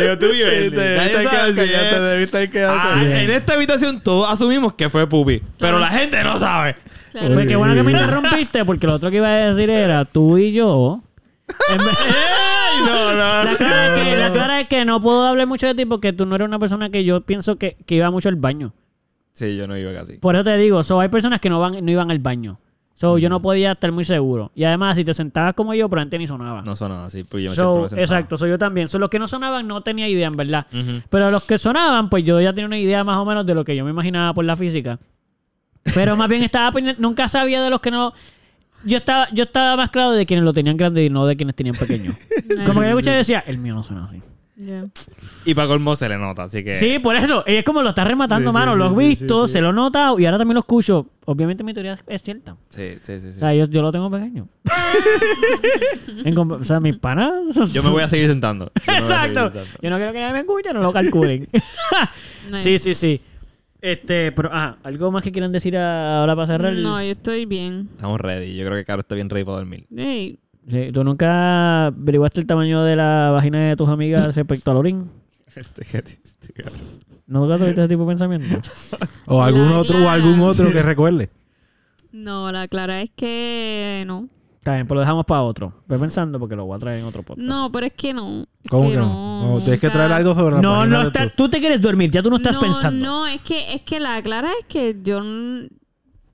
[0.00, 0.70] Dijo tú y Bernie.
[0.96, 5.06] Nadie sabe si es- debiste haber quedado Ah, en esta habitación todos asumimos que fue
[5.08, 5.40] Pupi.
[5.58, 6.76] Pero la gente no sabe.
[7.12, 7.34] Claro.
[7.34, 10.38] Pues qué bueno que me interrumpiste, porque lo otro que iba a decir era tú
[10.38, 11.00] y yo.
[12.86, 13.44] No, no.
[13.44, 16.12] La clara, es que, la clara es que no puedo hablar mucho de ti porque
[16.12, 18.72] tú no eres una persona que yo pienso que, que iba mucho al baño.
[19.32, 20.18] Sí, yo no iba casi.
[20.18, 22.58] Por eso te digo, so, hay personas que no van no iban al baño.
[22.94, 24.52] So, yo no podía estar muy seguro.
[24.54, 26.62] Y además, si te sentabas como yo, probablemente ni sonaba.
[26.62, 28.02] No sonaba así, pues yo me So, me sentaba.
[28.02, 28.88] exacto, so, yo también.
[28.88, 30.66] So, los que no sonaban no tenía idea, en verdad.
[30.72, 31.02] Ujú.
[31.08, 33.64] Pero los que sonaban, pues yo ya tenía una idea más o menos de lo
[33.64, 34.98] que yo me imaginaba por la física.
[35.94, 38.12] Pero más bien estaba pendiente- nunca sabía de los que no.
[38.84, 41.54] Yo estaba, yo estaba más claro de quienes lo tenían grande y no de quienes
[41.54, 42.12] tenían pequeño.
[42.66, 44.20] Como que yo escuché y decía, el mío no suena así.
[44.54, 44.84] Ya.
[45.44, 46.76] Y para colmo se le nota, así que.
[46.76, 47.42] Sí, por eso.
[47.46, 48.72] Y es como lo está rematando, Sí, mano.
[48.72, 49.52] sí, lo he sí, visto, sí, sí.
[49.54, 51.08] se lo he notado y ahora también lo escucho.
[51.24, 52.56] Obviamente mi teoría es cierta.
[52.68, 53.32] Sí, sí, sí.
[53.32, 53.36] sí.
[53.36, 54.46] O sea, yo, yo lo tengo pequeño.
[56.24, 57.32] En o sea, mis panas.
[57.72, 58.70] Yo me voy a seguir sentando.
[58.86, 59.40] Yo me voy a seguir Exacto.
[59.52, 59.78] sentando.
[59.82, 61.48] Yo no quiero que nadie me escuche, no lo calculen.
[62.50, 62.62] Nice.
[62.62, 63.22] Sí, sí, sí.
[63.82, 66.72] Este, pero, ah, ¿algo más que quieran decir ahora para cerrar?
[66.74, 67.88] No, yo estoy bien.
[67.90, 68.54] Estamos ready.
[68.56, 69.86] Yo creo que Caro está bien ready para dormir.
[69.94, 70.38] Ey,
[70.70, 75.10] Sí, ¿Tú nunca averiguaste el tamaño de la vagina de tus amigas respecto al orín?
[75.54, 76.80] Este, este, cabrón.
[77.26, 78.62] ¿No tuviste ese tipo de pensamiento?
[79.26, 80.12] O algún La otro, o Clara.
[80.14, 81.28] algún otro que recuerde.
[82.12, 84.28] no, la clara es que no.
[84.62, 85.72] Está bien, pues lo dejamos para otro.
[85.88, 87.44] Voy pensando porque lo voy a traer en otro podcast.
[87.44, 88.42] No, pero es que no.
[88.62, 89.54] Es ¿Cómo que no?
[89.54, 92.12] No, tienes que traer algo sobre la No, no está, tu- tú te quieres dormir,
[92.12, 93.04] ya tú no estás no, pensando.
[93.04, 95.20] No, es que, es que la clara es que yo.
[95.20, 95.68] de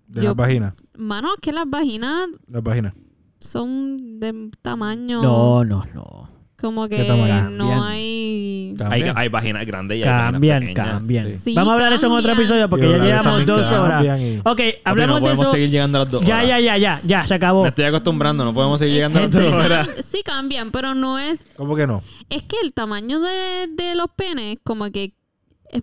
[0.09, 0.83] yo- las vaginas.
[0.99, 2.93] Mano, es que las vaginas Las vaginas.
[3.39, 5.23] son de tamaño.
[5.23, 5.85] no, no.
[5.95, 6.29] no.
[6.61, 7.05] Como ¿Qué que
[7.53, 8.75] no hay.
[8.91, 10.99] Hay, hay páginas grandes y hay Cambian, páginas pequeñas.
[10.99, 11.39] cambian.
[11.39, 14.21] Sí, Vamos a hablar de eso en otro episodio porque ya llevamos dos horas.
[14.21, 15.53] y- Ok, Papi, hablemos no de podemos eso.
[15.53, 16.49] seguir llegando a las dos Ya, horas.
[16.49, 17.63] ya, ya, ya, ya, se acabó.
[17.63, 19.47] Me estoy acostumbrando, no podemos seguir llegando a las Gente.
[19.51, 19.89] dos horas.
[20.11, 21.39] Sí cambian, pero no es.
[21.57, 22.03] ¿Cómo que no?
[22.29, 25.13] Es que el tamaño de, de los penes, como que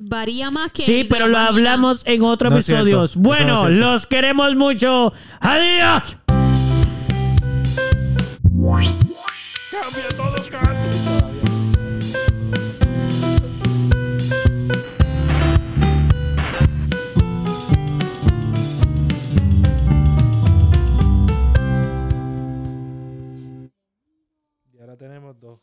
[0.02, 0.82] varía más que.
[0.82, 3.02] Sí, el de pero lo hablamos en otro No episodio.
[3.02, 5.14] No Bueno, los queremos mucho.
[5.40, 6.18] ¡Adiós!
[9.72, 10.36] Cambia todo
[24.98, 25.60] tenemos dos.